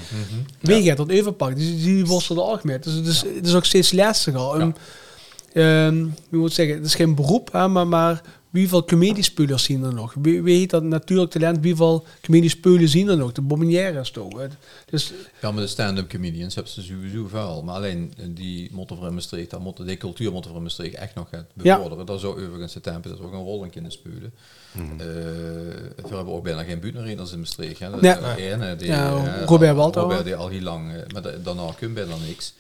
[0.61, 1.59] Wie gaat dat overpakken?
[1.59, 2.78] Dus die worstelen er ook mee.
[2.78, 4.62] Dus het is, het is ook steeds lastiger.
[4.62, 4.75] om,
[5.53, 8.22] ehm, hoe moet zeggen, het is geen beroep, hè, maar, maar
[8.57, 10.14] wieveel comediespelers zien er nog?
[10.20, 11.58] Wie, wie heet dat natuurlijk talent?
[11.61, 13.33] Wieveel comediespelers zien er nog?
[13.33, 14.38] De Bombonières toch?
[14.38, 14.46] hè?
[14.91, 17.62] Dus Ja, maar de stand-up comedians hebben ze sowieso wel.
[17.62, 18.68] Maar alleen eh, die
[19.61, 21.74] moeten, die cultuur Maastricht echt nog gaan Ja.
[21.74, 22.07] bevorderen.
[22.07, 24.33] Dat zou overigens de tempo dat ook een rol in kunnen spelen.
[24.72, 24.84] Mhm.
[24.92, 25.07] Eh,
[26.08, 27.78] we hebben ook bijna geen buurtreders in Maastricht.
[27.78, 27.91] Hè.
[27.91, 28.37] Dat Ja.
[28.37, 30.08] ene die, Ja, eh, Robert al- Waldhauer.
[30.08, 32.53] Robert die al heel lang, eh, maar da- daarna kun je bijna niks.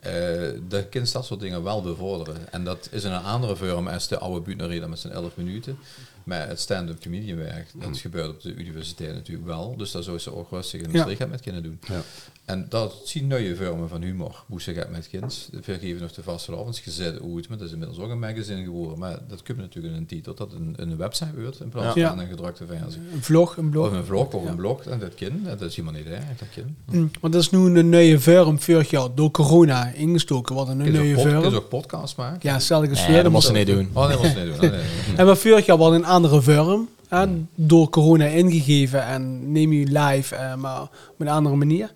[0.00, 2.52] Eh dan kun je dat soort dingen wel bevorderen.
[2.52, 5.78] En dat is in een andere vorm als de oude buurtreder met zijn 11 minuten.
[6.24, 7.80] Maar het stand-up comedian werk, Mm.
[7.80, 9.76] dat gebeurt op de universiteit natuurlijk wel.
[9.76, 11.04] Dus daar zou ze ook rustig in Ja.
[11.04, 11.80] de met kunnen doen.
[11.88, 12.02] Ja.
[12.50, 14.44] En dat zien nieuwe vormen van humor.
[14.46, 15.48] Hoe ze gaat met kind.
[15.64, 18.62] We geven nog de vaste avonds gezet uit, maar dat is inmiddels ook een magazine
[18.64, 18.98] geworden.
[18.98, 21.94] Maar dat kun je natuurlijk in een titel dat een, een website wordt in plaats
[21.94, 22.08] Ja.
[22.08, 23.00] van een gedrukte versie.
[23.14, 23.86] Een vlog, een blog.
[23.86, 26.48] Of een vlog of een blog, en dat kind, dat is helemaal niet erg, dat
[26.54, 26.66] kind.
[26.90, 30.54] Mm, Want dat is nu een nieuwe vorm vorig jaar door corona ingestoken.
[30.54, 31.54] Wat een nieuwe ook pod- kun je vorm.
[31.54, 32.38] ook podcast maken?
[32.42, 33.22] Ja, stel ik eens Nee, weer.
[33.22, 33.90] dat moest ze niet doen.
[33.92, 34.54] Oh, nee, dat was niet doen.
[34.54, 34.80] Oh, nee.
[35.16, 36.88] En maar vorig jaar was een andere vorm.
[37.08, 41.92] hè, door corona ingegeven en neem je live, eh, maar op een andere manier.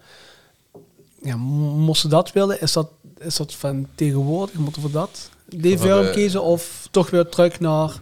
[1.25, 2.61] Ja, mo- moesten dat willen?
[2.61, 4.55] Is dat, is dat van tegenwoordig?
[4.55, 5.31] Moeten we dat?
[5.49, 8.01] Die Van vorm de- kiezen of toch weer terug naar...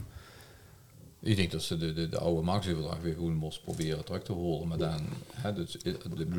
[1.21, 4.33] Ik denk dat ze de, de, de oude marktsoverdracht weer gewoon moest proberen terug te
[4.33, 4.69] holen.
[4.69, 5.01] Maar dan,
[5.33, 5.93] hè, dus, eh,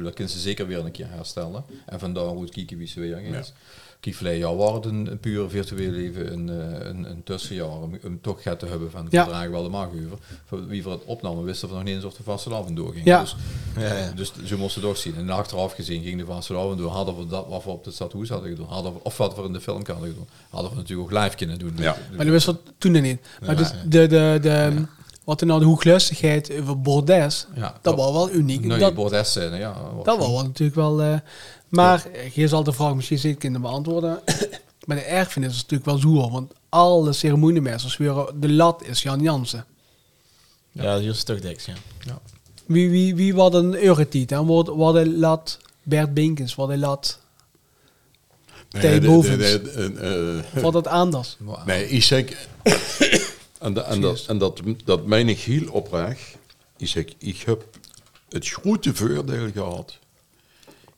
[0.03, 1.63] dat kunnen ze zeker weer een keer herstellen.
[1.85, 3.53] En vandaar hoe het kijken wie ze weer is.
[4.11, 7.97] Verleden jaar was het een, een puur virtueel leven, een, eh, een, een tussenjaar, om,
[8.05, 9.23] om toch gaat te hebben van Ja.
[9.23, 10.17] verdragen wel de markt over.
[10.45, 13.05] Voor wie voor het opname wisten we nog niet eens of de vaste avond doorging.
[13.05, 13.19] Ja.
[13.19, 13.35] Dus,
[14.15, 15.15] dus ze moesten toch zien.
[15.15, 16.91] En achteraf gezien ging de vaste avond door.
[16.91, 19.43] Hadden we dat wat we op de stadhoes hadden gedaan, hadden we, of wat we
[19.43, 21.73] in de film hadden gedaan, hadden we natuurlijk ook live kunnen doen.
[21.75, 21.97] Ja.
[22.15, 23.19] Maar dat wist dat toen niet.
[23.45, 24.71] Maar dus de, de, de,
[25.23, 28.63] wat er nou de hoeglustigheid over Bordes, Ja, dat was wel uniek.
[28.65, 29.75] Nee, dat, bordes scène, ja.
[30.03, 31.01] Dat was wel natuurlijk wel.
[31.01, 31.17] eh,
[31.75, 34.21] maar je zal de vraag misschien zeker kunnen beantwoorden.
[34.85, 36.31] maar de erfenis is natuurlijk wel zoer.
[36.31, 39.65] Want alle ceremoniemeesters weer de lat is Jan Jansen.
[40.71, 41.73] Ja, hier is toch dik, ja.
[42.65, 44.31] Wie, wie, wie was een Euretiet?
[44.31, 46.55] En wat wat de lat Bert Binkens?
[46.55, 47.19] Wat de lat
[48.67, 49.51] Thij Bovens.
[49.51, 51.37] de- de- eh, of wat het anders?
[51.65, 52.25] Nee, ik zeg,
[53.59, 56.37] en, dat- en, dat, en dat, dat ik heel oprecht.
[56.77, 57.65] Ik zeg, ik heb
[58.29, 59.97] het grote voordeel gehad.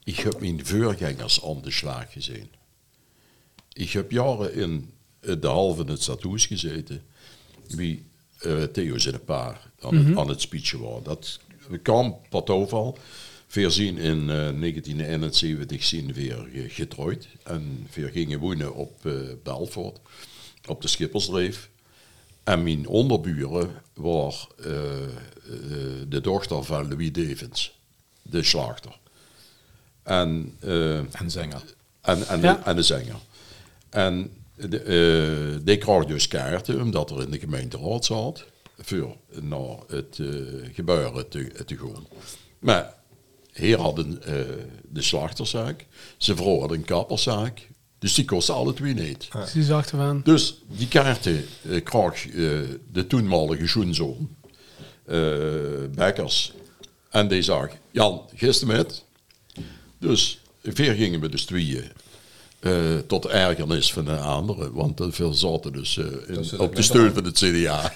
[0.05, 2.47] Ik heb mijn voorgangers aan de slag gezien.
[3.73, 7.03] Ik heb jaren in de halve in het stadhoes gezeten.
[7.67, 8.03] Wie
[8.39, 11.03] eh Theo zijn een paar aan, het, aan het speechen was.
[11.03, 11.39] Dat
[11.81, 12.97] kwam per toeval.
[13.51, 17.27] We zien in eh, 1971 zien weer ge- getrouwd.
[17.43, 19.13] En we gingen wonen op eh
[19.43, 19.99] Belfort,
[20.67, 21.69] op de Schippersdreef.
[22.43, 24.65] En mijn onderburen was eh,
[26.07, 27.73] de dochter van Louis Devens,
[28.21, 28.97] de slachter.
[30.05, 31.61] En, eh, En zanger.
[32.01, 32.53] en, en, Ja.
[32.53, 33.15] de, en de zanger.
[33.89, 38.45] En de, eh, die kreeg dus kaarten, omdat er in de gemeenteraad zat,
[38.77, 40.27] voor naar het eh,
[40.73, 42.05] gebeuren te, te gaan.
[42.59, 42.93] Maar
[43.53, 44.33] hier hadden eh,
[44.89, 45.85] de slachterzaak,
[46.17, 47.67] ze vroegen een kapperszaak,
[47.99, 49.27] dus die kostte alle twee niet.
[49.53, 50.21] Dus die.
[50.23, 52.27] Dus die kaarten eh, kreeg
[52.91, 54.35] de toenmalige schoenzoon,
[55.05, 55.17] eh
[55.95, 56.53] Bekkers.
[57.09, 59.03] En die zag, Jan, gisteren met.
[60.07, 61.83] Dus weer gingen we dus tweeën.
[62.59, 62.71] eh,
[63.07, 66.75] tot ergernis van de anderen, want er veel zaten dus eh, in- Dus het op
[66.75, 67.93] de steun van het CDA.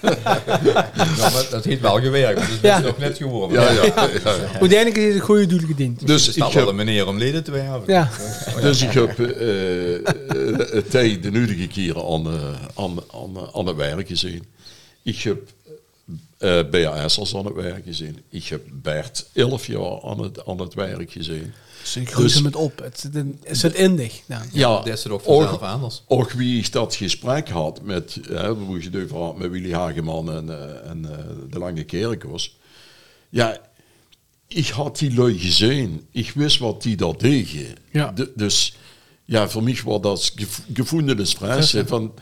[1.16, 2.40] Ja, maar dat heeft wel gewerkt.
[2.62, 3.60] Dat is nog net geworden.
[3.62, 4.36] ja, ja, ja.
[4.60, 6.06] Uiteindelijk is het een goede doel gediend.
[6.06, 7.82] Dus Er ik wel heb, een meneer om leden te werven.
[7.86, 8.10] Ja.
[8.60, 12.52] dus ik heb eh, eh, tijd de nudige keren aan, eh,
[12.84, 14.44] aan, aan, aan het werk gezien.
[15.02, 15.38] Ik heb
[16.38, 18.18] eh BAS'ers aan het werk gezien.
[18.30, 21.52] Ik heb Bert 11 jaar aan het, aan het werk gezien.
[21.82, 22.78] Dus groet Dus- hem het op.
[22.78, 24.20] Het zit, in, het zit in dich.
[24.26, 26.02] Nou, Ja, Dat is er ook vanzelf anders.
[26.06, 30.48] Ook wie ik dat gesprek had met, hè, hoe je had met Willy Hageman en,
[30.48, 32.56] eh, en eh, de Lange Kerkers.
[33.28, 33.58] Ja,
[34.48, 36.06] ik had die lui gezien.
[36.10, 37.66] Ik wist wat die daar deden.
[37.90, 38.12] Ja.
[38.12, 38.76] De- dus
[39.24, 41.34] ja, voor mij was dat gev- gevoelens
[41.86, 42.12] van...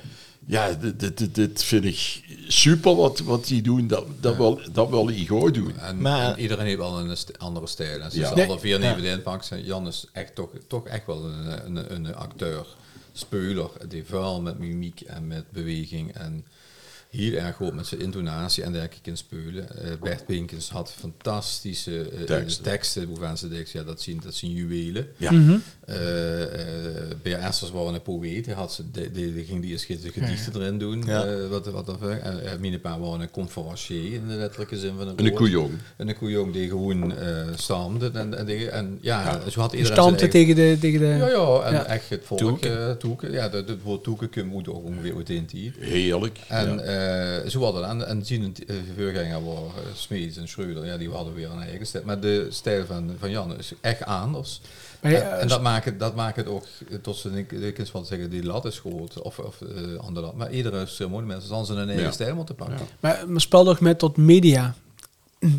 [0.48, 3.86] Ja, dit, dit, dit, vind ik super wat, wat die doen.
[3.86, 5.78] Dat, dat, wil, dat wil ik ook doen.
[5.78, 8.00] En, Maar- en iedereen heeft wel een st- andere stijl.
[8.00, 8.32] En ze Ja.
[8.34, 8.44] ja.
[8.46, 9.42] Alle vier nemen de inpak.
[9.62, 12.66] Jan is echt toch, toch echt wel een, een, een acteur,
[13.12, 13.70] speler.
[13.88, 16.44] Die vooral met mimiek en met beweging en
[17.10, 19.78] heel erg goed met zijn intonatie en dergelijke kan spelen.
[19.84, 22.64] Eh, Bert Pinkens had fantastische eh, Teksten.
[22.64, 23.04] teksten.
[23.04, 25.06] Hoeveel ze denkt, ja, dat zien, dat zien juwelen.
[25.16, 25.32] Ja.
[25.84, 28.46] Eh eh B.A.'s was een poëet.
[28.46, 31.02] Hij had ze, de, de, de ging die eerst gedichten erin doen.
[31.06, 31.24] Ja.
[31.24, 31.86] eh, wat, wat
[32.22, 35.42] en uh, Minepa was een conferencier in de letterlijke zin van het En een woord.
[35.42, 35.70] koejong.
[35.96, 38.10] En een koejong die gewoon eh stamde.
[38.14, 40.76] En, en, en ja, zo had iedereen Stampte tegen de...
[40.80, 41.84] Tegen de Ja, ja, en Ja.
[41.84, 42.38] echt het volk.
[42.40, 42.88] Toeken.
[42.88, 43.32] eh, toeken.
[43.32, 45.14] Ja, dat- het woord toeken moet ook ongeveer
[45.50, 45.72] die.
[45.78, 46.38] Heerlijk.
[46.48, 47.38] En ja.
[47.42, 51.10] eh, zo hadden en, en zien uh, voorganger waren uh, Smeets en Schreuder, ja, die
[51.10, 52.04] hadden weer een eigen stijl.
[52.06, 54.60] Maar de stijl van, van Jan is echt anders.
[55.02, 56.64] Maar ja, en, en dat maakt, het, dat maakt het ook
[57.02, 60.36] tot ze ik kan wel zeggen die lat is groot of, of uh, andere lat.
[60.36, 62.10] Maar iedere ceremoniemensen zal ze een eigen Ja.
[62.12, 62.78] stijl moeten pakken.
[63.00, 64.74] Maar, maar spel toch met tot media.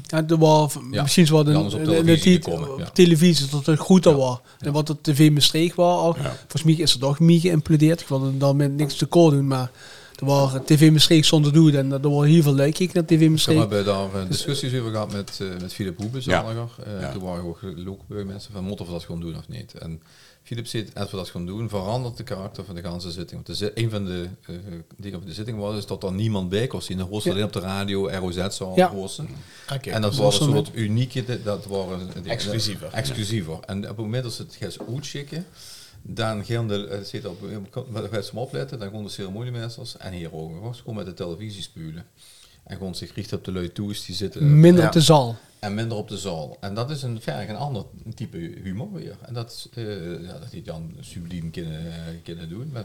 [0.07, 2.89] Ja, er was Ja, misschien wel een, op een- televisie komen, op ja.
[2.89, 4.37] televisie dat het groter was.
[4.59, 8.01] En wat op tv Maastricht was, volgens mij is er toch mee geïmplodeerd.
[8.01, 9.71] Ik wil er dan met niks te kool doen, maar
[10.19, 13.29] Er waren TV Maastricht zonder doen en er waren heel veel leuk naar TV We
[13.29, 13.59] Maastricht.
[13.59, 16.79] hebben daar eh, discussies over gehad met, eh met Philip Hoebe zaterdag.
[16.85, 17.11] Eh, Ja.
[17.11, 19.73] Toen waren ook lokale mensen van moeten we dat gewoon doen of niet.
[19.73, 20.01] En
[20.43, 23.41] Philip zegt, als we dat gaan doen, verandert de karakter van de ganse zitting.
[23.45, 24.55] Want de een van de eh,
[24.97, 26.97] dingen op de zitting was, is dat er niemand bij kon zien.
[26.97, 27.31] Dan hoorde Ja.
[27.33, 28.89] alleen op de radio ROZ zou Ja.
[28.89, 29.27] hosten.
[29.73, 32.89] Oké, En dat dus was een soort unieke, dat waren die- Exclusiever.
[32.91, 33.57] exclusiever.
[33.65, 35.45] En op het moment dat ze het gaan uitschikken,
[36.01, 37.41] dan gaan de, het zit op,
[37.89, 41.61] met mensen opletten, dan gaan de ceremoniemeesters en hier ook nog gewoon met de televisie
[41.61, 42.05] spulen.
[42.63, 44.59] En gewoon zich richten op de lui toes die zitten.
[44.59, 44.87] Minder Ja.
[44.87, 45.37] op de zaal.
[45.59, 46.57] En minder op de zaal.
[46.59, 47.83] En dat is een verg een ander
[48.15, 49.15] type humor weer.
[49.21, 51.93] En dat, is, eh, ja, dat die Jan subliem kunnen, eh,
[52.23, 52.69] kunnen doen.
[52.73, 52.83] Maar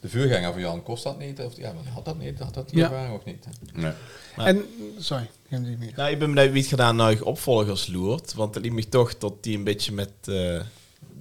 [0.00, 1.40] de voorganger van Jan kost dat niet.
[1.40, 2.38] Of, ja, maar had dat niet.
[2.38, 2.84] Had dat die Ja.
[2.84, 3.46] ervaring ook niet.
[3.74, 3.92] Nee.
[4.36, 4.62] Maar- En,
[4.98, 5.92] sorry, geen meer.
[5.96, 8.34] Nou, ik ben benieuwd wie het gedaan nou opvolgers loert.
[8.34, 10.60] Want het liet me toch tot die een beetje met eh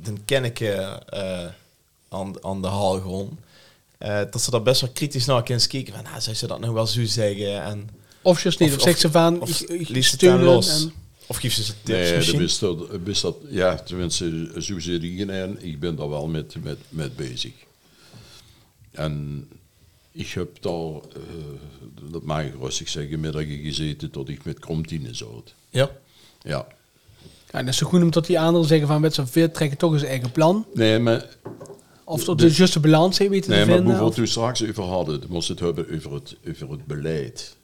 [0.05, 0.71] de kenneke
[1.09, 1.45] eh,
[2.09, 3.37] aan, aan de haal gewoon.
[3.97, 5.93] Eh, dat ze daar best wel kritisch naar kunnen kijken.
[5.93, 7.63] Van, nou, zou ze dat nog wel zo zeggen?
[7.63, 7.89] En,
[8.21, 10.83] Of juist niet, of, Of- zegt ze van, of ik, ik dan los.
[10.83, 10.93] en-
[11.27, 12.41] of geef ze ze tips Nee, dat misschien?
[12.41, 16.55] is dat, is dat, ja, tenminste, zo zit ik en ik ben daar wel met,
[16.63, 17.53] met, met bezig.
[18.91, 19.47] En
[20.11, 25.13] ik heb daar, eh, dat mag ik rustig zeggen, middagen gezeten tot ik met kromtine
[25.13, 25.53] zat.
[25.69, 25.91] Ja.
[26.41, 26.67] Ja.
[27.55, 29.93] En dat is zo goed omdat die anderen zeggen van met z'n veer trekken toch
[29.93, 30.65] eens eigen plan.
[30.73, 31.25] Nee, maar,
[32.03, 33.83] Of tot de juiste balans weten nee, te maar vinden.
[33.83, 37.55] bijvoorbeeld of- toen straks over hadden, dan moest het hebben over het, over het beleid.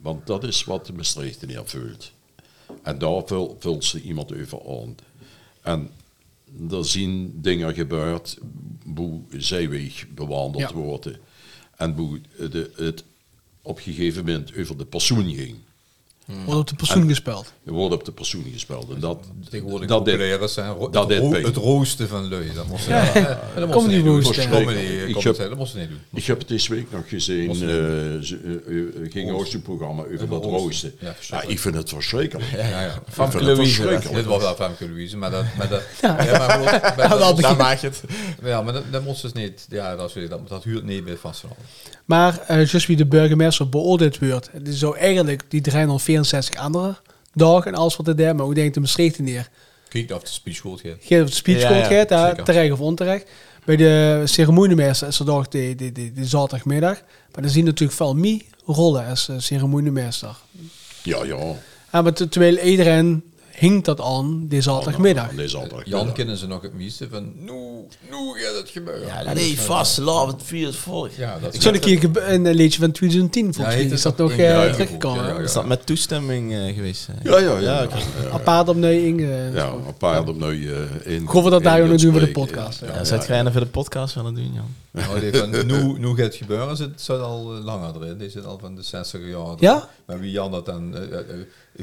[0.00, 2.12] Want dat is wat de Maastrichten voelt.
[2.82, 4.96] En daar vul- vult ze iemand over aan.
[5.62, 5.90] En
[6.70, 8.38] er zien dingen gebeurd
[8.96, 10.74] hoe zijweg bewandeld Ja.
[10.76, 11.16] worden.
[11.76, 12.20] En hoe
[12.50, 13.04] de, het
[13.62, 15.56] op een gegeven moment over de persoon ging.
[16.44, 17.52] Wordt op de persoon gespeeld.
[17.66, 18.90] Er wordt op de persoon gespeeld.
[18.94, 19.18] En dat,
[19.50, 22.52] Tegenwoordig dat populair is, hè, ro- dat het, deed ro- het roosten van lui.
[22.54, 23.40] Dat moest Ja, ja.
[23.54, 24.20] dat moest niet doen.
[25.08, 25.98] Ik heb- dat moest ze niet doen.
[26.14, 27.50] Ik heb het deze week nog gezien.
[27.50, 30.50] Eh eh, eh, ging ook zo'n programma over dat roosten.
[30.50, 30.92] roosten.
[31.00, 32.50] Ja, Ja, ik vind het verschrikkelijk.
[32.50, 33.02] Ja, ja.
[33.10, 34.00] Famke Louise.
[34.12, 35.44] Dit was wel Famke Louise, maar dat...
[35.58, 36.22] Maar dat Ja.
[36.24, 38.02] ja, maar, goed, maar dat, wel moest- Daar maak je het.
[38.44, 39.66] ja, maar dat, moest dus niet...
[39.70, 41.44] Ja, dat, is, dat, dat huurt niet meer vast.
[42.04, 45.60] Maar eh juist wie de burgemeester beoordeeld wordt, die zou eigenlijk die
[46.22, 46.96] 364 andere
[47.34, 49.48] dagen en alles wat daar, maar hoe denkt de Maastricht neer?
[49.88, 50.96] Kijk of de speech goed gaat.
[51.00, 53.30] Geef de speech Ja, ja, gaat, terecht of onterecht.
[53.64, 57.00] Bij de ceremoniemeester is er toch de, de, de, de zaterdagmiddag.
[57.32, 60.36] Maar dan zien natuurlijk veel meer rollen als eh, ceremoniemeester.
[61.02, 61.38] Ja, ja.
[61.92, 63.24] Ja, maar te- terwijl iedereen
[63.58, 65.30] hinkt dat aan die zaterdagmiddag.
[65.36, 65.82] Zaterdag.
[65.84, 67.32] Jan kennen ze nog het meeste van...
[67.36, 67.52] Nu,
[68.10, 69.06] nu gaat het gebeuren.
[69.06, 69.98] Ja, nee, vast.
[69.98, 71.10] Laat het vier volk.
[71.16, 73.90] Ja, dat Ik zag een keer een liedje van 2010 volgens Ja, mij.
[73.90, 75.22] Is dat nog eh in- teruggekomen?
[75.24, 75.40] ja, ja, ja.
[75.40, 77.08] Is dat met toestemming eh, geweest?
[77.08, 77.30] eh?
[77.30, 77.82] Ja, ja, ja.
[77.84, 77.96] oké.
[78.32, 79.20] Apart opneeming.
[79.20, 80.80] eh, Ja, een paar nu eh,
[81.14, 81.28] in.
[81.28, 84.14] Gewoon dat daar in nog doen voor de podcast, Ja, zou het voor de podcast
[84.14, 84.74] willen doen, Jan?
[84.90, 86.90] Nou, nu, nu gaat het gebeuren, zit,
[87.20, 88.18] al eh, langer erin.
[88.18, 89.54] Die zit al van de 60 jaar.
[89.58, 89.88] Ja?
[90.06, 90.94] Maar wie Jan dat dan...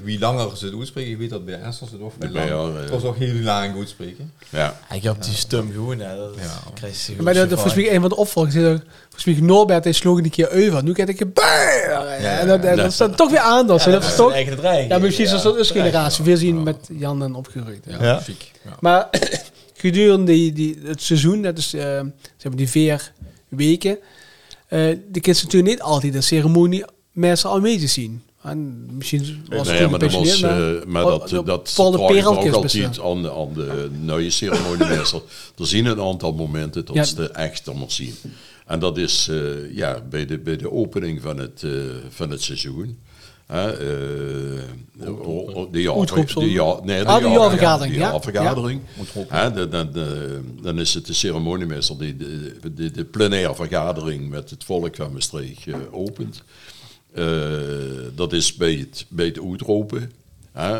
[0.04, 1.60] wie langer ze het uitspreken, je weet dat bij
[2.32, 2.48] lang.
[2.48, 2.80] jou, ja.
[2.80, 4.32] Het was ook heel lang uitspreken.
[4.50, 4.80] Ja.
[4.94, 6.16] Ik heb die stem gewoon, hè.
[6.18, 7.22] Dat Ja.
[7.22, 8.56] Maar dat, dat, volgens mij een van de opvolgers.
[8.56, 10.84] er- Volgens mij Norbert die sloeg een keer over.
[10.84, 12.18] Nu kijk ik gebeuren.
[12.18, 13.68] En dat, dat, dat staat toch weer aan.
[13.68, 14.32] Dat, dat is toch...
[14.32, 14.92] eigen dreiging.
[14.92, 16.24] Ja, misschien is dat een generatie.
[16.24, 17.84] We zien met Jan en opgegroeid.
[17.88, 18.20] Ja, Ja.
[18.20, 18.52] chic.
[18.64, 18.78] Ja.
[18.80, 19.10] Maar
[19.74, 23.12] gedurende die, die, het seizoen, dat is, eh, ze hebben die vier
[23.48, 23.98] weken,
[24.68, 28.24] eh de kids natuurlijk niet altijd de ceremonie mensen al mee te zien.
[28.46, 32.12] En misschien was het Nee, maar, dat was, eh, maar oh, dat, dat ook
[32.54, 35.22] altijd aan, de- aan de nieuwe ceremoniemeester.
[35.60, 37.04] er zijn een aantal momenten dat Ja.
[37.04, 38.16] ze het echt allemaal zien.
[38.66, 41.72] En dat is eh, ja, bij, de, bij de opening van het, eh,
[42.10, 42.98] van het seizoen.
[43.48, 43.66] Eh,
[45.72, 46.52] de jaarvergadering,
[49.70, 49.90] dan, dan,
[50.62, 55.14] dan is het de ceremoniemeester die de, de, de plenaire vergadering met het volk van
[55.14, 56.44] Maastricht opent.
[57.16, 57.26] Eh,
[58.16, 60.12] dat is bij het, bij het uitroepen.
[60.52, 60.78] Eh,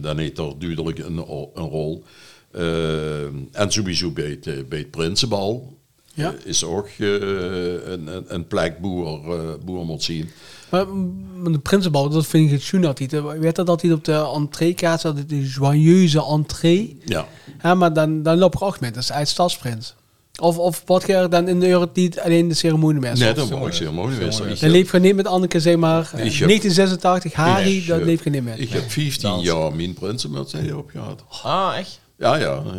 [0.00, 1.16] dan heeft er duidelijk een,
[1.54, 2.04] een rol.
[2.50, 3.22] Eh,
[3.52, 5.76] en sowieso bij het, bij het Prinsenbal
[6.14, 6.34] Ja.
[6.44, 9.20] is ook een, een, een plek boer,
[9.64, 10.30] boer moet zien.
[10.70, 13.12] Maar mm, de Prinsenbal, dat vind ik het altijd.
[13.12, 16.98] Eh, Weet dat altijd op de entreekaart staat, de joyeuze entree.
[17.04, 17.28] Ja.
[17.62, 19.94] Ja, maar dan, dan loop ik ook met, dat is uit Stadsprins.
[20.40, 23.24] Of, of wat je dan in de euro niet alleen de ceremoniemeester?
[23.26, 23.58] Nee, dat zo?
[23.58, 24.60] mag ik ceremoniemeester.
[24.60, 27.96] Dan leef je niet met Anneke, zeg maar, eh, Ik heb- 1986, Harry, ik dat
[27.96, 28.58] heb- leef je niet met.
[28.60, 31.24] Ik heb 15 jaar mijn Prinsenmuts op gehad.
[31.42, 32.00] Ah, echt?
[32.18, 32.72] Ja, ja, ja.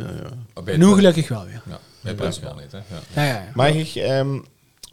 [0.56, 0.62] ja.
[0.62, 1.62] Bij Nu gelukkig wel weer.
[1.70, 2.78] Ja, bij niet, hè.
[2.78, 2.84] Ja.
[3.14, 3.52] Ja, ja, ja.
[3.54, 4.40] Mag ik, ehm,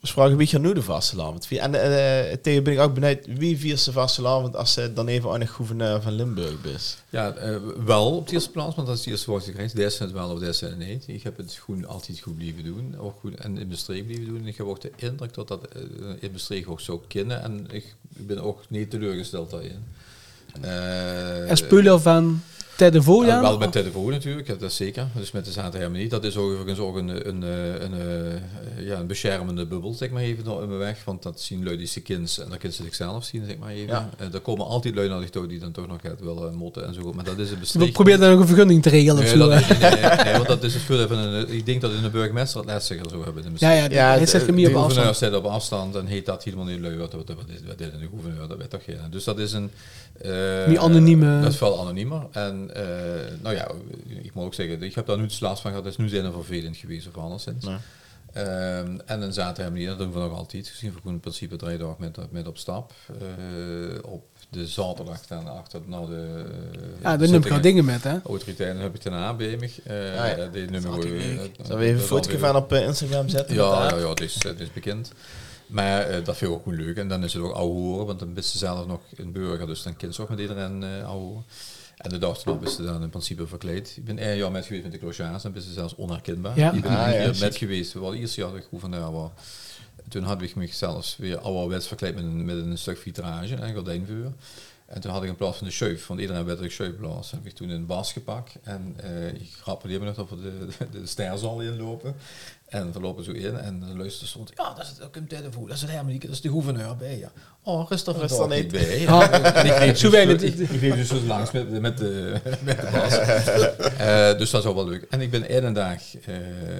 [0.01, 1.49] We vragen wie gaat nu de vastelavond.
[1.49, 5.31] En eh tegen ben ik ook benieuwd, wie viert de vastelavond als ze dan even
[5.33, 6.97] aan de gouverneur van Limburg is?
[7.11, 9.77] Ja, eh, wel op de eerste plaats, want dat is de eerste woord gekregen.
[9.77, 11.05] Deze is het wel of deze niet.
[11.07, 12.99] Ik heb het goed, altijd goed blijven doen.
[12.99, 14.39] Ook goed, en in Maastricht blijven doen.
[14.39, 15.83] En ik heb ook de indruk dat dat eh,
[16.21, 17.43] in Maastricht ook zo kennen.
[17.43, 19.85] En ik ben ook niet teleurgesteld daarin.
[20.61, 22.43] Eh, En speler van
[22.81, 25.07] Ted de Voo, ja, wel met telefoon natuurlijk, ja, dat is zeker.
[25.15, 26.11] Dus met de zaterdag helemaal niet.
[26.11, 27.93] Dat is overigens ook een, een, een, een,
[28.77, 31.03] eh, ja, een beschermende bubbel, zeg maar even, in mijn weg.
[31.05, 33.71] Want dat zien lui die ze kind en dat kunnen ze zichzelf zien, zeg maar
[33.71, 33.87] even.
[33.89, 34.11] Ja.
[34.19, 36.95] Eh, er komen altijd lui naar toe die dan toch nog gaat willen motten en
[36.95, 37.13] zo.
[37.13, 37.93] Maar dat is een We bestrijd.
[37.93, 39.49] proberen dan ook een vergunning te regelen of Nee, zo.
[39.49, 39.79] dat, hè.
[39.79, 42.03] nee, nee, nee, nee, want dat is het voordeel van een, ik denk dat in
[42.03, 43.43] de burgemeester het laatstiger zo hebben.
[43.43, 45.17] de Ja, ja, Ja, hij het- zegt de hem hier op de afstand.
[45.17, 46.99] staat op afstand en heet dat helemaal niet leuk.
[46.99, 48.49] Wat, wat, wat, is, wat is een gouverneur?
[48.49, 48.97] Dat weet toch geen.
[49.11, 49.71] Dus dat is een...
[50.21, 50.31] eh,
[50.69, 52.27] Die anonieme- Dat is veel anoniemer.
[52.31, 52.70] En eh,
[53.43, 53.71] nou ja,
[54.23, 55.85] ik moet ook zeggen, ik heb daar nu het last van gehad.
[55.85, 57.65] Dat is nu zijn vervelend geweest of anderszins.
[57.65, 57.77] Nee.
[58.33, 60.69] Ehm, en een zaterdag niet, dat doen we nog altijd.
[60.69, 62.93] Gezien we in principe drie dagen met, met op stap.
[63.09, 66.45] Eh, op de zaterdag dan achter naar de...
[67.03, 68.19] Ja, daar neem ik dingen met, hè?
[68.25, 69.71] Autoriteiten heb ik daarna bij me.
[69.85, 70.47] Eh, Ah, ja.
[70.47, 71.17] Die nummer Zullen
[71.67, 73.55] we eh, even een foto van op eh, Instagram zetten?
[73.55, 75.13] ja, ja, het is, het is bekend.
[75.67, 76.97] Maar eh, dat vind ik ook gewoon leuk.
[76.97, 79.67] En dan is het ook ouwe horen, want dan bist ze zelf nog een burger,
[79.67, 81.45] dus dan kind ze ook met iedereen eh ouwe horen.
[82.01, 83.95] En de dag erop is ze dan in principe verkleed.
[83.97, 86.59] Ik ben één jaar met geweest met de clochage, dan ben ze zelfs onherkenbaar.
[86.59, 86.73] Ja.
[86.73, 89.31] Ik ben Ah, een keer met geweest, wel eerst jaar dat ik gouverneur was.
[90.09, 93.75] Toen had ik me zelfs weer ouderwets verkleed met een, met een stuk vitrage en
[93.75, 94.33] gordijnvuur.
[94.87, 97.47] En toen had ik in plaats van de schuif, want iedereen werd ik schuifblaas, heb
[97.47, 98.55] ik toen een bas gepakt.
[98.63, 102.15] En eh ik rapporteerde me nog dat we de, de, de sterzaal inlopen.
[102.71, 105.67] En we lopen zo in en de luister stond, ja, dat is ook een telefoon,
[105.67, 107.33] dat is een Hermanieke, dat is de gouverneur bij, ja.
[107.63, 108.71] Oh, rust Rust er vandaag niet.
[108.73, 109.01] bij.
[109.01, 109.31] Ja.
[109.31, 112.41] En ik reed Zo dus, weinig- ik, ik reed dus zo langs met, met, de,
[112.65, 113.19] met de bas.
[113.97, 115.03] Eh, dus dat is ook wel leuk.
[115.11, 116.35] En ik ben één dag eh,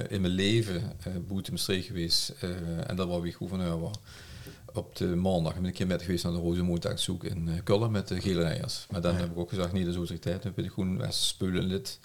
[0.09, 0.75] in mijn leven
[1.07, 2.33] uh, boete Maastricht geweest.
[2.39, 2.49] eh,
[2.87, 3.95] en dat was wie gouverneur was.
[4.73, 7.91] Op de maandag ben ik een keer met geweest naar de Rozenmontagzoek in uh, Kullen
[7.91, 8.85] met de gele rijers.
[8.89, 10.43] Maar dan heb ik ook gezegd, niet de autoriteit.
[10.43, 11.99] Dan ben ik gewoon speulen lid.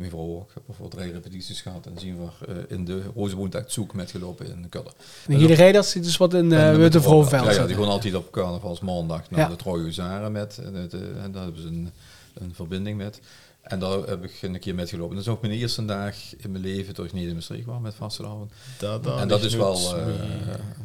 [0.00, 0.48] Mijn vrouw ook.
[0.48, 4.68] Ik heb voor drie repetities gehad en zien we uh, in de Rozenmontagzoek metgelopen in
[4.68, 4.92] Kullen.
[5.26, 7.44] En hier de rijders zit dus wat in uh, met de Vrouwenveld.
[7.44, 9.56] Ja, ja, die gewoon altijd op carnavalsmaandag naar Ja.
[9.56, 10.58] de Huzaren met.
[10.58, 11.90] En, het, eh, en daar hebben ze een,
[12.34, 13.20] een verbinding met.
[13.62, 15.14] En daar heb ik een keer metgelopen.
[15.16, 17.94] Dat is ook mijn eerste dag in mijn leven toch niet in Maastricht was met
[17.94, 18.52] vastelavond.
[18.78, 19.78] Dat, dat en dat is wel...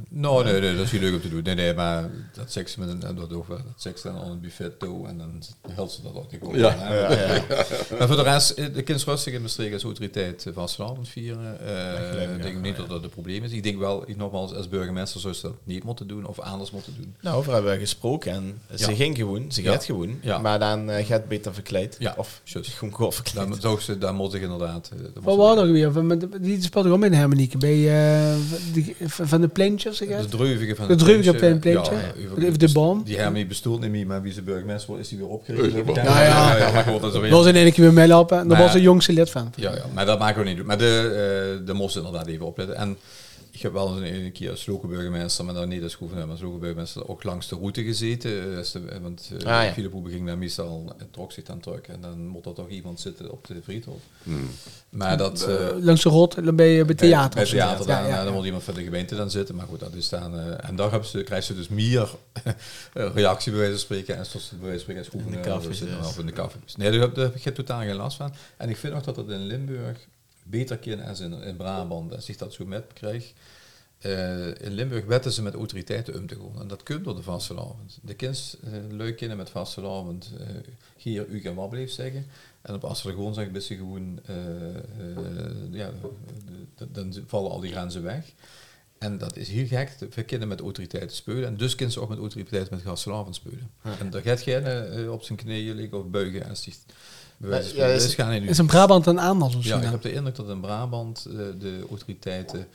[0.09, 1.43] nou, nee, nee, dat is niet leuk om te doen.
[1.43, 3.03] Nee, nee, maar dat seks met een...
[3.03, 6.01] en Dat, ook wel, dat seks dan aan het buffet toe en dan helpt ze
[6.01, 6.31] dat ook.
[6.31, 6.77] Ik ook Ja.
[6.79, 7.39] wel, hè.
[7.97, 11.07] Maar voor de rest, eh, de kind is rustig in Maastricht als autoriteit eh, vastelavond
[11.09, 11.53] vieren.
[11.53, 12.61] Ik, ik denk ja.
[12.61, 13.51] niet dat dat een probleem is.
[13.51, 16.71] Ik denk wel, ik nogmaals, als burgemeester zou ze dat niet moeten doen of anders
[16.71, 17.15] moeten doen.
[17.21, 18.95] Nou, over hebben we gesproken en ze Ja.
[18.95, 19.71] ging gewoon, ze Ja.
[19.71, 20.37] gaat gewoon, Ja.
[20.37, 21.95] maar dan gaat beter verkleed.
[21.99, 22.41] Ja, Of
[22.73, 23.47] gewoon goed verkleed.
[23.47, 24.89] Daar, zou ze, daar moet ik inderdaad...
[24.93, 25.91] eh, Wat ze- was er weer?
[25.91, 27.57] Van, die speelde ook met de Hermanieke.
[27.57, 27.77] Bij,
[28.29, 28.35] uh,
[28.73, 30.25] die, van de pleintjes, zeg De je?
[30.25, 31.59] dreuvige van De het dreuvige pleintje.
[31.71, 31.93] pleintje.
[32.35, 33.03] Ja, De- de boom.
[33.03, 35.73] Die Hermie bestoelt niet meer, maar wie ze burgemeester wordt, is die weer opgericht.
[35.95, 36.57] Ja, Ja, ja.
[36.57, 38.37] ja, maar goed, dat Dat was in één keer weer meelopen.
[38.37, 39.53] Daar Maar- was de jongste lid van.
[39.55, 40.65] Ja, ja, maar dat maken we niet doen.
[40.65, 42.75] Maar de, uh, de moest inderdaad even opletten.
[42.75, 42.97] En
[43.55, 46.59] ik heb wel eens een, keer als burgemeester, maar dan niet als gouverneur, maar als
[46.59, 48.31] burgemeester ook langs de route gezeten.
[48.31, 49.73] eh, eh, want uh, Ah, ja.
[49.73, 52.99] Philip Hoebe ging daar meestal, trok zich dan terug en dan moet er toch iemand
[52.99, 53.99] zitten op de friethof.
[54.23, 54.49] Hmm.
[54.89, 55.47] Maar dat...
[55.79, 57.35] Langs de rot, dan ben je bij theater.
[57.39, 59.55] bij theater dan, Ja, ja, dan moet iemand van de gemeente dan zitten.
[59.55, 60.39] Maar goed, dat is dan...
[60.39, 62.09] en daar hebben ze, krijgen ze dus meer
[62.93, 64.17] reactie bij wijze van spreken.
[64.17, 66.75] En zoals bij wijze van spreken als gouverneur In de cafés, of in de cafés.
[66.75, 68.33] Nee, daar heb, daar heb ik totaal geen last van.
[68.57, 70.07] En ik vind ook dat het in Limburg
[70.45, 72.15] beter kan als in, in Brabant.
[72.15, 73.33] Als ik dat zo met krijg.
[74.05, 76.61] Eh, in Limburg wetten ze met autoriteiten om te gaan.
[76.61, 77.99] En dat kunt door de vastelavond.
[78.01, 80.47] De kind uh, leuk kinderen met vastelavond uh,
[80.97, 82.25] hier u en wat bleef zeggen.
[82.61, 84.19] En op gewoon ben ze gewoon,
[85.71, 85.91] ja,
[86.91, 88.33] dan vallen al die grenzen weg.
[88.97, 91.45] En dat is heel gek, we kinderen met autoriteiten spelen.
[91.45, 93.69] En dus kunnen ze ook met autoriteiten met vastelavond spelen.
[93.83, 93.97] Ja.
[93.99, 96.85] En daar gaat geen op zijn knieën liggen of buigen die
[97.37, 99.75] bewijs ja, is, is, is, is in Brabant een anders of zo?
[99.77, 102.67] Ja, ik heb de indruk dat in Brabant uh, de autoriteiten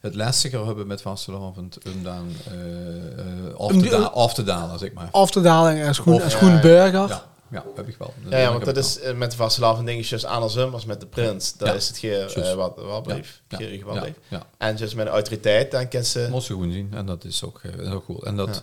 [0.00, 4.92] het lastiger hebben met vastelavond om dan uh, af, te da- af te dalen, zeg
[4.92, 5.08] maar.
[5.10, 7.08] Af te dalen als groen, Of- als groen burger.
[7.08, 8.14] Ja, ja, heb ik wel.
[8.28, 11.56] Ja, ja want dat is met de vastelavond dingetjes andersom als met de prins.
[11.56, 11.74] Dat Ja.
[11.74, 13.40] is het geen uh, wat, wat bleef.
[13.48, 13.58] Ja.
[13.84, 14.00] Wat Ja.
[14.00, 14.40] bleef.
[14.58, 16.26] En dus met de autoriteit, dan kan ze...
[16.30, 16.90] Moet ze gewoon zien.
[16.94, 18.22] En dat is ook, uh, ook goed.
[18.24, 18.60] En dat, Ja.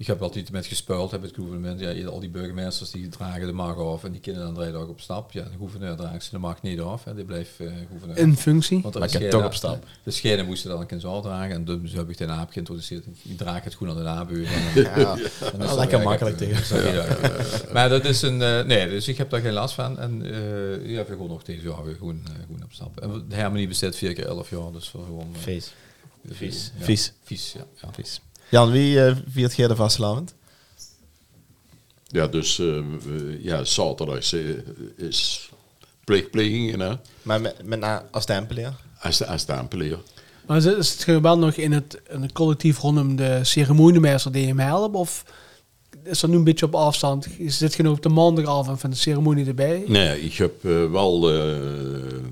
[0.00, 1.80] Ik heb altijd met gespuild, heb het gouvernement.
[1.80, 4.88] Ja, al die burgemeesters die dragen de mag af en die kinderen dan drie dagen
[4.88, 5.32] op stap.
[5.32, 7.04] Ja, de gouverneur draagt ze de mag niet af.
[7.04, 7.14] Hè.
[7.14, 8.16] Die blijft uh, gouverneur.
[8.18, 8.80] In functie.
[8.82, 9.84] Want Maar ik heb toch op stap.
[10.02, 11.54] De schenen moesten dan een zo dragen.
[11.54, 13.04] En dus heb ik de naap geïntroduceerd.
[13.22, 14.48] Ik draag het goed aan de nabuur.
[14.74, 16.76] Ja, Dan is Ah, dat lekker makkelijk tegen.
[16.76, 17.72] Dat- ja, ja.
[17.72, 18.42] Maar dat is een...
[18.42, 19.98] eh, nee, dus ik heb daar geen last van.
[19.98, 23.00] En eh ja, we gewoon nog deze jaar weer gewoon, eh, gewoon op stap.
[23.00, 24.72] En de Hermanie bestaat vier keer elf jaar.
[24.72, 25.28] Dus gewoon...
[25.34, 25.40] eh,
[26.28, 26.72] Vies.
[26.78, 26.84] ja.
[26.84, 27.12] Vies.
[27.22, 27.64] Vies, ja.
[27.82, 27.88] ja.
[27.92, 28.20] Vies.
[28.50, 30.34] Jan, wie eh, viert jij de vastelavond?
[32.06, 32.82] Ja, dus eh,
[33.42, 34.40] ja, zaterdag eh,
[34.96, 35.50] is
[36.04, 38.72] pleegpleging hè, Maar met, met na, als tempelier?
[39.00, 39.98] als, als tempelier.
[40.46, 44.32] Maar is het, is het wel nog in het, in het collectief rondom de ceremoniemeester
[44.32, 44.94] die hem helpt?
[44.94, 45.24] Of
[46.04, 47.26] is dat nu een beetje op afstand?
[47.38, 49.84] Is dit gewoon op de maandagavond van de ceremonie erbij?
[49.86, 51.34] Nee, ik heb eh, wel eh,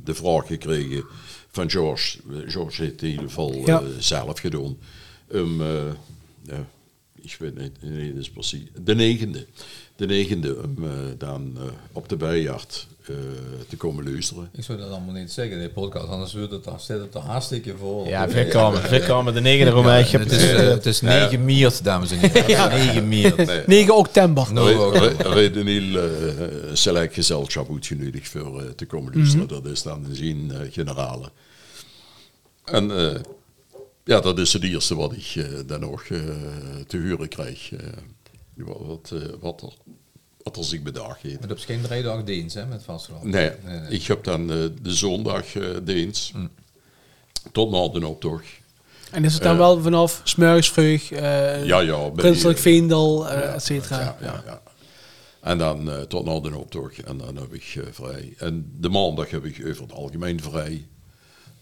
[0.04, 1.04] de vraag gekregen
[1.50, 2.18] van George.
[2.46, 3.80] George heeft het in ieder geval Ja.
[3.80, 4.76] eh, zelf gedaan.
[5.30, 5.40] Eh,
[6.42, 6.66] ja,
[7.22, 8.62] ik weet niet, nee, dat is precies.
[8.84, 9.46] De negende.
[9.96, 13.14] De negende, om eh, dan eh, op de bijaard eh,
[13.68, 14.48] te komen luisteren.
[14.52, 17.20] Ik zou dat allemaal niet zeggen de podcast, anders wordt het, dan zit het er
[17.20, 18.06] hartstikke vol.
[18.06, 18.82] Ja, veel komen.
[18.82, 19.34] Veel komen.
[19.34, 19.88] De negende Rome.
[19.88, 22.68] Ja, ik heb het is, het is 9 miert, dames en heren.
[22.86, 23.66] 9 miert.
[23.66, 24.54] 9 oktober.
[25.18, 26.08] Er is een heel
[26.76, 29.48] select gezelschap uitgenodigd voor te komen luisteren.
[29.48, 31.30] Dat is dan zien eh generale.
[32.70, 33.20] En eh,
[34.08, 36.18] ja, dat is het eerste wat ik eh, dan nog eh,
[36.86, 37.72] te huren krijg.
[37.72, 37.78] eh,
[38.54, 39.72] wat, wat, eh, wat, er,
[40.42, 41.38] wat er zich bedacht heeft.
[41.38, 43.24] Maar dat is geen drie dagen dienst, hè, met vasteland.
[43.24, 43.90] Nee, nee, nee.
[43.90, 46.32] ik heb dan de zondag eh dienst.
[47.52, 48.46] Tot na de optocht.
[49.10, 52.08] En is het dan wel vanaf Smurgsvreug, eh Ja, ja.
[52.10, 54.00] Prinselijk Veendal, et cetera?
[54.00, 54.62] Ja, ja, ja.
[55.40, 57.02] En dan eh, tot na de optocht.
[57.02, 58.34] En dan heb ik vrij.
[58.38, 60.86] En de maandag heb ik over het algemeen vrij.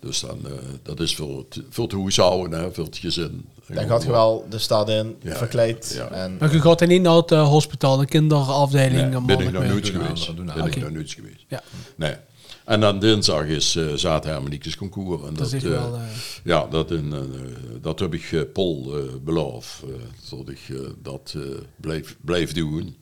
[0.07, 0.53] Dus dan, eh,
[0.83, 3.45] dat is voor het, voor het huishouden, hè, voor het gezin.
[3.69, 5.93] Dan gaat je wel de stad in, Ja, verkleed.
[5.95, 6.09] ja.
[6.11, 9.11] En, Maar je gaat niet naar het eh, hospitaal, de kinderafdeling?
[9.11, 10.35] Nee, ben ik nog nooit geweest.
[10.37, 10.81] Ben ik anderen.
[10.81, 11.45] nog nooit geweest.
[11.49, 11.63] Ja,
[11.97, 12.15] Nee.
[12.65, 15.23] En dan dinsdag is uh, Zaterdag concours.
[15.29, 15.95] En dat is echt eh, wel...
[15.95, 16.01] eh,
[16.45, 17.21] Ja, dat, in, eh,
[17.81, 19.83] dat heb ik uh, Paul uh, beloofd.
[19.89, 19.95] Uh,
[20.31, 21.43] dat ik uh, dat uh,
[21.81, 22.97] blijf, blijf doen.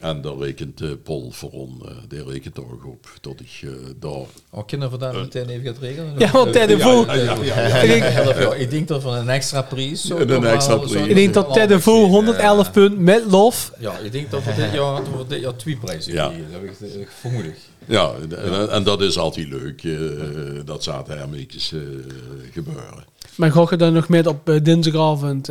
[0.00, 3.08] En daar rekent uh, Paul voor on, uh, die rekent er ook op.
[3.20, 4.12] Dat ik uh, daar...
[4.50, 6.18] Oh, kinderen vandaag meteen even gaat regelen?
[6.18, 10.04] Ja, want Ted de Ik denk dat van een extra prijs.
[10.04, 11.06] zo Een extra prijs.
[11.06, 13.72] Ik denk dat Ted de Voe 111 punt met lof.
[13.78, 16.26] Ja, ik denk dat we dit jaar, dat we dit jaar twee prijzen Ja.
[16.26, 16.46] krijgen.
[16.52, 16.60] Dat
[16.90, 17.58] heb ik, vermoedelijk.
[17.86, 19.82] Ja, en, en dat is altijd leuk.
[19.82, 21.80] Uh, dat Zaterdag uh,
[22.52, 23.04] gebeuren.
[23.34, 25.48] Maar ga je dan nog met op uh, dinsdagavond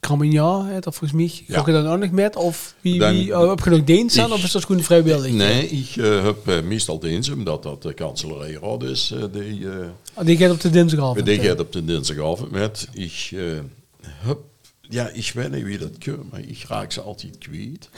[0.00, 1.56] uh, Kramigna, dat volgens mij?
[1.56, 2.36] Ga je dan ook nog met?
[2.36, 4.32] Of wie, Dan- wie, uh, heb je nog dienst aan?
[4.32, 5.32] Of is dat gewoon vrijwillig?
[5.32, 9.12] Nee, ik uh, heb uh, meestal dienst, omdat dat de kanselarij is.
[9.14, 9.74] Uh, die, uh,
[10.14, 11.24] Oh, die gaat op de dinsdagavond.
[11.26, 11.46] die eh.
[11.46, 12.88] gaat op de dinsdagavond met.
[12.92, 13.58] Ik uh,
[14.00, 14.38] heb...
[14.80, 17.88] Ja, ik weet niet wie dat kan, maar ik raak ze altijd kwijt.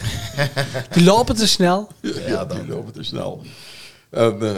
[0.92, 1.88] Die lopen te snel.
[2.26, 3.42] Ja, die lopen te snel.
[4.10, 4.50] En, uh,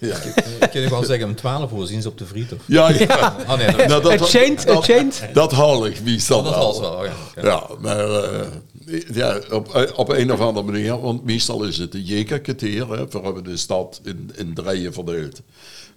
[0.10, 0.16] ja.
[0.60, 2.62] Ik kan je wel zeggen, om 12 uur zien ze op de friethof.
[2.66, 3.36] Ja, ja.
[3.48, 5.32] Oh nee, dat, Nou, change, het change.
[5.32, 6.66] Dat haal ik meestal dat wel.
[6.66, 7.04] was wel.
[7.04, 7.12] Ja.
[7.42, 12.04] Ja, maar uh, ja, op, op een of andere manier, want meestal is het een
[12.04, 15.42] JK-kwartier, hè, we hebben de stad in, in drieën verdeeld.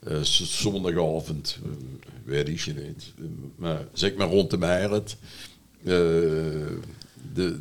[0.08, 1.72] Uh, zondagavond, uh,
[2.26, 3.14] weet ik je niet,
[3.56, 5.16] maar zeg maar rond de Merit,
[5.82, 6.78] de,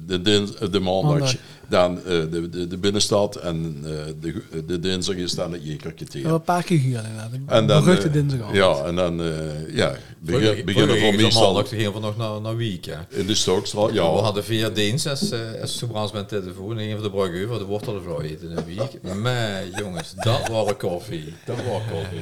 [0.07, 1.35] de, dins, de maandag,
[1.73, 3.83] Dan de, de, de binnenstad en
[4.21, 6.27] de, de dinsdag is dan het JK-kwartier.
[6.27, 7.31] Een paar keer gehuurd inderdaad.
[7.47, 8.57] En dan, Beruchte uh, dinsdagavond.
[8.57, 12.57] ja, en dan uh, ja, begin, beginnen we meestal maandag gingen we nog naar, naar
[12.57, 12.85] Wiek.
[12.85, 13.07] Ja.
[13.09, 13.93] in de Stokstraat.
[13.93, 14.03] Ja.
[14.03, 16.73] Ja, We hadden vier dienst als, uh, als Soebrans met telefoon.
[16.73, 19.15] En gingen we de brug over, de wortelvlooi eten in Wiek.
[19.23, 21.35] Maar jongens, dat waren koffie.
[21.45, 22.21] Dat was koffie.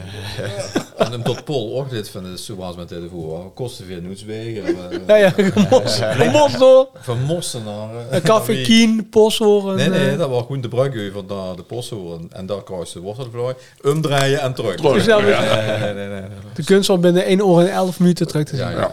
[0.99, 3.55] en hem tot Pol ook dit van de Soebrans met telefoon.
[3.55, 4.77] Kosten veel noetswegen.
[5.07, 5.99] Ja, ja, gemos.
[6.01, 6.89] Gemos door.
[7.01, 7.95] Van Mossen naar...
[7.95, 8.67] uh, Een café naar Wiek.
[9.77, 12.33] Nee, nee, eh, dat was gewoon de brug over naar de posthoorn.
[12.33, 13.55] En daar kruiste de wortelvlooi.
[13.83, 14.75] Omdraaien en terug.
[14.77, 16.29] Terug, Zelf- Nee, nee, nee, nee.
[16.55, 18.77] De kunst om binnen 1 uur en 11 minuten terug te Ja, zijn.
[18.77, 18.93] ja.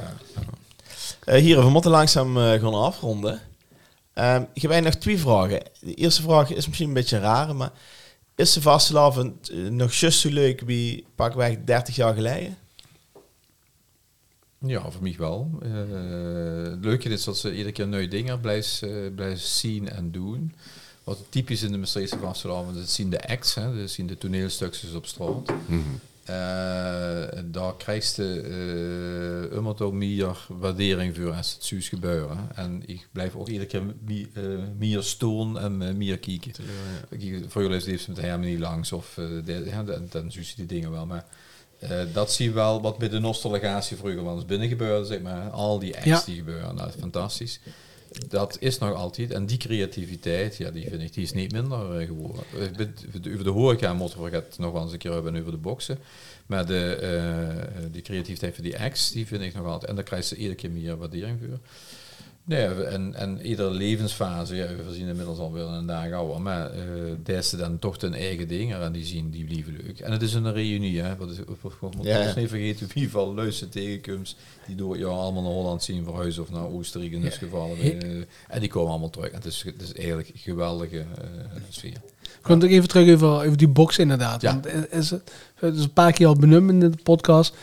[1.26, 3.32] Uh, hier, we moeten langzaam uh, gaan afronden.
[3.34, 5.60] Um, ik heb eigenlijk nog twee vragen.
[5.80, 7.72] De eerste vraag is misschien een beetje raar, maar
[8.36, 12.58] is de vastelavond uh, nog juist zo leuk wie pakweg 30 jaar geleden?
[14.66, 15.60] Ja, voor mij wel.
[15.64, 20.54] Uh, het leuke is dat ze iedere keer nieuwe dingen blijven, uh, zien en doen.
[21.04, 24.94] Wat typisch in de Maastrichtse vastelavond, dat zien de acts, hè, dat zien de toneelstukjes
[24.94, 25.52] op straat.
[25.66, 25.80] Mhm.
[26.30, 26.36] Uh,
[27.46, 28.44] daar krijg je
[29.52, 32.38] uh, immer meer waardering voor als het zuus gebeuren.
[32.56, 36.52] En ik blijf ook iedere keer meer, uh, meer stoon en meer kijken.
[37.10, 37.40] Ja, ja.
[37.48, 39.14] Voor jullie heeft ze met helemaal niet langs of
[39.46, 41.06] de, ja, dan, dan die dingen wel.
[41.06, 41.26] Maar
[41.80, 45.22] uh, dat zie je wel wat bij de nostalgatie vroeger wel eens binnen gebeurde, zeg
[45.22, 45.50] maar.
[45.50, 46.22] Al die acts ja.
[46.26, 47.60] die gebeuren, nou, fantastisch.
[48.28, 49.32] Dat is nog altijd.
[49.32, 52.44] En die creativiteit, ja, die vind ik, die is niet minder uh, geworden.
[53.34, 56.00] Over de horeca moeten we het nog wel eens een keer hebben over de boksen.
[56.46, 59.90] Maar de, uh, die creativiteit van die acts, die vind ik nog altijd.
[59.90, 61.60] En daar krijg je iedere keer meer waardering voor.
[62.48, 67.42] Nee, en, en iedere levensfase, ja, we zien inmiddels alweer een dag ouder, maar eh
[67.50, 70.00] ze dan toch hun eigen dingen en die zien, die blijven leuk.
[70.00, 71.16] En het is een reunie, hè.
[71.16, 71.74] Wat is, wat,
[72.06, 72.40] Ja, ons ja.
[72.40, 74.38] niet vergeten wie van luisteren tegenkomst,
[74.68, 77.76] die door jaar allemaal naar Holland zien verhuizen of naar Oostenrijk in dit geval.
[77.76, 79.30] eh, en die komen allemaal terug.
[79.30, 82.02] En het is, het is eigenlijk een geweldige eh, sfeer.
[82.22, 84.42] Ik wil nog even terug over, over die box inderdaad.
[84.42, 84.52] Ja.
[84.52, 87.54] Want is het, het is een paar keer al benoemd in de podcast.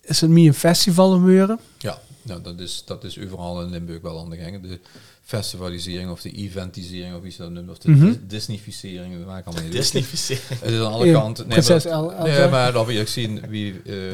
[0.00, 1.58] Is het meer een festival Meuren?
[1.78, 4.62] Ja, nou, dat, is, dat is overal in Limburg wel aan de gang.
[4.62, 4.80] De
[5.26, 8.06] festivalisering of de eventisering of wie ze dat noemt, of de Mhm.
[8.06, 9.92] dis- Disneyficering, dat maakt allemaal niet uit.
[9.92, 11.46] Disney Het is aan alle Ja, kanten.
[11.48, 12.48] Maar, nee, Elsa.
[12.48, 14.06] maar dat we eerlijk zien, wie, eh,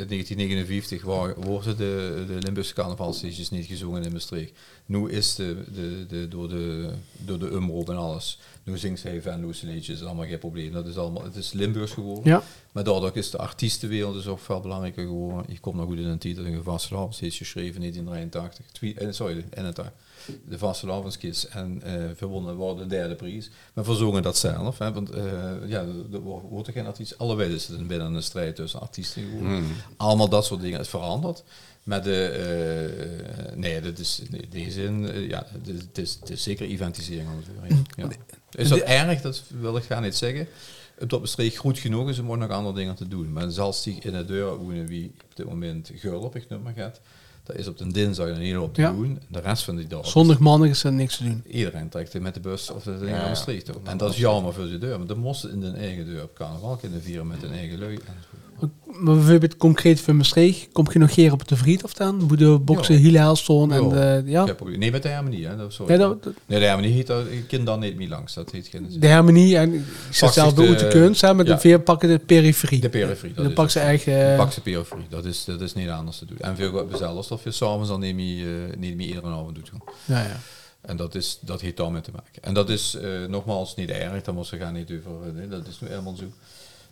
[0.00, 4.52] in 1959 waar- worden de, de Limburgse carnavalsliedjes niet gezongen in Maastricht.
[4.86, 9.22] Nu is de, de, de, door, de, door de Umroep en alles, nu zingt zij
[9.22, 10.72] Venloze liedjes, is allemaal geen probleem.
[10.72, 12.24] Dat is allemaal, het is Limburgs geworden.
[12.32, 12.42] Ja.
[12.72, 15.44] Maar daardoor is de artiestenwereld dus ook veel belangrijker geworden.
[15.48, 18.64] Je komt nog goed in een titel, een vastelavond steeds geschreven, 1983.
[18.72, 19.92] Twee, eh, sorry, 81.
[20.48, 23.50] De vastelavondskids en eh verwonnen worden de derde prijs.
[23.74, 25.24] Maar verzongen dat zelf, hè, want eh,
[25.66, 27.18] ja, er wordt er geen artiest.
[27.18, 29.64] Allebei is het binnen een strijd tussen artiesten geworden.
[29.96, 31.44] Allemaal dat soort dingen is veranderd.
[31.82, 36.40] Maar de, eh, nee, dat is in deze zin, ja, het is, het, is, het
[36.40, 37.28] zeker eventisering
[37.62, 37.76] het.
[37.96, 38.08] Ja.
[38.50, 39.20] Is dat erg?
[39.20, 40.48] Dat wil ik gaan niet zeggen.
[41.06, 43.32] Dat Maastricht goed genoeg is om ook nog andere dingen te doen.
[43.32, 46.72] Maar zelfs die in de deur wonen wie op dit moment geul op ik nummer
[46.72, 47.00] gaat,
[47.46, 48.90] dat is op de dinsdag een hele hoop te Ja.
[48.92, 49.20] doen.
[49.28, 50.06] De rest van die dag.
[50.06, 51.42] Zondagmaandag is er niks te doen.
[51.46, 53.70] Iedereen trekt met de bus of de dingen Ja, naar Maastricht.
[53.84, 54.98] En dat is jammer voor de deur.
[54.98, 57.98] Maar dan moesten in hun eigen deur op carnaval kunnen vieren met hun eigen lui.
[59.00, 62.20] Maar bijvoorbeeld concreet voor Maastricht, kom je nog keer op de of dan?
[62.20, 63.82] Hoe de boksen Helston en
[64.26, 64.46] Ja.
[64.64, 65.46] Nee, met de harmonie.
[65.46, 65.56] Hè.
[65.56, 65.90] Dat, sorry.
[65.96, 67.26] Nee, dat- dat- nee, de harmonie heet dat.
[67.26, 68.34] Ik ken dan niet meer langs.
[68.34, 69.00] Dat heet geen zin.
[69.00, 69.84] de harmonie en
[70.20, 71.54] Pak zelf de- Oete Kunst, hè, met ja.
[71.54, 72.80] de veer pakken de periferie.
[72.80, 73.34] De periferie.
[73.34, 74.06] dat dan pak ze echt...
[74.06, 75.06] eh, Pak ze periferie.
[75.08, 76.38] Dat is, dat is niet anders te doen.
[76.38, 79.54] En veel gaat zelfs of je s'avonds dan neem je, eh, niet meer iedere avond
[79.54, 79.70] doet.
[80.04, 80.40] ja, ja.
[80.80, 82.42] En dat, is, dat heeft daarmee te maken.
[82.42, 85.26] En dat is eh, nogmaals niet erg, daar moesten we gaan niet over.
[85.28, 86.24] eh, nee, dat is nu helemaal zo.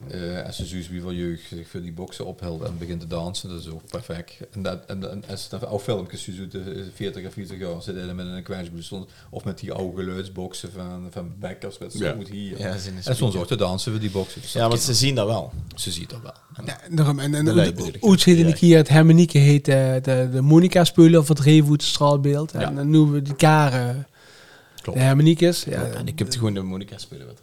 [0.08, 3.06] Eh, als ze zoals wie van jeugd zich voor die boksen ophelt en begint te
[3.06, 4.36] dansen, dat is ook perfect.
[4.52, 7.82] En, dat, en, en als het dan ook filmpjes zo de 40 of 40 jaar
[7.82, 12.04] zitten met een kwetsbloed stond, of met die oude geluidsboxen van, van Beckers, wat zo
[12.04, 12.14] Ja.
[12.14, 12.58] moet hier.
[12.58, 14.40] Ja, zien en soms ook te dansen voor die boxen.
[14.40, 15.52] Dus dat Ja, want ze zien dat wel.
[15.74, 16.34] ze ziet dat wel.
[16.66, 17.18] Ja, daarom.
[17.18, 18.04] En, en, en bedoel ik.
[18.04, 18.48] Oets heette Ja.
[18.48, 22.52] ik hier, het Hermenieke heet eh, de, de Monica spelen of het Revoet straalbeeld.
[22.52, 22.60] Ja.
[22.60, 24.06] En dan noemen we die karen
[24.82, 24.98] Klopt.
[24.98, 25.64] de Hermeniekes.
[25.64, 27.40] Ja, en ik heb gewoon de Monica spelen wat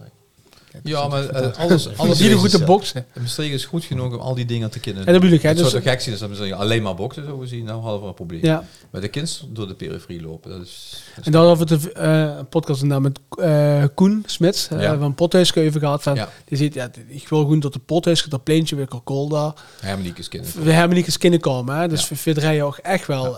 [0.83, 2.65] Ja, maar eh, alles, alles is goede zo.
[2.65, 3.05] boksen.
[3.19, 5.53] Maastricht is goed genoeg om al die dingen te kunnen Ja, dat bedoel ik, hè,
[5.53, 8.39] dus- gek als we zeggen, alleen maar boksen zo gezien, nou we een probleem.
[8.45, 8.63] Ja.
[8.91, 11.03] Maar de kinderen door de periferie lopen, dat is...
[11.09, 14.97] dat is En dan hadden we het eh, podcast gedaan met eh, Koen Smits Ja.
[14.97, 16.03] van Pothuiskeuven gehad.
[16.03, 16.29] Van, Ja.
[16.45, 19.53] Die ziet, ja, ik wil gewoon tot de Pothuis, dat pleintje weer kool daar.
[19.79, 20.63] Hermeniekes kinderen.
[20.63, 21.75] We hebben niet eens komen.
[21.75, 21.87] Hè?
[21.87, 23.37] Dus we draaien ook echt wel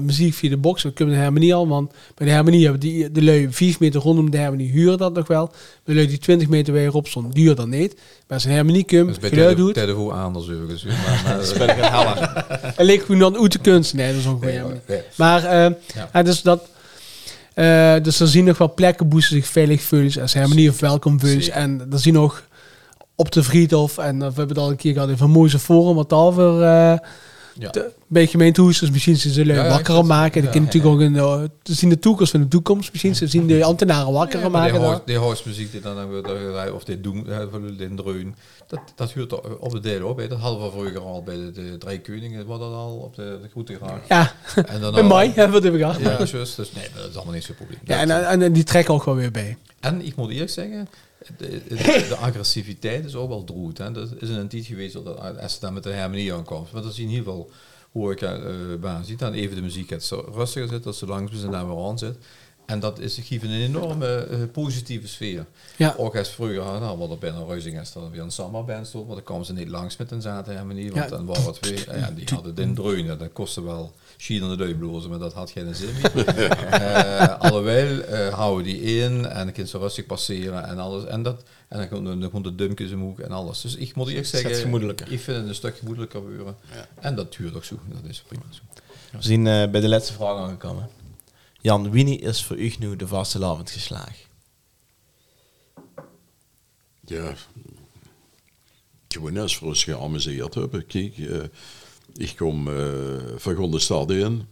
[0.00, 0.82] muziek via de box.
[0.82, 4.00] We kunnen de harmonie al, want bij de harmonie hebben die, de lui 5 meter
[4.00, 5.50] rondom de harmonie huren dat nog wel.
[5.94, 7.94] Die 20 meter weer op stond, duur dat niet.
[8.28, 10.88] Maar een Dat komt, is bij geluid doet, Tedde voor Anderseugen.
[10.88, 12.46] Maar, maar, Spel ik het halen.
[12.76, 13.94] en leek gewoon dan uit de kunst.
[13.94, 14.80] Nee, dat is ook een.
[15.14, 16.08] Maar eh, Ja.
[16.12, 16.68] ja, dus dat...
[17.54, 21.20] eh, dus er zien nog wel plekken boesten zich veilig voelen als harmonie of welkom
[21.20, 21.52] voelen.
[21.52, 22.42] En er zien nog
[23.16, 25.94] op de Vriendhof, en eh, we hebben het al een keer gehad over Mooise Forum,
[25.96, 26.62] wat al voor...
[26.62, 26.94] eh,
[27.60, 27.70] Ja.
[27.70, 30.34] de, bij gemeentehoes, dus misschien ze zullen Ja, ja, wakker maken.
[30.34, 32.90] ja, Die kunnen natuurlijk ook in de, te zien de toekomst van de toekomst.
[32.92, 34.74] Misschien ze zien de ambtenaren wakker Ja, die, maken.
[34.80, 35.04] house, daar.
[35.04, 35.16] die
[35.70, 37.38] die dan dan weer of dit doen, eh,
[37.76, 38.34] de dreun,
[38.66, 40.18] dat, dat huurt er op de op.
[40.18, 40.28] hè.
[40.28, 43.38] Dat hadden we vroeger al bij de, de Drie Koningen, wat dat al op de,
[43.42, 44.00] de Grote Graag.
[44.08, 44.32] Ja,
[44.66, 45.96] En dan in mei hebben we het gehad.
[46.00, 46.56] Ja, Ja, juist.
[46.56, 47.78] Dus nee, dat is allemaal niet zo'n probleem.
[47.84, 49.56] en, Dat- en, en die trekken ook wel weer bij.
[49.80, 50.88] En ik moet eerlijk zeggen,
[51.36, 51.62] de,
[52.08, 53.78] de, agressiviteit is ook wel droed.
[53.78, 53.92] Hè.
[53.92, 56.70] Dat is een tijd geweest dat als dan met de harmonie aankomt.
[56.70, 57.50] Want dat zien in ieder geval
[57.90, 59.18] hoe ik uh, ziet.
[59.18, 62.16] Dan even de muziek het rustiger zit, dat ze langs en weer aan zit.
[62.68, 65.46] En dat is, geeft een enorme eh, positieve sfeer.
[65.76, 65.94] Ja.
[65.96, 69.14] Ook als vroeger hadden we er binnen Ruizing als er weer een sambaband stond, maar
[69.14, 71.16] dan kwamen ze niet langs met een zaten harmonie, want Ja.
[71.16, 75.18] dan waren het weer, ja, die hadden den dreunen, dat kostte wel schiedende duiblozen, maar
[75.18, 76.26] dat had geen zin meer.
[76.68, 81.04] Eh alhoewel eh, houden die in en dan kunnen ze rustig passeren en alles.
[81.04, 83.60] En, dat, en dan komt, dan komt de dumpjes omhoog en alles.
[83.60, 86.56] Dus ik moet eerlijk Het zeggen, ik vind het een stuk gemoedelijker worden.
[87.00, 88.60] En dat duurt ook zo, dat is prima zo.
[89.10, 90.88] We zijn eh, bij de laatste vraag aangekomen.
[91.60, 94.26] Jan, wie is voor u nu de vaste avond geslaagd?
[97.06, 97.34] Ja,
[99.08, 100.86] gewoon als we ons geamuseerd hebben.
[100.86, 101.42] Kijk, eh,
[102.16, 104.46] ik kom uh, van stad in.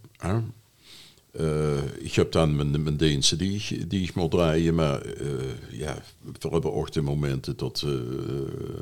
[1.40, 2.96] Uh, ik heb dan mijn, mijn
[3.38, 6.02] die, ik- die ik moet draaien, maar eh, ja,
[6.40, 7.90] we hebben ook de momenten tot, eh,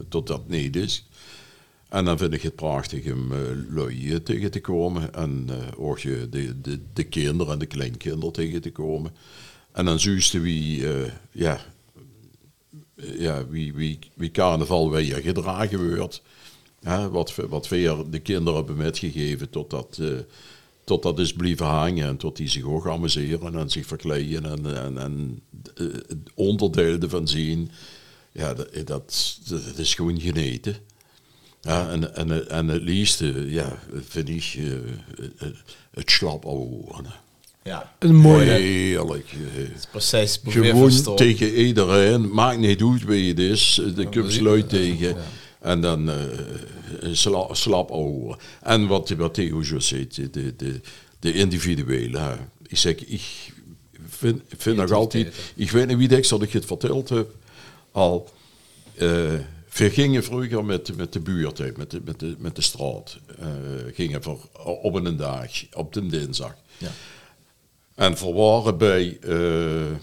[0.08, 1.06] tot dat niet is.
[1.94, 3.38] En dan vind ik het prachtig om eh
[3.70, 5.14] lui tegen te komen.
[5.14, 9.12] En eh, ook de, de, de kinderen en de kleinkinderen tegen te komen.
[9.72, 11.60] En dan zuiste wie, eh, ja,
[12.96, 16.22] ja, wie, wie, wie carnaval weer gedragen wordt.
[16.80, 20.08] Hè, wat, wat weer de kinderen hebben metgegeven totdat, eh
[20.84, 22.06] tot is blijven hangen.
[22.06, 25.42] En tot die zich ook amuseren en zich verkleden en, en, en
[26.34, 27.70] onderdelen ervan zien.
[28.32, 30.76] Ja, dat, dat, dat is gewoon geneten.
[31.64, 33.78] Ja, en, en, en het liefste, ja,
[34.08, 35.48] vind ik eh,
[35.90, 36.84] het slap ouwe.
[37.62, 38.50] Ja, Een mooie.
[38.50, 39.32] Heerlijk.
[39.56, 39.64] eh.
[39.90, 40.40] precies.
[40.44, 45.16] Gewoon tegen iedereen, maakt niet uit wie het is, de cup is- sluit tegen.
[45.60, 46.16] En dan eh
[47.12, 48.36] sla, slap ouwe.
[48.62, 50.80] En wat, wat Theo zo zegt, de, de,
[51.18, 52.18] de individuele.
[52.18, 52.34] hè.
[52.66, 53.22] Ik zeg, ik
[54.08, 57.34] vind, vind nog altijd, ik weet niet wie dat ik het verteld heb,
[57.92, 58.28] al...
[58.94, 59.32] eh
[59.74, 63.18] we gingen vroeger met, met de buurt, met de, met de, met de straat.
[63.38, 63.48] eh,
[63.94, 64.48] gingen voor,
[64.82, 66.54] op een dag, op de dinsdag.
[66.78, 66.90] Ja.
[67.94, 69.96] En we waren bij eh, eh,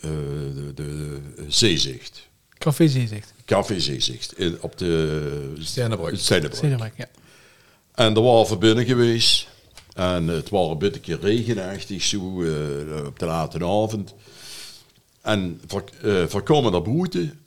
[0.00, 2.28] de, de Zeezicht.
[2.58, 3.34] Café Zeezicht.
[3.44, 4.38] Café Zeezicht.
[4.38, 5.52] In, op de.
[5.58, 6.20] Steenenbrug.
[6.20, 6.60] Zeezicht,
[6.96, 7.08] ja.
[7.94, 9.48] En daar waren we binnen geweest.
[9.94, 14.14] En het was een beetje regenachtig zo eh, op de late avond.
[15.20, 17.43] En we, eh, we komen naar buiten.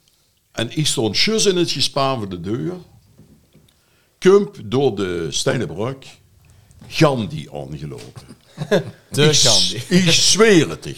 [0.57, 2.73] En ik stond juist in het gespaan van de deur.
[4.17, 5.95] Kump door de Steenenbrug.
[6.87, 8.35] Gandhi aangelopen.
[9.09, 9.75] De ik, Gandhi.
[10.05, 10.97] ik zweer het ik.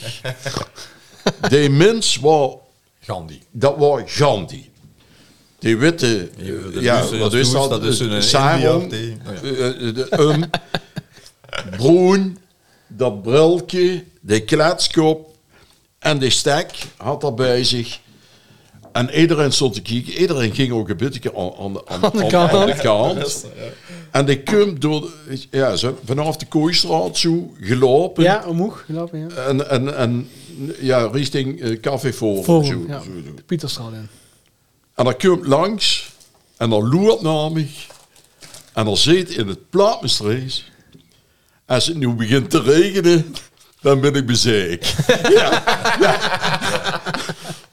[1.49, 2.55] Die mens was,
[3.01, 3.39] Gandhi.
[3.51, 4.69] dat was Gandhi.
[5.59, 7.69] Die witte, de ja, wat is dat?
[7.69, 10.49] dat is een sarong, die- eh, eh, de um,
[11.77, 12.37] broen,
[12.87, 15.35] dat brilje, de kletskop
[15.99, 17.99] en de stek had er bij zich.
[18.91, 20.13] En iedereen stond te kijken.
[20.13, 22.51] Iedereen ging ook een beetje aan, aan, aan, Aan de kant.
[22.51, 23.45] aan de kant.
[24.11, 28.23] En die komt door, de- ja, zo, vanaf de Kooistraat zo gelopen.
[28.23, 29.27] Ja, omhoog gelopen, ja.
[29.35, 30.29] En, en, en
[30.79, 32.43] ja, richting eh, Café Forum.
[32.43, 32.99] Forum, zo, ja.
[33.01, 33.33] zo, zo.
[33.35, 34.07] De Pieterstraat in.
[34.95, 36.09] En dan komt langs
[36.57, 37.67] en dan loert naar me.
[38.73, 40.71] En dan zit in het plaatmestrees.
[41.65, 43.35] Als het nu begint te regenen,
[43.81, 44.25] dan ben ik
[45.37, 45.63] ja,
[46.01, 46.19] ja.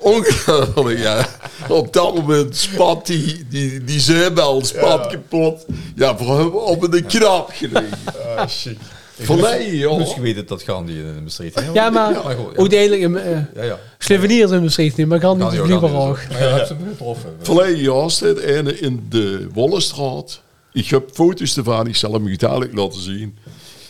[0.06, 1.26] Ongelooflijk, ja.
[1.68, 5.66] Op dat moment spat die, die, die zeebel spat kapot.
[5.94, 7.98] Ja, voor hem op een knap gelegen.
[8.36, 8.76] Ah, shit.
[9.20, 9.98] Verleden, joh.
[9.98, 11.54] Dus je weet het dat Gandhi in de Maastricht.
[11.54, 11.70] hè?
[11.72, 12.58] Ja, maar goed, ja.
[12.58, 13.78] uiteindelijk, eh Ja, ja.
[13.98, 16.18] Sloveniërs in Maastricht niet, maar kan niet Gandhi, dus liever ook.
[16.18, 16.28] is.
[16.28, 17.30] Maar ja, heb ze getroffen.
[17.42, 20.40] Verleden jaar staat ene in de Wollenstraat.
[20.72, 23.38] Ik heb foto's ervan, ik zal hem u dadelijk laten zien.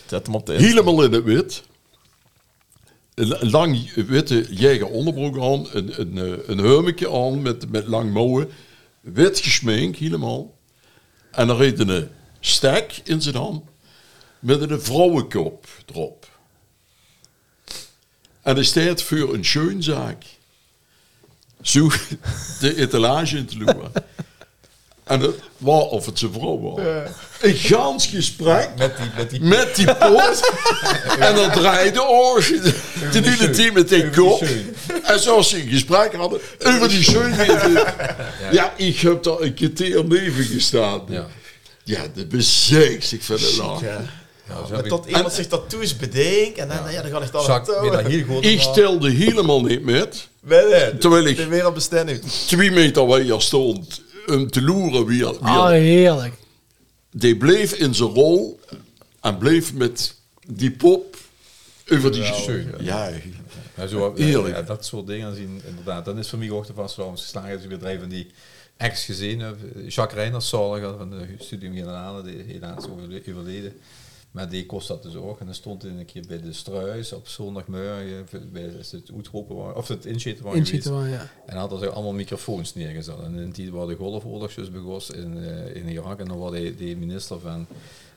[0.05, 0.53] Zet hem op de.
[0.53, 1.63] Helemaal in het wit.
[3.17, 8.13] Een lang witte jeger onderbroek aan, een, een, eh, een hurmetje aan met, met lang
[8.13, 8.49] mouwen.
[9.01, 10.57] Wit gesminkt, helemaal.
[11.31, 13.63] En dan reed een stek in zijn hand
[14.39, 16.39] met een vrouwenkop erop.
[18.41, 20.23] En er staat voor een schoonzaak.
[21.61, 21.89] Zo
[22.59, 23.91] de etalage in te lopen.
[25.07, 26.79] En het was of het zijn vrouw was.
[27.41, 30.51] Een gans gesprek Met die, met die met die pot.
[31.19, 32.59] en dan draaide orge
[33.11, 34.43] te doen het team met die kop.
[35.03, 37.83] En zoals ze een gesprek hadden over die schoonheid.
[38.51, 41.01] Ja, ik heb daar een keer neven gestaan.
[41.07, 41.27] Ja.
[41.83, 43.81] Ja, de bezeeks, ik vind het lang.
[43.81, 44.01] Ja.
[44.71, 47.01] Maar tot iemand zich tattoos bedenkt en dan, ja.
[47.01, 50.27] dan ga ik dat weer dat hier gewoon Ik stelde helemaal niet met.
[50.41, 50.97] Nee, nee.
[50.97, 52.21] Terwijl ik- De wereldbestemming.
[52.47, 56.33] Twee meter waar je stond om te loeren wie, Ah, heerlijk.
[57.11, 58.59] Die bleef in zijn rol
[59.21, 60.15] en bleef met
[60.47, 61.17] die pop
[61.91, 63.09] over die Schön, Ja,
[63.75, 64.55] Ja, zo, Heerlijk.
[64.55, 66.05] Ja, dat soort dingen zien, inderdaad.
[66.05, 67.51] Dan is voor mij vastgeslagen geslagen.
[67.53, 68.27] Als ik weer drie van die
[68.77, 69.57] ex gezien heb.
[69.87, 73.73] Jacques Reiners, zalig van de Studium Generale, die helaas overle- overleden.
[74.37, 75.39] Maar die kost dat dus ook.
[75.39, 79.75] En dan stond hij een keer bij de Struis op zondagmorgen, bij als het uitroepen
[79.75, 80.59] of het inschieten geweest.
[80.59, 81.27] Inschieten ja.
[81.45, 83.15] En had er zo allemaal microfoons neergezet.
[83.23, 86.19] En in die waar de golfoorlog dus begon in, eh, in Irak.
[86.19, 87.65] En dan was die, die minister van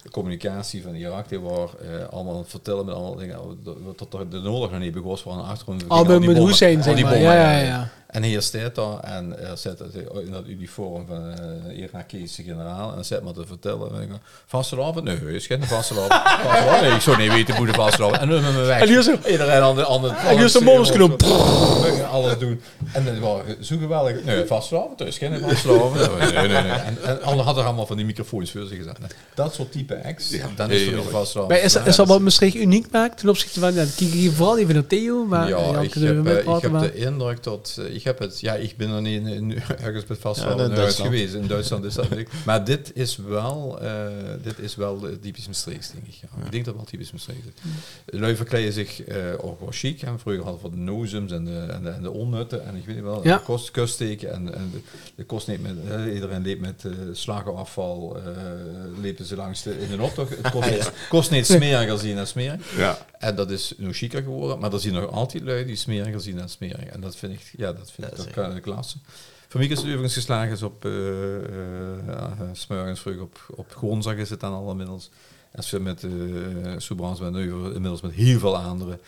[0.02, 3.38] de communicatie van Irak, die was eh, allemaal aan het vertellen met allemaal dingen.
[3.97, 5.88] dat- er de oorlog nog niet begon, was aan achtergrond.
[5.88, 7.18] Al met die bommen- Hussein, zeg maar.
[7.18, 7.90] Ja, ja, ja.
[8.11, 9.81] En hier staat daar en er zit
[10.24, 12.89] in dat uniform van een Irakese generaal.
[12.89, 13.95] En dan zit maar te vertellen.
[13.95, 14.09] En ik,
[14.47, 15.05] vastelavond?
[15.05, 16.12] Nee, is geen vastelavond.
[16.81, 18.20] Nee, ik zou niet weten hoe de vastelavond.
[18.20, 18.81] En dan met me weg.
[18.81, 20.65] En hier zo- Iedereen aan de andere En hier zo'n.
[22.11, 22.61] Alles doen.
[22.93, 24.24] En dat was zo geweldig.
[24.24, 25.99] Nee, vastelavond, er is geen vastelavond.
[26.20, 26.73] Nee, nee, nee.
[26.73, 28.97] En, en anderen hadden allemaal van die microfoons voor zich gezet.
[29.35, 31.49] Dat soort type acts, dan is vastelavond.
[31.49, 33.74] Maar is, is dat wat Maastricht uniek maakt ten opzichte van...
[33.74, 36.78] Dan kijk ik hier vooral even naar Theo, maar Ja, ik heb, eh, ik heb
[36.81, 37.81] de indruk dat...
[38.01, 38.40] ik heb het.
[38.40, 41.10] Ja, ik ben er niet in, in, ergens met vast Ja, wel in Duitsland.
[41.10, 41.35] geweest.
[41.35, 42.28] In Duitsland is dat ik.
[42.44, 44.06] Maar dit is wel, eh,
[44.43, 46.14] dit is wel typisch Maastricht, denk ik.
[46.14, 46.44] Ja.
[46.44, 48.18] Ik denk dat wel typisch Maastricht is.
[48.20, 50.01] Lui verkleden zich eh, ook wel chic.
[50.01, 50.18] Hè.
[50.18, 52.66] Vroeger hadden we de nozems en de, en de, en de onnutten.
[52.66, 53.36] En ik weet niet wel, Ja.
[53.36, 54.32] de kost, kuststeken.
[54.32, 54.78] En, en de,
[55.14, 58.16] de kost niet met, eh, iedereen leeft met eh slagenafval.
[58.16, 58.22] eh
[59.01, 60.31] leefden ze langs de, in de optocht.
[60.43, 62.77] Het kost, niet, kost niet smeriger zien dan smerig.
[62.77, 63.06] Ja.
[63.18, 66.36] En dat is nu chiquer geworden, maar er zien nog altijd lui die smeriger zien
[66.36, 66.85] dan smerig.
[66.85, 69.00] En dat vind ik, ja, dat vind ik, dat kan ik lassen.
[69.48, 70.92] Voor mij is het overigens geslagen is op, uh,
[72.06, 75.10] ja, smorgens vroeg op, op grondslag is het dan al inmiddels.
[75.56, 76.12] Als we met uh,
[76.76, 79.00] Soebrans met Neuver, inmiddels met heel veel anderen,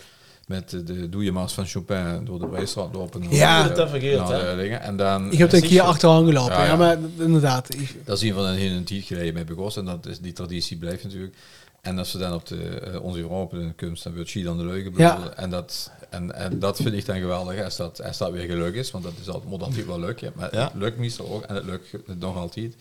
[0.47, 3.23] met de, de Doeiemars van Chopin door de Breestraat lopen.
[3.31, 4.57] Ja, dat vergeet, hè?
[4.57, 4.69] de.
[4.69, 6.53] En dan, Ik heb een keer achteraan gelopen.
[6.53, 6.77] Ja, Ja, ja.
[6.77, 7.75] maar inderdaad.
[7.75, 9.75] ik- dat is een van een hele tijd geleden mee begonnen.
[9.77, 11.35] En dat is, die traditie blijft natuurlijk.
[11.83, 14.57] En als we dan op de, eh, onze Europa in de kunst, dan wordt dan
[14.59, 15.33] de leugen Ja.
[15.37, 18.75] En, dat, en, en dat vind ik dan geweldig als dat, als dat weer geluk
[18.75, 18.91] is.
[18.91, 20.19] Want dat is altijd, moet altijd wel leuk.
[20.21, 20.31] Ja.
[20.35, 20.65] Maar Ja.
[20.65, 22.75] het lukt meestal ook en het lukt nog altijd.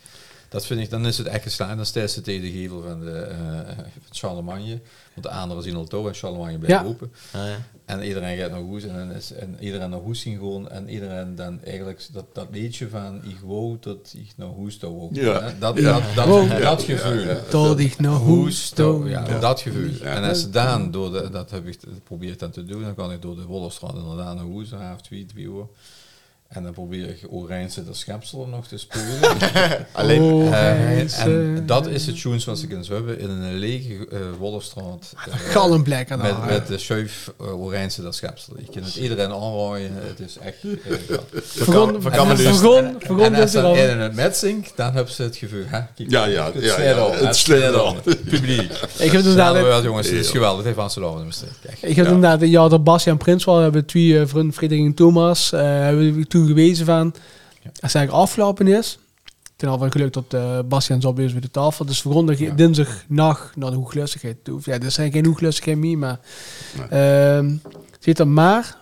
[0.52, 1.76] Dat vind ik, dan is het echt geslaagd.
[1.76, 3.38] Dan stijgt ze tegen de gevel van, de, eh,
[3.78, 4.80] van Charlemagne.
[5.14, 6.90] Want de anderen zien al toe en Charlemagne blijft Ja.
[6.90, 7.12] open.
[7.32, 7.58] Ah, ja.
[7.86, 10.70] En iedereen gaat naar hoes en, dan is, en iedereen naar hoes zien gewoon.
[10.70, 14.96] En iedereen dan eigenlijk dat, dat liedje van ik wou dat ik naar hoes toe
[14.96, 15.10] wou.
[15.12, 15.54] Ja.
[15.60, 15.94] Dat, Ja.
[15.94, 16.62] dat, dat, Wow.
[16.62, 17.24] dat gevoel.
[17.50, 19.10] Tot ik naar hoes toe.
[19.10, 20.00] Ja, dat gevoel.
[20.04, 23.12] En als ze dan door de, dat heb ik probeer dan te doen, dan kan
[23.12, 25.66] ik door de Wollerstraat inderdaad naar hoes, een half twee, twee uur.
[26.52, 29.38] En dan probeer ik Orijnse de schepsel nog te spelen.
[29.92, 31.22] Alleen, Rijnse.
[31.22, 35.14] en dat is het tunes wat ik eens hebben in een lege eh Wollerstraat.
[35.28, 38.54] eh, Gallenplek aan met, met de schuif uh, Orijnse dat schepsel.
[38.58, 39.92] Je kunt het iedereen aanrooien.
[39.94, 40.58] Het is echt...
[41.34, 43.84] Vergon, dus- vergon, vergon en als ze dan dan.
[43.90, 45.64] in het met zingt, dan hebben ze het gevoel.
[45.66, 45.80] Hè?
[45.96, 47.96] Kijk, Ja, ja, het ja, ja, al, het snijdt al.
[48.30, 48.72] Publiek.
[48.98, 50.58] Ik heb inderdaad, jongens, het is geweldig.
[50.58, 51.28] Het heeft Amsterdam.
[51.28, 51.78] Echt.
[51.82, 55.62] ik heb inderdaad, ja, dat Bastiaan Prins wel, hebben twee vrienden, Frederik en Thomas, eh,
[55.62, 57.14] hebben we gewezen van,
[57.64, 59.00] als het eigenlijk afgelopen is,
[59.56, 62.38] ten al van geluk dat uh, Bastiaan zo bezig met de tafel, dus vergon dat
[62.38, 62.54] je Ja.
[62.54, 64.60] dinsdag nacht naar de hoeglustigheid toe.
[64.64, 66.20] Ja, er zijn geen hoeglustigheid meer, maar
[66.90, 67.56] ehm
[68.00, 68.78] zit er maar,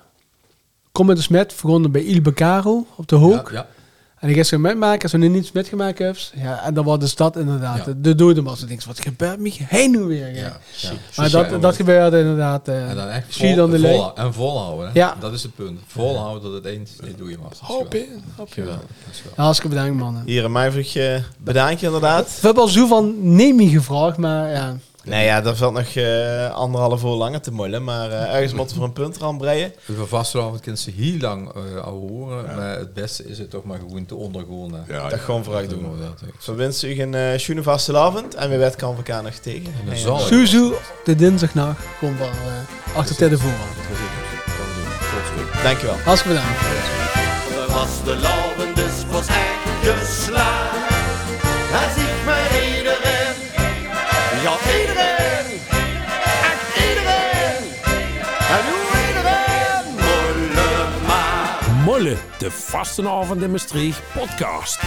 [0.92, 3.50] kom met de smet, vergonnen bij Il Beccaro op de hoek.
[3.52, 3.68] Ja.
[4.20, 6.22] En ik ga ze metmaken, als we nu niets metgemaakt hebben.
[6.36, 7.84] Ja, en dan wordt de stad inderdaad Ja.
[7.86, 8.62] de, de dode mas.
[8.62, 10.36] Ik denk, wat gebeurt me heen nu weer?
[10.36, 10.58] Ja.
[11.16, 12.68] Maar dat, dat gebeurde inderdaad.
[12.68, 14.12] eh En dan echt je dan de vol, lijn.
[14.16, 14.86] en volhouden.
[14.88, 14.92] Hè?
[14.94, 15.16] Ja.
[15.20, 15.80] Dat is het punt.
[15.88, 16.90] Volhouden tot het eind.
[17.04, 17.50] Dit doe je maar.
[17.50, 18.24] Dat Hop in, hop.
[18.38, 18.82] Dat geweldig.
[19.36, 20.24] Ja, hartstikke bedankt, mannen.
[20.26, 22.26] hier in Mijvrig uh, bedankt inderdaad.
[22.26, 24.78] We hebben al zo van Nemi gevraagd, maar ja.
[25.10, 28.78] Nou ja, daar valt nog eh anderhalf uur langer te mollen, maar eh, ergens moeten
[28.78, 29.74] we een punt eraan breien.
[29.92, 33.78] Over vastelavond kunnen ze heel lang uh, horen, maar het beste is het toch maar
[33.80, 34.74] gewoon te ondergaan.
[34.86, 34.94] hè.
[34.94, 35.92] Ja, Dat gewoon vooruit Dat doen.
[35.98, 36.44] we dat, echt.
[36.44, 39.34] Zo wens u een uh, schoene vaste avond en wie weet kan we elkaar nog
[39.34, 39.74] tegen.
[39.88, 40.20] En eh.
[40.20, 40.72] Suzu,
[41.04, 43.76] de dinsdagnacht, komt wel uh, achter de voorhand.
[45.64, 45.96] Dankjewel.
[46.06, 46.60] Hartstikke bedankt.
[46.60, 50.88] De vastelavond is pas echt geslaagd.
[51.72, 52.26] Hij ziet
[62.00, 64.80] De Vastenavond in Maastricht podcast.